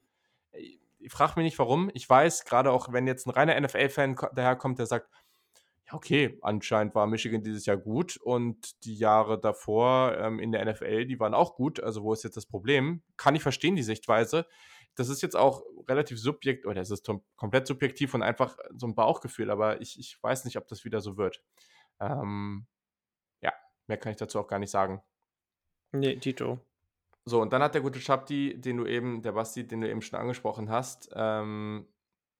[0.50, 1.90] ich frage mich nicht warum.
[1.94, 5.08] Ich weiß, gerade auch wenn jetzt ein reiner NFL-Fan daherkommt, der sagt,
[5.88, 10.64] ja, okay, anscheinend war Michigan dieses Jahr gut und die Jahre davor ähm, in der
[10.64, 11.80] NFL, die waren auch gut.
[11.80, 13.02] Also, wo ist jetzt das Problem?
[13.16, 14.46] Kann ich verstehen, die Sichtweise.
[14.96, 18.94] Das ist jetzt auch relativ subjektiv, oder es ist komplett subjektiv und einfach so ein
[18.94, 21.42] Bauchgefühl, aber ich, ich weiß nicht, ob das wieder so wird.
[22.00, 22.66] Ähm,
[23.40, 23.52] ja,
[23.86, 25.00] mehr kann ich dazu auch gar nicht sagen.
[25.92, 26.58] Nee, Tito.
[27.24, 30.02] So, und dann hat der gute Schabdi, den du eben, der Basti, den du eben
[30.02, 31.86] schon angesprochen hast, ähm,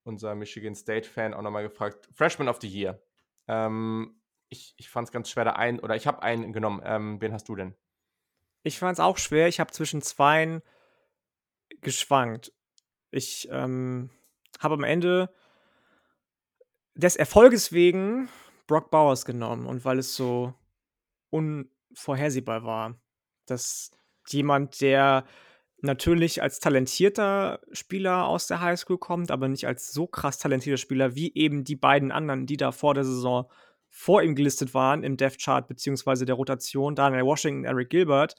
[0.02, 3.00] unser Michigan State-Fan, auch nochmal gefragt: Freshman of the Year.
[3.48, 6.80] Ähm, ich ich fand es ganz schwer, da einen, oder ich habe einen genommen.
[6.84, 7.74] Ähm, wen hast du denn?
[8.62, 9.48] Ich fand es auch schwer.
[9.48, 10.62] Ich habe zwischen zweien
[11.80, 12.52] geschwankt.
[13.10, 14.10] Ich ähm,
[14.60, 15.32] habe am Ende
[16.94, 18.28] des Erfolges wegen
[18.66, 20.52] Brock Bowers genommen und weil es so
[21.30, 23.00] unvorhersehbar war,
[23.46, 23.90] dass
[24.26, 25.24] jemand, der
[25.80, 31.14] natürlich als talentierter Spieler aus der Highschool kommt, aber nicht als so krass talentierter Spieler
[31.14, 33.50] wie eben die beiden anderen, die da vor der Saison
[33.88, 38.34] vor ihm gelistet waren im Death Chart beziehungsweise der Rotation, Daniel Washington, Eric Gilbert,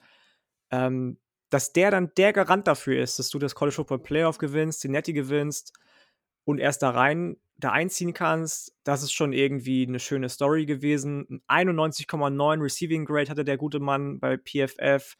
[0.70, 1.18] ähm,
[1.50, 4.92] dass der dann der Garant dafür ist, dass du das College Football Playoff gewinnst, den
[4.92, 5.72] Netty gewinnst
[6.44, 11.42] und erst da rein da einziehen kannst, das ist schon irgendwie eine schöne Story gewesen.
[11.46, 15.16] 91,9 Receiving Grade hatte der gute Mann bei PFF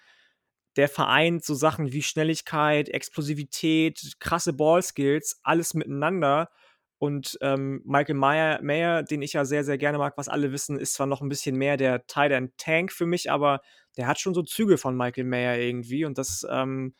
[0.77, 6.51] der vereint so Sachen wie Schnelligkeit, Explosivität, krasse Ballskills, alles miteinander.
[6.99, 10.79] Und ähm, Michael Mayer, Mayer, den ich ja sehr, sehr gerne mag, was alle wissen,
[10.79, 13.61] ist zwar noch ein bisschen mehr der Tight End Tank für mich, aber
[13.97, 16.05] der hat schon so Züge von Michael Mayer irgendwie.
[16.05, 16.95] Und das ähm,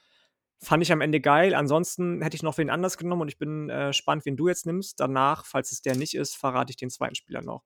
[0.59, 1.55] fand ich am Ende geil.
[1.55, 4.67] Ansonsten hätte ich noch wen anders genommen und ich bin äh, gespannt, wen du jetzt
[4.67, 5.01] nimmst.
[5.01, 7.63] Danach, falls es der nicht ist, verrate ich den zweiten Spieler noch.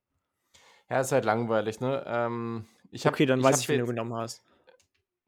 [0.90, 2.04] Ja, ist halt langweilig, ne?
[2.06, 4.44] Ähm, ich hab, okay, dann ich weiß ich, wen du genommen hast.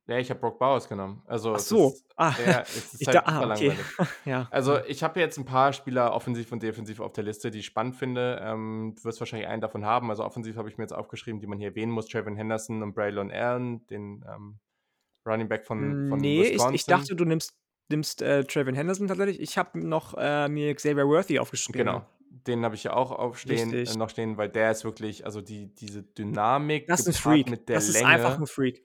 [0.08, 1.20] Ja, ich habe Brock Bowers genommen.
[1.26, 1.88] Also, Ach so.
[1.88, 3.68] ist, Ah, ja, ist ich halt da, ah, okay.
[3.68, 3.78] langweilig.
[4.24, 4.46] ja.
[4.52, 7.66] Also, ich habe jetzt ein paar Spieler offensiv und defensiv auf der Liste, die ich
[7.66, 8.40] spannend finde.
[8.40, 10.08] Ähm, du wirst wahrscheinlich einen davon haben.
[10.10, 12.94] Also, offensiv habe ich mir jetzt aufgeschrieben, die man hier erwähnen muss: Trevin Henderson und
[12.94, 14.58] Braylon Allen, den ähm,
[15.26, 16.74] Running Back von, von Nee, ich, Wisconsin.
[16.76, 17.56] ich dachte, du nimmst,
[17.88, 19.40] nimmst äh, Trayvon Henderson tatsächlich.
[19.40, 21.78] Ich habe noch äh, mir Xavier Worthy aufgeschrieben.
[21.84, 22.06] Genau.
[22.46, 25.74] Den habe ich ja auch aufstehen, äh, noch stehen, weil der ist wirklich, also die,
[25.74, 27.50] diese Dynamik Das ist ein Freak.
[27.50, 28.84] mit der Das ist Länge einfach ein Freak.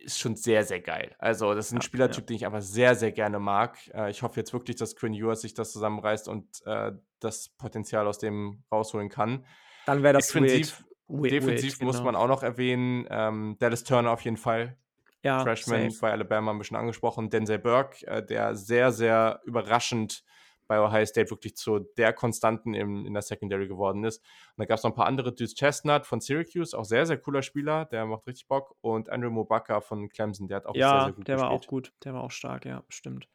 [0.00, 1.14] Ist schon sehr, sehr geil.
[1.18, 3.78] Also, das ist ein Ja, Spielertyp, den ich einfach sehr, sehr gerne mag.
[3.94, 8.06] Äh, ich hoffe jetzt wirklich, dass Quinn Ewers sich das zusammenreißt und äh, das Potenzial
[8.06, 9.44] aus dem rausholen kann.
[9.86, 11.22] Dann wäre das Defensiv, weird.
[11.22, 12.12] Weird, defensiv weird, muss genau.
[12.12, 14.76] man auch noch erwähnen, ähm, Dallas Turner auf jeden Fall.
[15.22, 16.00] Ja, Freshman safe.
[16.00, 17.28] bei Alabama ein bisschen angesprochen.
[17.28, 20.24] Denzel Burke, äh, der sehr, sehr überraschend
[20.70, 24.18] bei Ohio State wirklich zu der Konstanten im, in der Secondary geworden ist.
[24.56, 25.56] Und da gab es noch ein paar andere Dudes.
[25.56, 28.76] Chestnut von Syracuse, auch sehr, sehr cooler Spieler, der macht richtig Bock.
[28.80, 31.64] Und Andrew Mobaka von Clemson, der hat auch sehr, Ja, sehr gut der war gespielt.
[31.64, 31.92] auch gut.
[32.04, 33.26] Der war auch stark, ja, stimmt.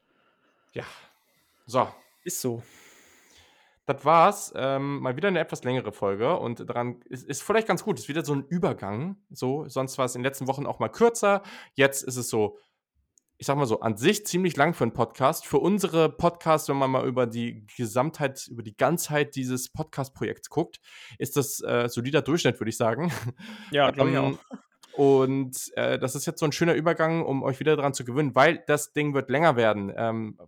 [0.72, 0.86] Ja.
[1.66, 1.90] So,
[2.24, 2.64] Ist so.
[3.86, 4.54] das war's.
[4.56, 8.00] Ähm, mal wieder eine etwas längere Folge und daran ist, ist vielleicht ganz gut.
[8.00, 9.18] Ist wieder so ein Übergang.
[9.30, 11.42] So, sonst war es in den letzten Wochen auch mal kürzer.
[11.74, 12.58] Jetzt ist es so,
[13.38, 15.46] ich sag mal so, an sich ziemlich lang für einen Podcast.
[15.46, 20.80] Für unsere Podcasts, wenn man mal über die Gesamtheit, über die Ganzheit dieses Podcast-Projekts guckt,
[21.20, 23.12] ist das äh, solider Durchschnitt, würde ich sagen.
[23.72, 24.38] Ja, glaube ich Ähm,
[24.94, 24.98] auch.
[24.98, 28.34] Und äh, das ist jetzt so ein schöner Übergang, um euch wieder daran zu gewöhnen,
[28.34, 29.92] weil das Ding wird länger werden.
[29.96, 30.40] Ähm,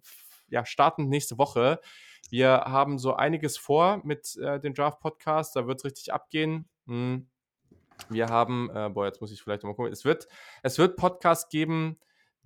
[0.47, 1.81] ja, startend nächste Woche.
[2.29, 5.57] Wir haben so einiges vor mit äh, dem Draft-Podcast.
[5.57, 6.69] Da wird es richtig abgehen.
[6.87, 7.27] Hm.
[8.09, 9.91] Wir haben, äh, boah, jetzt muss ich vielleicht mal gucken.
[9.91, 10.27] Es wird,
[10.63, 11.97] es wird Podcasts geben,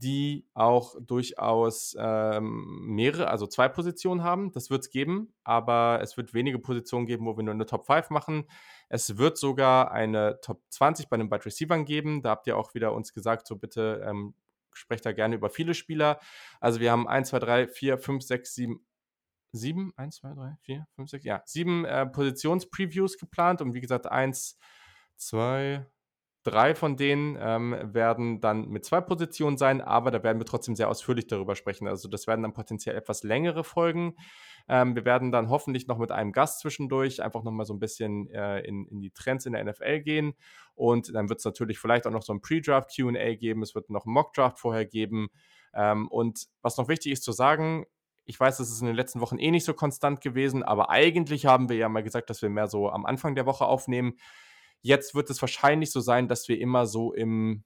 [0.01, 4.51] die auch durchaus ähm, mehrere, also zwei Positionen haben.
[4.51, 7.85] Das wird es geben, aber es wird wenige Positionen geben, wo wir nur eine Top
[7.85, 8.49] 5 machen.
[8.89, 12.23] Es wird sogar eine Top 20 bei den Wide Receivern geben.
[12.23, 14.33] Da habt ihr auch wieder uns gesagt, so bitte ähm,
[14.73, 16.19] sprecht da gerne über viele Spieler.
[16.59, 18.85] Also wir haben 1, 2, 3, 4, 5, 6, 7,
[19.51, 24.07] 7, 1, 2, 3, 4, 5, 6, ja, sieben äh, Positionspreviews geplant und wie gesagt,
[24.07, 24.57] 1,
[25.17, 25.85] 2,
[26.43, 30.76] Drei von denen ähm, werden dann mit zwei Positionen sein, aber da werden wir trotzdem
[30.76, 31.88] sehr ausführlich darüber sprechen.
[31.88, 34.15] Also das werden dann potenziell etwas längere Folgen.
[34.68, 38.27] Ähm, wir werden dann hoffentlich noch mit einem Gast zwischendurch einfach nochmal so ein bisschen
[38.31, 40.34] äh, in, in die Trends in der NFL gehen.
[40.73, 43.61] Und dann wird es natürlich vielleicht auch noch so ein Pre-Draft QA geben.
[43.61, 45.30] Es wird noch einen Mock-Draft vorher geben.
[45.76, 47.85] Ähm, und was noch wichtig ist zu sagen,
[48.26, 51.45] ich weiß, das ist in den letzten Wochen eh nicht so konstant gewesen, aber eigentlich
[51.45, 54.13] haben wir ja mal gesagt, dass wir mehr so am Anfang der Woche aufnehmen.
[54.81, 57.63] Jetzt wird es wahrscheinlich so sein, dass wir immer so im,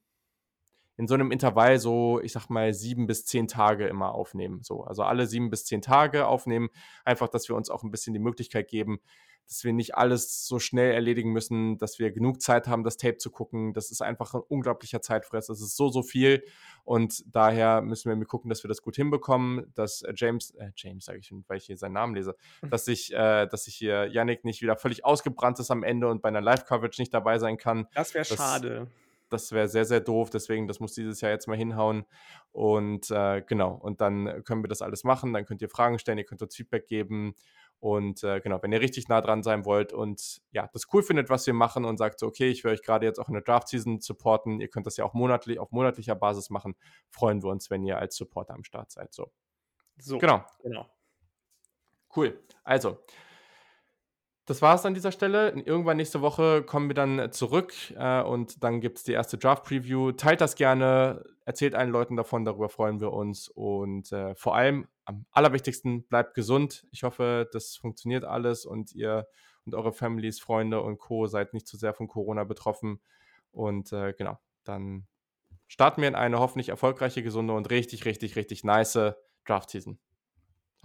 [0.96, 4.62] in so einem Intervall so, ich sag mal, sieben bis zehn Tage immer aufnehmen.
[4.62, 6.68] So, also alle sieben bis zehn Tage aufnehmen.
[7.04, 9.00] Einfach, dass wir uns auch ein bisschen die Möglichkeit geben,
[9.46, 13.18] dass wir nicht alles so schnell erledigen müssen, dass wir genug Zeit haben, das Tape
[13.18, 13.74] zu gucken.
[13.74, 15.46] Das ist einfach ein unglaublicher Zeitfress.
[15.46, 16.42] Das ist so, so viel.
[16.84, 21.04] Und daher müssen wir gucken, dass wir das gut hinbekommen, dass äh, James, äh, James
[21.04, 22.36] sage ich weil ich hier seinen Namen lese,
[22.68, 26.22] dass ich, äh, dass ich hier Yannick nicht wieder völlig ausgebrannt ist am Ende und
[26.22, 27.86] bei einer Live-Coverage nicht dabei sein kann.
[27.94, 28.88] Das wäre schade.
[29.28, 30.30] Das wäre sehr, sehr doof.
[30.30, 32.04] Deswegen, das muss dieses Jahr jetzt mal hinhauen.
[32.52, 35.32] Und äh, genau, und dann können wir das alles machen.
[35.32, 37.34] Dann könnt ihr Fragen stellen, ihr könnt uns Feedback geben.
[37.78, 41.28] Und äh, genau, wenn ihr richtig nah dran sein wollt und ja, das cool findet,
[41.28, 43.42] was wir machen und sagt so, okay, ich will euch gerade jetzt auch in der
[43.42, 46.74] Draft-Season supporten, ihr könnt das ja auch monatlich, auf monatlicher Basis machen,
[47.10, 49.12] freuen wir uns, wenn ihr als Supporter am Start seid.
[49.12, 49.30] So,
[49.98, 50.42] So, genau.
[50.62, 50.86] genau.
[52.14, 52.42] Cool.
[52.64, 52.98] Also,
[54.46, 55.50] das war es an dieser Stelle.
[55.50, 60.12] Irgendwann nächste Woche kommen wir dann zurück äh, und dann gibt es die erste Draft-Preview.
[60.12, 63.48] Teilt das gerne, erzählt allen Leuten davon, darüber freuen wir uns.
[63.48, 66.86] Und äh, vor allem, am allerwichtigsten, bleibt gesund.
[66.92, 69.26] Ich hoffe, das funktioniert alles und ihr
[69.64, 71.26] und eure Families, Freunde und Co.
[71.26, 73.00] seid nicht zu sehr von Corona betroffen.
[73.50, 75.08] Und äh, genau, dann
[75.66, 79.14] starten wir in eine hoffentlich erfolgreiche, gesunde und richtig, richtig, richtig nice
[79.44, 79.98] Draft-Season.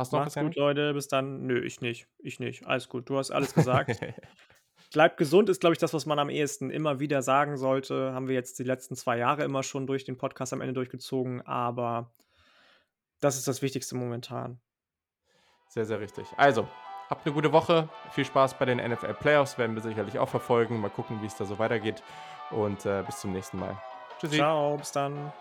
[0.02, 0.94] Hast du noch Macht's was, gut, Leute.
[0.94, 1.46] Bis dann.
[1.46, 2.08] Nö, ich nicht.
[2.18, 2.66] Ich nicht.
[2.66, 3.08] Alles gut.
[3.08, 4.00] Du hast alles gesagt.
[4.94, 8.14] Bleibt gesund ist, glaube ich, das, was man am ehesten immer wieder sagen sollte.
[8.14, 11.42] Haben wir jetzt die letzten zwei Jahre immer schon durch den Podcast am Ende durchgezogen,
[11.44, 12.12] aber
[13.22, 14.60] das ist das Wichtigste momentan.
[15.70, 16.28] Sehr, sehr richtig.
[16.36, 16.68] Also,
[17.10, 17.88] habt eine gute Woche.
[18.10, 19.58] Viel Spaß bei den NFL Playoffs.
[19.58, 20.82] Werden wir sicherlich auch verfolgen.
[20.82, 22.04] Mal gucken, wie es da so weitergeht.
[22.50, 23.78] Und äh, bis zum nächsten Mal.
[24.20, 24.38] Tschüssi.
[24.38, 25.32] Ciao, bis dann.